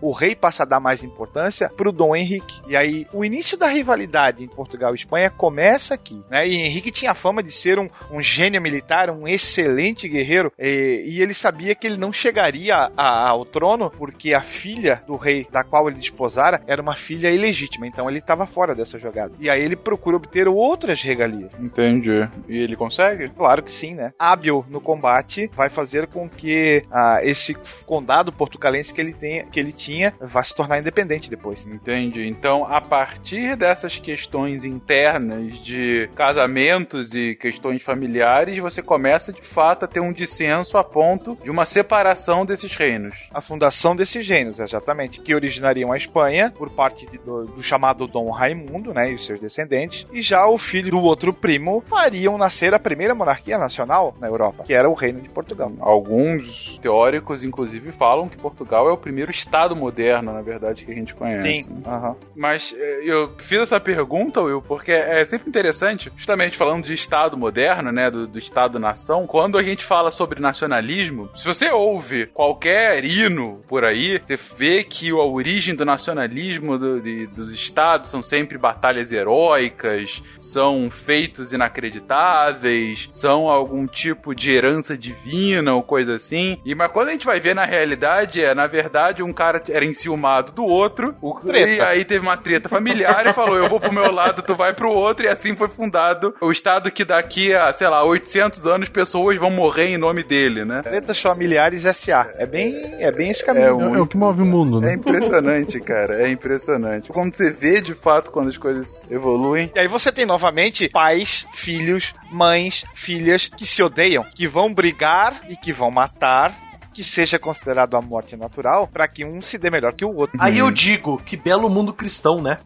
[0.00, 2.60] o rei passa a dar mais importância pro Dom Henrique.
[2.68, 6.46] E aí o início da rivalidade em Portugal e Espanha começa aqui, né?
[6.46, 11.22] E Henrique tinha fama de ser um, um gênio militar, um excelente guerreiro, e, e
[11.22, 15.46] ele sabia que ele não chegaria a, a, ao trono porque a filha do rei
[15.50, 19.32] da qual ele desposara era uma filha ilegítima, então ele estava fora dessa jogada.
[19.38, 21.50] E aí ele procura obter outras regalias.
[21.58, 22.28] Entendi.
[22.48, 23.28] E ele consegue?
[23.30, 24.12] Claro que sim, né?
[24.18, 27.54] Hábil no combate vai fazer com que ah, esse
[27.86, 31.66] condado portucalense que ele, tenha, que ele tinha vá se tornar independente depois.
[31.66, 32.26] Entendi.
[32.26, 39.84] Então, a partir dessas questões internas de casamentos e questões familiares, você começa de fato
[39.84, 43.14] a ter um dissenso a ponto de uma separação desses reinos.
[43.32, 48.06] A fundação desses reinos, exatamente, que originariam a Espanha por parte de, do, do, chamado
[48.06, 52.36] Dom Raimundo, né, e os seus descendentes, e já o filho do outro primo fariam
[52.36, 55.72] nascer a primeira monarquia nacional na Europa, que era o Reino de Portugal.
[55.80, 60.94] Alguns teóricos, inclusive, falam que Portugal é o primeiro estado moderno, na verdade, que a
[60.94, 61.62] gente conhece.
[61.62, 61.82] Sim.
[61.86, 62.14] Uhum.
[62.34, 67.36] Mas eh, eu fiz essa pergunta, Will, porque é sempre interessante, justamente falando de estado
[67.36, 73.04] moderno, né, do, do estado-nação, quando a gente fala sobre nacionalismo, se você ouve qualquer
[73.04, 78.22] hino por aí, você vê que a origem do nacionalismo do, de, dos estados são
[78.22, 86.58] sempre batalhas heróicas, são feitos inacreditáveis, são algum tipo de herança divina ou coisa assim.
[86.64, 89.84] E mas quando a gente vai ver na realidade, é na verdade um cara era
[89.84, 93.92] enciumado do outro, o, e aí teve uma treta familiar e falou: "Eu vou pro
[93.92, 97.59] meu lado, tu vai pro outro", e assim foi fundado o estado que daqui a,
[97.72, 100.82] sei lá, 800 anos pessoas vão morrer em nome dele, né?
[100.82, 102.30] Tretas familiares SA.
[102.36, 103.66] É bem, é bem esse caminho.
[103.66, 104.92] É, o, é o que move o mundo, né?
[104.92, 106.22] É impressionante, cara.
[106.22, 107.08] É impressionante.
[107.08, 109.70] Como você vê de fato quando as coisas evoluem.
[109.74, 115.40] E aí você tem novamente pais, filhos, mães, filhas que se odeiam, que vão brigar
[115.48, 116.69] e que vão matar
[117.00, 120.36] que seja considerado a morte natural para que um se dê melhor que o outro.
[120.38, 122.58] Aí eu digo, que belo mundo cristão, né?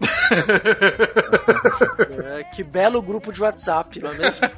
[2.41, 4.49] É, que belo grupo de WhatsApp, não é mesmo?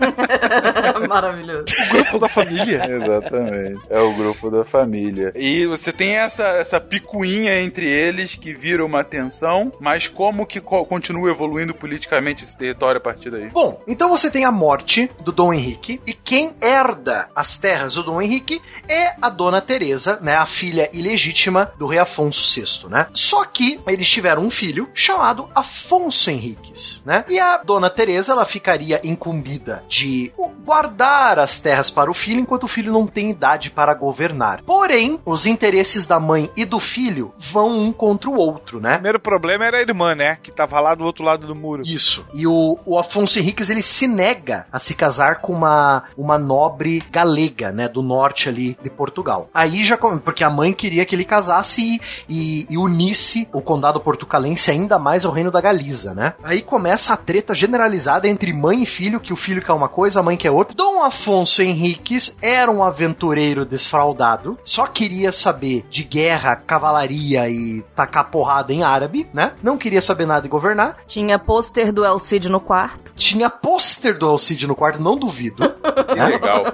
[1.07, 1.65] Maravilhoso.
[1.91, 2.87] O grupo da família.
[2.89, 3.81] Exatamente.
[3.91, 5.31] É o grupo da família.
[5.35, 10.59] E você tem essa, essa picuinha entre eles que vira uma tensão, mas como que
[10.59, 13.51] co- continua evoluindo politicamente esse território a partir daí?
[13.51, 18.03] Bom, então você tem a morte do Dom Henrique e quem herda as terras do
[18.03, 18.59] Dom Henrique
[18.89, 23.07] é a Dona Teresa, né, a filha ilegítima do rei Afonso VI, né?
[23.13, 27.25] Só que eles tiveram um filho chamado Afonso Henriques, né?
[27.29, 30.33] E a Dona Teresa, ela ficaria incumbida de
[30.65, 34.63] guardar as terras para o filho enquanto o filho não tem idade para governar.
[34.63, 38.93] Porém, os interesses da mãe e do filho vão um contra o outro, né?
[38.93, 40.39] O primeiro problema era a irmã, né?
[40.43, 41.83] Que tava lá do outro lado do muro.
[41.85, 42.27] Isso.
[42.33, 47.03] E o, o Afonso Henriques, ele se nega a se casar com uma, uma nobre
[47.11, 47.89] galega, né?
[47.89, 49.49] Do norte ali de Portugal.
[49.57, 49.97] Aí já...
[49.97, 54.99] Porque a mãe queria que ele casasse e, e, e unisse o condado portucalense ainda
[54.99, 56.35] mais ao reino da Galiza, né?
[56.45, 60.21] Aí começa a treta generalizada entre mãe e filho, que o filho quer uma coisa,
[60.21, 60.77] a mãe quer outra.
[60.77, 68.31] Dom Afonso Henriques era um aventureiro desfraudado, só queria saber de guerra, cavalaria e tacar
[68.31, 69.53] porrada em árabe, né?
[69.63, 70.99] Não queria saber nada de governar.
[71.07, 73.13] Tinha pôster do El Cid no quarto.
[73.17, 75.57] Tinha pôster do El Cid no quarto, não duvido.
[76.07, 76.65] Que legal.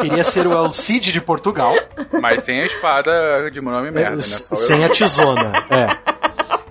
[0.00, 1.74] Queria ser o El Cid de Portugal.
[2.20, 4.22] Mas sem a espada de nome merda, né?
[4.22, 6.10] Só eu- Sem a tizona, é.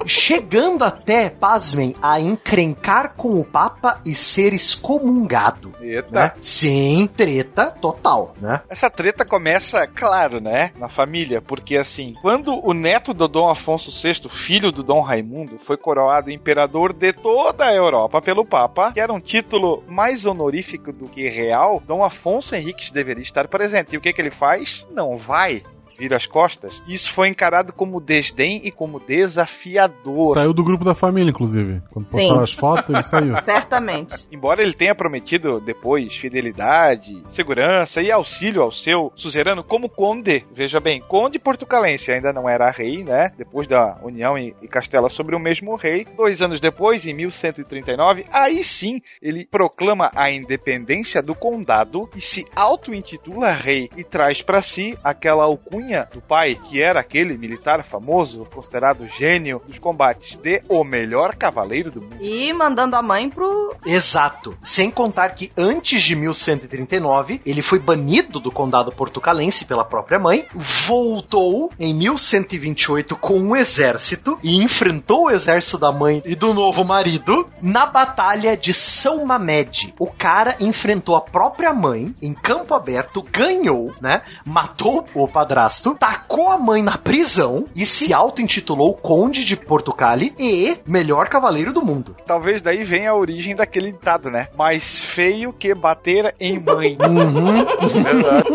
[0.10, 5.72] Chegando até, pasmem, a encrencar com o Papa e ser excomungado.
[5.80, 6.10] Eita.
[6.10, 6.34] Né?
[6.42, 8.62] Sim, treta total, né?
[8.68, 10.72] Essa treta começa, claro, né?
[10.78, 15.60] Na família, porque assim, quando o neto do Dom Afonso VI, filho do Dom Raimundo,
[15.60, 20.92] foi coroado imperador de toda a Europa pelo Papa, que era um título mais honorífico
[20.92, 23.94] do que real, Dom Afonso Henriques deveria estar presente.
[23.94, 24.88] E o que, que ele faz?
[24.90, 25.62] Não vai.
[26.00, 26.82] Vira as costas.
[26.88, 30.34] Isso foi encarado como desdém e como desafiador.
[30.34, 31.82] Saiu do grupo da família, inclusive.
[31.92, 32.20] Quando Sim.
[32.20, 33.36] postaram as fotos, ele saiu.
[33.44, 34.16] Certamente.
[34.32, 40.80] Embora ele tenha prometido depois fidelidade, segurança e auxílio ao seu suzerano como conde, veja
[40.80, 43.34] bem, conde portucalense, ainda não era rei, né?
[43.38, 46.06] Depois da união e, e Castela sobre o mesmo rei.
[46.16, 52.46] Dois anos depois, em 1139, aí sim ele proclama a independência do condado e se
[52.56, 58.46] auto-intitula rei e traz para si aquela alcunha do pai, que era aquele militar famoso,
[58.54, 62.18] considerado gênio dos combates de o melhor cavaleiro do mundo.
[62.20, 63.76] E mandando a mãe pro.
[63.86, 64.58] Exato.
[64.62, 70.46] Sem contar que antes de 1139, ele foi banido do condado portucalense pela própria mãe,
[70.54, 76.84] voltou em 1128 com um exército e enfrentou o exército da mãe e do novo
[76.84, 79.94] marido na Batalha de São Mamed.
[80.00, 84.22] O cara enfrentou a própria mãe em campo aberto, ganhou, né?
[84.46, 90.00] Matou o padrasto, tacou a mãe na prisão e se auto-intitulou Conde de Portugal
[90.40, 92.16] e melhor cavaleiro do mundo.
[92.26, 94.48] Talvez daí venha a origem daquele ditado, né?
[94.58, 96.98] Mais feio que bater em mãe.
[97.00, 97.66] Uhum.
[98.04, 98.50] Verdade.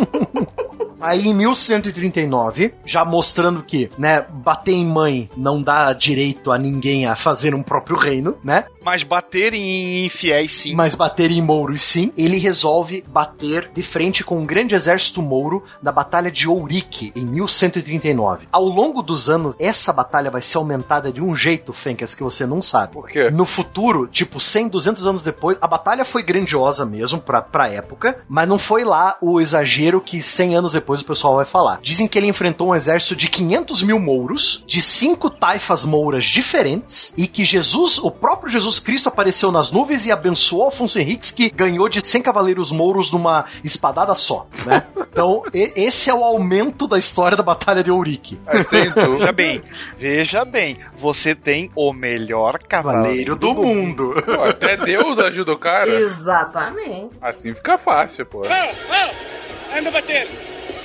[1.04, 7.04] Aí em 1139, já mostrando que, né, bater em mãe não dá direito a ninguém
[7.04, 8.64] a fazer um próprio reino, né?
[8.82, 10.74] Mas bater em infiéis, sim.
[10.74, 15.62] Mas bater em mouros sim, ele resolve bater de frente com um grande exército mouro
[15.82, 18.48] na Batalha de Ourique, em 1139.
[18.50, 22.46] Ao longo dos anos, essa batalha vai ser aumentada de um jeito, Fencas, que você
[22.46, 22.92] não sabe.
[22.92, 23.30] Por quê?
[23.30, 28.22] No futuro, tipo 100, 200 anos depois, a batalha foi grandiosa mesmo pra, pra época,
[28.28, 31.80] mas não foi lá o exagero que 100 anos depois o pessoal vai falar.
[31.82, 37.12] Dizem que ele enfrentou um exército de 500 mil mouros, de cinco taifas mouras diferentes,
[37.16, 41.50] e que Jesus, o próprio Jesus Cristo, apareceu nas nuvens e abençoou Afonso Henriques, que
[41.50, 44.84] ganhou de 100 cavaleiros mouros numa espadada só, né?
[45.14, 48.36] Então, e- esse é o aumento da história da Batalha de Ourique.
[48.48, 48.64] É,
[49.14, 49.62] Veja bem,
[49.96, 54.14] veja bem, você tem o melhor Cavaleiro cavaleiro do mundo.
[54.24, 55.88] Pô, até Deus ajuda o cara.
[55.88, 57.12] Exatamente.
[57.22, 58.42] Assim fica fácil, pô.
[58.42, 59.78] Oh, oh!
[59.78, 60.28] Anda a bater!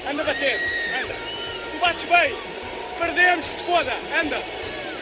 [0.09, 0.59] Anda a bater!
[0.99, 1.13] Anda!
[1.71, 2.33] Tu bates bem!
[2.97, 3.93] Perdemos que se foda!
[4.19, 4.37] Anda!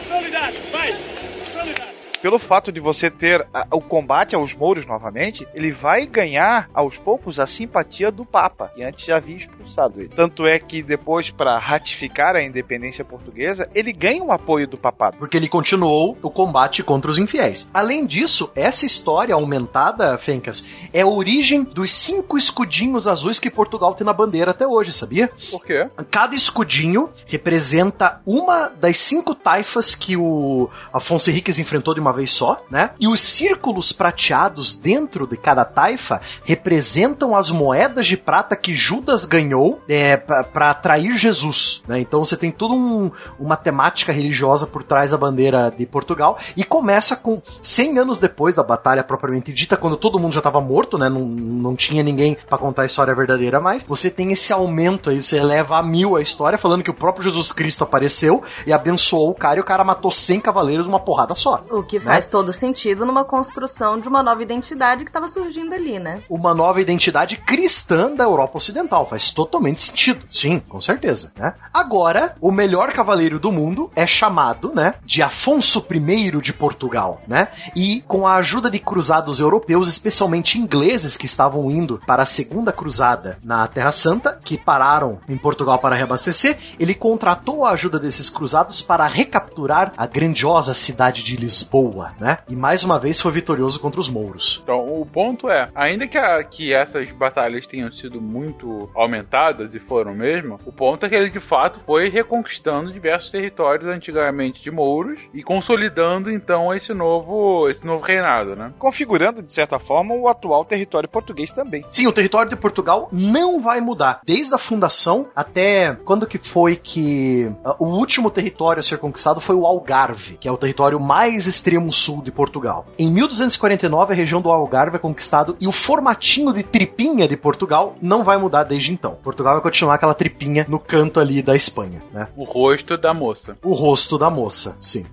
[0.00, 0.58] Personalidade!
[0.70, 0.92] Vai!
[0.92, 1.97] Personalidade!
[2.20, 6.96] Pelo fato de você ter a- o combate aos mouros novamente, ele vai ganhar aos
[6.96, 10.08] poucos a simpatia do Papa, que antes já havia expulsado ele.
[10.08, 15.16] Tanto é que depois, para ratificar a independência portuguesa, ele ganha o apoio do papado.
[15.16, 17.70] Porque ele continuou o combate contra os infiéis.
[17.72, 23.94] Além disso, essa história aumentada, Fencas, é a origem dos cinco escudinhos azuis que Portugal
[23.94, 25.30] tem na bandeira até hoje, sabia?
[25.52, 25.88] Por quê?
[26.10, 32.30] Cada escudinho representa uma das cinco taifas que o Afonso Henriques enfrentou de uma vez
[32.30, 32.90] só, né?
[32.98, 39.24] E os círculos prateados dentro de cada taifa representam as moedas de prata que Judas
[39.24, 42.00] ganhou é, para atrair Jesus, né?
[42.00, 46.64] Então você tem toda um, uma temática religiosa por trás da bandeira de Portugal e
[46.64, 50.98] começa com 100 anos depois da batalha propriamente dita, quando todo mundo já estava morto,
[50.98, 51.08] né?
[51.08, 53.84] Não, não tinha ninguém para contar a história verdadeira mais.
[53.84, 57.24] Você tem esse aumento aí, você eleva a mil a história, falando que o próprio
[57.24, 61.34] Jesus Cristo apareceu e abençoou o cara e o cara matou 100 cavaleiros numa porrada
[61.34, 61.62] só.
[61.70, 62.30] O que faz né?
[62.30, 66.22] todo sentido numa construção de uma nova identidade que estava surgindo ali, né?
[66.28, 69.08] Uma nova identidade cristã da Europa Ocidental.
[69.08, 70.24] Faz totalmente sentido.
[70.30, 71.32] Sim, com certeza.
[71.36, 71.54] Né?
[71.72, 77.48] Agora, o melhor cavaleiro do mundo é chamado, né, de Afonso I de Portugal, né?
[77.74, 82.72] E com a ajuda de cruzados europeus, especialmente ingleses que estavam indo para a segunda
[82.72, 88.28] cruzada na Terra Santa, que pararam em Portugal para reabastecer, ele contratou a ajuda desses
[88.28, 91.87] cruzados para recapturar a grandiosa cidade de Lisboa,
[92.20, 92.38] né?
[92.48, 94.60] E mais uma vez foi vitorioso contra os mouros.
[94.62, 99.78] Então, o ponto é, ainda que, a, que essas batalhas tenham sido muito aumentadas e
[99.78, 104.70] foram mesmo, o ponto é que ele de fato foi reconquistando diversos territórios antigamente de
[104.70, 108.72] mouros e consolidando então esse novo, esse novo reinado, né?
[108.78, 111.84] Configurando de certa forma o atual território português também.
[111.90, 116.76] Sim, o território de Portugal não vai mudar desde a fundação até quando que foi
[116.76, 121.00] que uh, o último território a ser conquistado foi o Algarve, que é o território
[121.00, 122.86] mais extremo sul de Portugal.
[122.98, 127.96] Em 1249 a região do Algarve é conquistado e o formatinho de tripinha de Portugal
[128.00, 129.18] não vai mudar desde então.
[129.22, 132.28] Portugal vai continuar aquela tripinha no canto ali da Espanha, né?
[132.36, 133.56] O rosto da moça.
[133.62, 135.04] O rosto da moça, sim.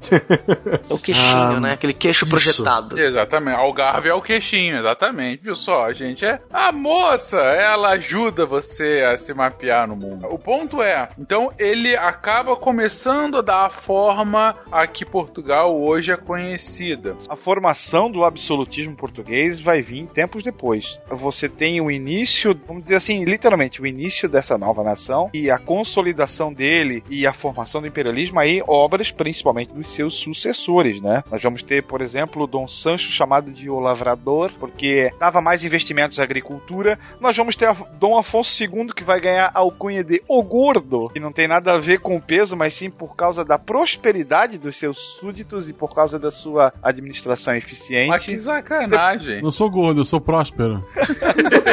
[0.89, 1.73] o queixinho, ah, né?
[1.73, 2.29] Aquele queixo isso.
[2.29, 2.99] projetado.
[2.99, 3.57] Exatamente.
[3.57, 5.43] Algarve é o queixinho, exatamente.
[5.43, 10.27] Viu só, a gente é a moça, ela ajuda você a se mapear no mundo.
[10.29, 16.11] O ponto é, então ele acaba começando a dar a forma a que Portugal hoje
[16.11, 16.17] é
[16.55, 17.17] conhecida.
[17.27, 20.99] A formação do absolutismo português vai vir tempos depois.
[21.09, 25.57] Você tem o início, vamos dizer assim, literalmente, o início dessa nova nação e a
[25.57, 31.23] consolidação dele e a formação do imperialismo aí, obras principalmente dos seus sucessores, né?
[31.29, 36.19] Nós vamos ter, por exemplo, Dom Sancho chamado de O Lavrador, porque dava mais investimentos
[36.19, 36.97] à agricultura.
[37.19, 41.19] Nós vamos ter Dom Afonso II que vai ganhar a alcunha de O Gordo, que
[41.19, 44.77] não tem nada a ver com o peso, mas sim por causa da prosperidade dos
[44.77, 46.44] seus súditos e por causa da sua
[46.81, 48.09] administração eficiente.
[48.09, 49.41] Mas que sacanagem.
[49.41, 50.85] Não sou gordo, eu sou próspero.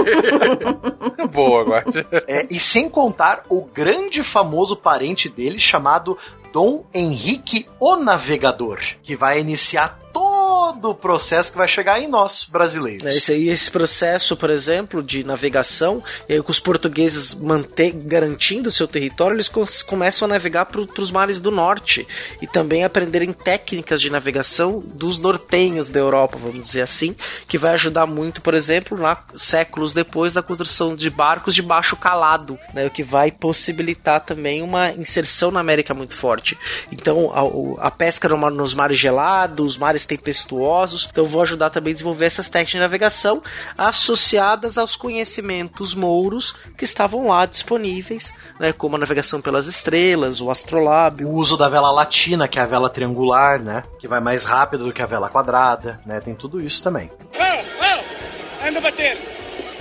[1.32, 1.84] Boa, agora.
[2.26, 6.18] É, e sem contar o grande famoso parente dele chamado
[6.52, 12.44] Dom Henrique o Navegador, que vai iniciar todo o processo que vai chegar em nós,
[12.50, 13.04] brasileiros.
[13.04, 18.86] É, esse, esse processo, por exemplo, de navegação, aí, com os portugueses manter, garantindo seu
[18.86, 19.48] território, eles
[19.82, 22.06] começam a navegar para os mares do norte
[22.40, 27.16] e também aprenderem técnicas de navegação dos nortenhos da Europa, vamos dizer assim,
[27.48, 31.96] que vai ajudar muito, por exemplo, lá, séculos depois da construção de barcos de baixo
[31.96, 36.41] calado, né, o que vai possibilitar também uma inserção na América muito forte.
[36.90, 41.08] Então, a, a pesca nos mares gelados, mares tempestuosos.
[41.10, 43.42] Então vou ajudar também a desenvolver essas técnicas de navegação
[43.76, 50.50] associadas aos conhecimentos mouros que estavam lá disponíveis, né, como a navegação pelas estrelas, o
[50.50, 51.28] astrolábio.
[51.28, 54.84] O uso da vela latina, que é a vela triangular, né, que vai mais rápido
[54.84, 57.10] do que a vela quadrada, né, tem tudo isso também.
[57.20, 59.18] Oh, oh, anda bater,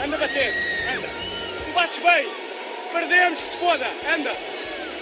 [0.03, 0.53] anda bater,
[0.95, 1.09] anda.
[1.73, 2.27] Bates bem,
[2.91, 4.31] perdemos que se foda, anda.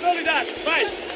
[0.01, 1.08] Qualidade, vai.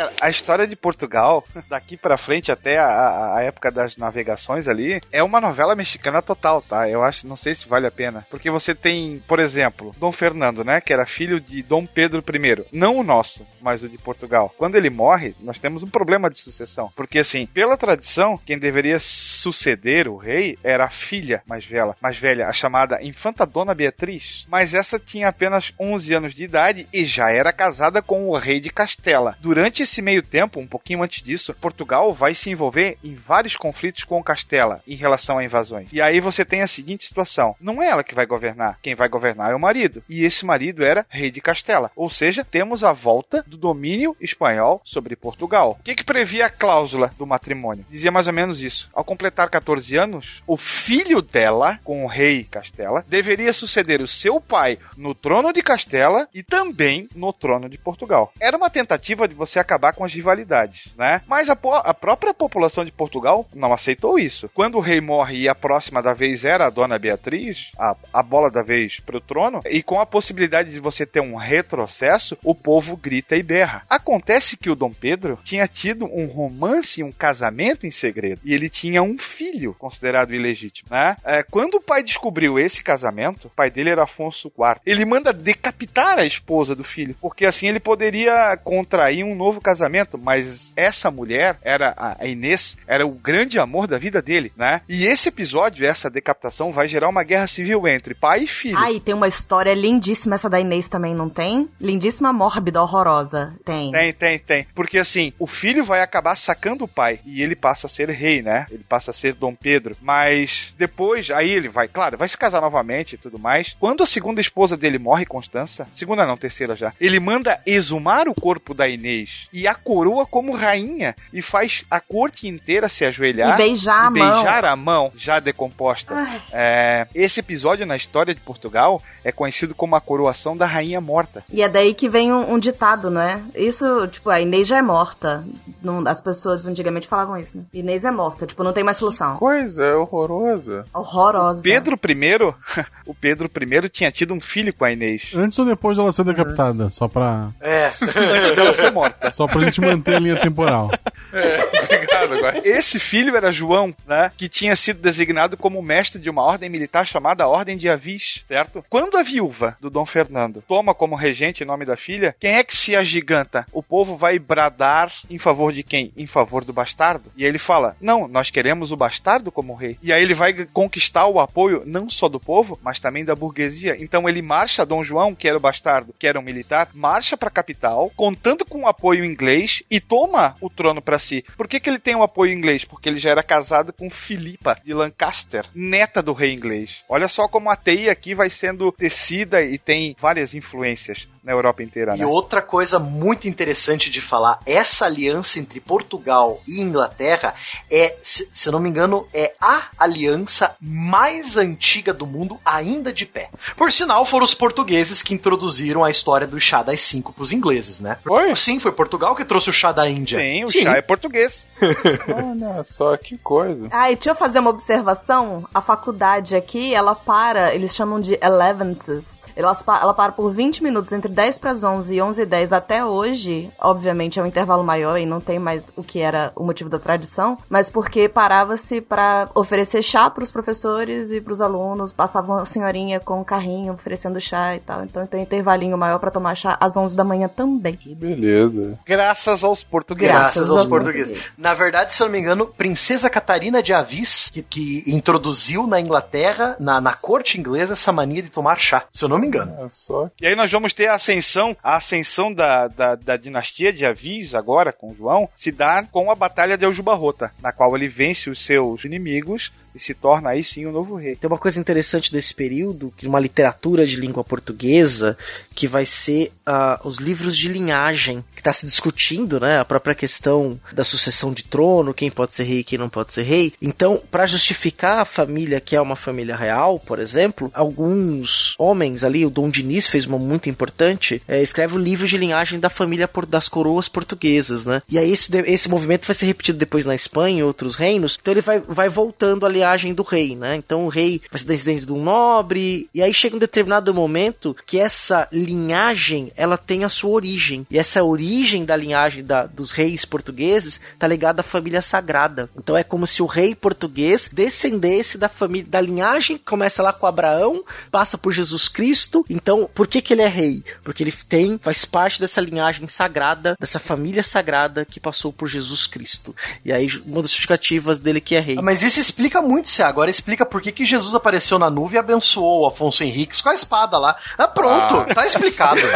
[0.00, 5.00] Cara, a história de Portugal, daqui pra frente até a, a, época das navegações ali,
[5.12, 6.88] é uma novela mexicana total, tá?
[6.88, 8.26] Eu acho, não sei se vale a pena.
[8.30, 10.80] Porque você tem, por exemplo, Dom Fernando, né?
[10.80, 12.64] Que era filho de Dom Pedro I.
[12.72, 14.54] Não o nosso, mas o de Portugal.
[14.56, 16.90] Quando ele morre, nós temos um problema de sucessão.
[16.96, 22.16] Porque, assim, pela tradição, quem deveria suceder o rei era a filha mais velha, mais
[22.16, 24.46] velha, a chamada Infanta Dona Beatriz.
[24.48, 28.60] Mas essa tinha apenas 11 anos de idade e já era casada com o rei
[28.60, 29.36] de Castela.
[29.50, 34.04] Durante esse meio tempo, um pouquinho antes disso, Portugal vai se envolver em vários conflitos
[34.04, 35.92] com Castela em relação a invasões.
[35.92, 39.08] E aí você tem a seguinte situação: não é ela que vai governar, quem vai
[39.08, 40.04] governar é o marido.
[40.08, 41.90] E esse marido era rei de Castela.
[41.96, 45.76] Ou seja, temos a volta do domínio espanhol sobre Portugal.
[45.80, 47.84] O que, que previa a cláusula do matrimônio?
[47.90, 48.88] Dizia mais ou menos isso.
[48.94, 54.40] Ao completar 14 anos, o filho dela, com o rei Castela, deveria suceder o seu
[54.40, 58.32] pai no trono de Castela e também no trono de Portugal.
[58.40, 61.22] Era uma tentativa de você acabar com as rivalidades, né?
[61.26, 64.50] Mas a, a, própria população de Portugal não aceitou isso.
[64.52, 68.22] Quando o rei morre e a próxima da vez era a dona Beatriz, a, a
[68.22, 72.54] bola da vez pro trono, e com a possibilidade de você ter um retrocesso, o
[72.54, 73.82] povo grita e berra.
[73.88, 78.68] Acontece que o Dom Pedro tinha tido um romance, um casamento em segredo, e ele
[78.68, 81.16] tinha um filho considerado ilegítimo, né?
[81.24, 85.32] É, quando o pai descobriu esse casamento, o pai dele era Afonso IV, ele manda
[85.32, 91.10] decapitar a esposa do filho, porque assim ele poderia contrair um novo casamento, mas essa
[91.10, 94.80] mulher era a Inês, era o grande amor da vida dele, né?
[94.88, 98.78] E esse episódio, essa decapitação, vai gerar uma guerra civil entre pai e filho.
[98.78, 101.68] Ah, e tem uma história lindíssima essa da Inês também, não tem?
[101.80, 103.54] Lindíssima, mórbida, horrorosa.
[103.64, 103.92] Tem.
[103.92, 104.66] Tem, tem, tem.
[104.74, 108.42] Porque assim, o filho vai acabar sacando o pai e ele passa a ser rei,
[108.42, 108.66] né?
[108.70, 109.96] Ele passa a ser Dom Pedro.
[110.00, 113.76] Mas depois, aí ele vai, claro, vai se casar novamente e tudo mais.
[113.78, 118.34] Quando a segunda esposa dele morre, Constança, segunda não, terceira já, ele manda exumar o
[118.34, 119.19] corpo da Inês
[119.52, 124.06] e a coroa como rainha e faz a corte inteira se ajoelhar e beijar, e
[124.06, 124.72] a, beijar mão.
[124.72, 126.14] a mão já decomposta.
[126.52, 131.44] É, esse episódio na história de Portugal é conhecido como a coroação da rainha morta.
[131.52, 133.40] E é daí que vem um, um ditado, não é?
[133.54, 135.44] Isso, tipo, a Inês já é morta.
[135.82, 137.64] Não, as pessoas antigamente falavam isso, né?
[137.72, 139.36] Inês é morta, tipo, não tem mais solução.
[139.36, 140.84] Coisa horrorosa.
[140.94, 141.62] Horrorosa.
[141.62, 142.54] Pedro I,
[143.06, 145.32] o Pedro I tinha tido um filho com a Inês.
[145.34, 146.90] Antes ou depois dela ser decapitada?
[146.90, 147.48] Só pra.
[147.60, 147.88] É.
[148.36, 149.09] Antes dela ser morta.
[149.32, 150.90] Só pra gente manter a linha temporal.
[151.32, 152.60] É, obrigado agora.
[152.64, 154.32] Esse filho era João, né?
[154.36, 158.84] Que tinha sido designado como mestre de uma ordem militar chamada Ordem de Avis, certo?
[158.90, 162.64] Quando a viúva do Dom Fernando toma como regente em nome da filha, quem é
[162.64, 163.64] que se agiganta?
[163.72, 166.12] O povo vai bradar em favor de quem?
[166.16, 167.30] Em favor do bastardo.
[167.36, 169.96] E ele fala: Não, nós queremos o bastardo como rei.
[170.02, 173.96] E aí ele vai conquistar o apoio não só do povo, mas também da burguesia.
[173.98, 177.50] Então ele marcha, Dom João, que era o bastardo, que era um militar, marcha pra
[177.50, 181.44] capital, contando com o apoio inglês e toma o trono para si.
[181.56, 182.84] Por que, que ele tem o apoio inglês?
[182.84, 187.02] Porque ele já era casado com Filipa de Lancaster, neta do rei inglês.
[187.08, 191.82] Olha só como a teia aqui vai sendo tecida e tem várias influências na Europa
[191.82, 192.14] inteira.
[192.16, 192.26] E né?
[192.26, 197.54] outra coisa muito interessante de falar, essa aliança entre Portugal e Inglaterra
[197.90, 203.12] é, se, se eu não me engano, é a aliança mais antiga do mundo ainda
[203.12, 203.48] de pé.
[203.76, 208.00] Por sinal, foram os portugueses que introduziram a história do chá das cinco pros ingleses,
[208.00, 208.18] né?
[208.22, 208.54] Foi?
[208.56, 210.38] Sim, foi Portugal que trouxe o chá da Índia.
[210.38, 211.68] Sim, o chá é português.
[212.28, 213.88] Olha só que coisa.
[213.90, 215.66] Ah, e deixa eu fazer uma observação.
[215.74, 219.40] A faculdade aqui, ela para, eles chamam de elevences.
[219.56, 222.46] Elas, pa- ela para por 20 minutos, entre 10 para as 11 e 11 e
[222.46, 223.70] 10 até hoje.
[223.78, 226.98] Obviamente é um intervalo maior e não tem mais o que era o motivo da
[226.98, 232.12] tradição, mas porque parava-se para oferecer chá para os professores e para os alunos.
[232.12, 235.04] Passava uma senhorinha com um carrinho oferecendo chá e tal.
[235.04, 237.96] Então tem um intervalinho maior para tomar chá às 11 da manhã também.
[237.96, 238.98] Que beleza.
[239.06, 240.34] Graças aos portugueses.
[240.34, 241.38] Graças aos aos portugueses.
[241.56, 246.00] Na verdade, se eu não me engano, Princesa Catarina de Avis, que, que introduziu na
[246.00, 249.04] Inglaterra, na, na corte inglesa, essa mania de tomar chá.
[249.12, 249.74] Se eu não me engano.
[249.78, 250.30] Olha só.
[250.40, 254.54] E aí nós vamos ter a ascensão, a ascensão da, da, da dinastia de Avis,
[254.54, 258.64] agora com João, se dá com a Batalha de Aljubarrota, na qual ele vence os
[258.64, 261.34] seus inimigos e se torna aí sim o novo rei.
[261.36, 265.36] Tem uma coisa interessante desse período, que uma literatura de língua portuguesa,
[265.74, 269.78] que vai ser ah, os livros de linhagem, que está se discutindo, né?
[269.78, 273.32] A própria questão da sucessão de trono, quem pode ser rei e quem não pode
[273.32, 273.72] ser rei.
[273.80, 279.44] Então, para justificar a família que é uma família real, por exemplo, alguns homens ali,
[279.46, 283.26] o Dom Diniz fez uma muito importante, é, escreve o livro de linhagem da família
[283.28, 285.02] por- das coroas portuguesas, né?
[285.08, 288.52] E aí esse, esse movimento vai ser repetido depois na Espanha e outros reinos, então
[288.52, 290.76] ele vai, vai voltando a linhagem do rei, né?
[290.76, 294.76] Então o rei vai ser descendente de um nobre, e aí chega um determinado momento
[294.86, 299.92] que essa linhagem, ela tem a sua origem, e essa origem da linhagem da- dos
[299.92, 302.68] reis portugueses tá ligada à família sagrada.
[302.76, 307.12] Então é como se o rei português descendesse da família, da linhagem que começa lá
[307.12, 309.44] com Abraão, passa por Jesus Cristo.
[309.48, 310.84] Então, por que que ele é rei?
[311.02, 316.06] Porque ele tem, faz parte dessa linhagem sagrada, dessa família sagrada que passou por Jesus
[316.06, 316.54] Cristo.
[316.84, 318.76] E aí uma das justificativas dele que é rei.
[318.82, 322.18] Mas isso explica muito, se agora explica por que, que Jesus apareceu na nuvem e
[322.18, 324.36] abençoou o Afonso Henriques com a espada lá.
[324.58, 326.00] Ah, pronto, tá explicado.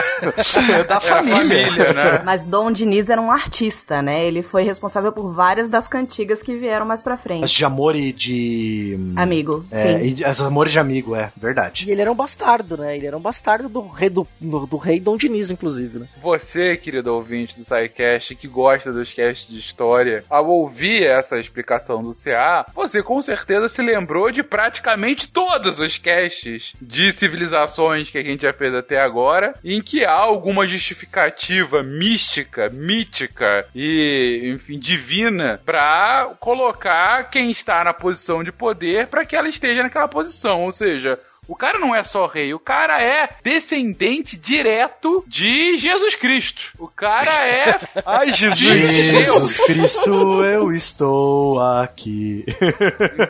[0.74, 1.92] É da família.
[1.92, 2.22] né?
[2.24, 4.24] Mas Dom Diniz era um artista, né?
[4.24, 7.56] Ele foi responsável por várias das cantigas que vieram mais pra As frente.
[7.56, 8.98] de amor e de.
[9.16, 10.04] Amigo, É, sim.
[10.06, 11.84] e de- as amores de amigo, é verdade.
[11.86, 12.96] E ele era um bastardo, né?
[12.96, 16.08] Ele era um bastardo do rei do, do, do rei Dom Diniz, inclusive, né?
[16.22, 22.02] Você, querido ouvinte do SciCast, que gosta dos casts de história, ao ouvir essa explicação
[22.02, 28.18] do CA, você com certeza se lembrou de praticamente todos os casts de civilizações que
[28.18, 34.78] a gente já fez até agora, em que há alguma justificativa mística, mítica e, enfim,
[34.78, 40.62] divina para colocar quem está na posição de poder para que ela esteja naquela posição.
[40.62, 41.18] Ou seja,
[41.48, 46.72] o cara não é só rei, o cara é descendente direto de Jesus Cristo.
[46.78, 47.80] O cara é.
[48.04, 48.60] Ai, Jesus!
[48.60, 52.44] Jesus Cristo, eu estou aqui.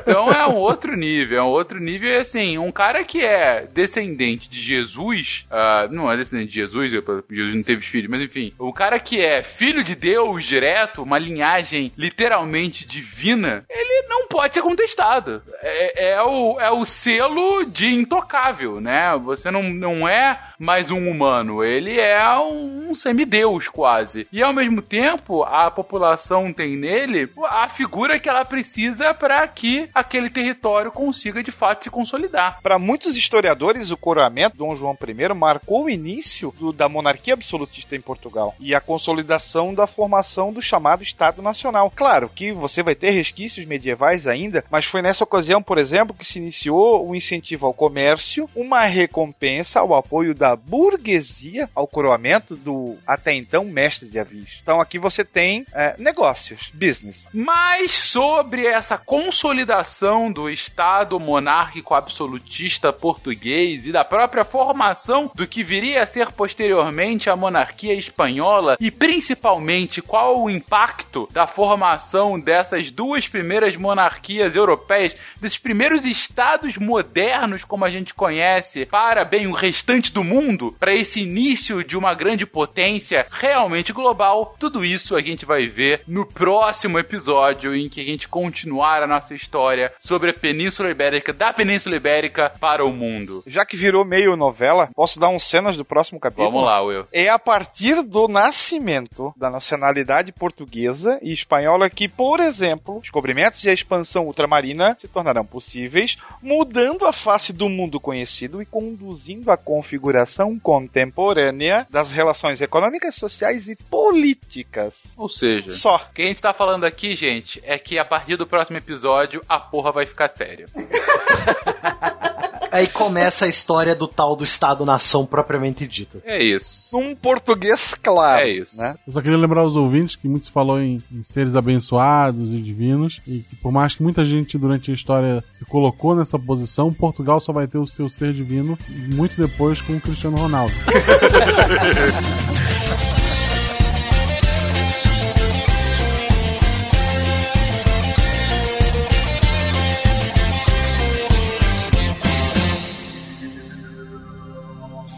[0.00, 2.10] então é um outro nível, é um outro nível.
[2.10, 6.90] E assim, um cara que é descendente de Jesus, uh, não é descendente de Jesus,
[6.90, 11.18] Jesus não teve filho, mas enfim, o cara que é filho de Deus direto, uma
[11.18, 15.42] linhagem literalmente divina, ele não pode ser contestado.
[15.62, 19.16] É, é o, é o selo de intocável, né?
[19.18, 24.26] Você não, não é mais um humano, ele é um semideus quase.
[24.32, 29.88] E ao mesmo tempo, a população tem nele a figura que ela precisa para que
[29.94, 32.60] aquele território consiga de fato se consolidar.
[32.62, 37.34] Para muitos historiadores, o coroamento de Dom João I marcou o início do, da monarquia
[37.34, 41.92] absolutista em Portugal e a consolidação da formação do chamado Estado Nacional.
[41.94, 46.24] Claro que você vai ter resquícios medievais ainda, mas foi nessa ocasião, por exemplo, que
[46.24, 52.96] se iniciou o incentivo ao comércio, uma recompensa ao apoio da burguesia ao coroamento do
[53.06, 54.60] até então mestre de avios.
[54.62, 57.28] Então aqui você tem é, negócios, business.
[57.32, 65.62] Mas sobre essa consolidação do Estado monárquico absolutista português e da própria formação do que
[65.62, 72.90] viria a ser posteriormente a monarquia espanhola e principalmente qual o impacto da formação dessas
[72.90, 79.52] duas primeiras monarquias europeias, desses primeiros estados modernos como a gente conhece, para bem o
[79.52, 80.33] restante do mundo,
[80.78, 86.02] para esse início de uma grande potência realmente global, tudo isso a gente vai ver
[86.08, 91.32] no próximo episódio em que a gente continuar a nossa história sobre a Península Ibérica,
[91.32, 93.42] da Península Ibérica para o mundo.
[93.46, 96.50] Já que virou meio novela, posso dar uns cenas do próximo capítulo?
[96.50, 97.06] Vamos lá, Will.
[97.12, 103.70] É a partir do nascimento da nacionalidade portuguesa e espanhola que, por exemplo, descobrimentos e
[103.70, 109.56] a expansão ultramarina se tornarão possíveis, mudando a face do mundo conhecido e conduzindo a
[109.56, 110.23] configuração
[110.58, 115.14] contemporânea das relações econômicas, sociais e políticas.
[115.16, 115.96] Ou seja, só.
[116.10, 119.40] O que a gente tá falando aqui, gente, é que a partir do próximo episódio
[119.48, 120.66] a porra vai ficar séria.
[122.74, 126.20] Aí começa a história do tal do Estado-nação propriamente dito.
[126.24, 126.98] É isso.
[126.98, 128.42] Um português claro.
[128.42, 128.76] É isso.
[128.76, 128.96] Né?
[129.06, 133.20] Eu só queria lembrar aos ouvintes que muitos falou em, em, seres abençoados e divinos,
[133.28, 137.38] e que por mais que muita gente durante a história se colocou nessa posição, Portugal
[137.38, 138.76] só vai ter o seu ser divino
[139.14, 140.74] muito depois com o Cristiano Ronaldo.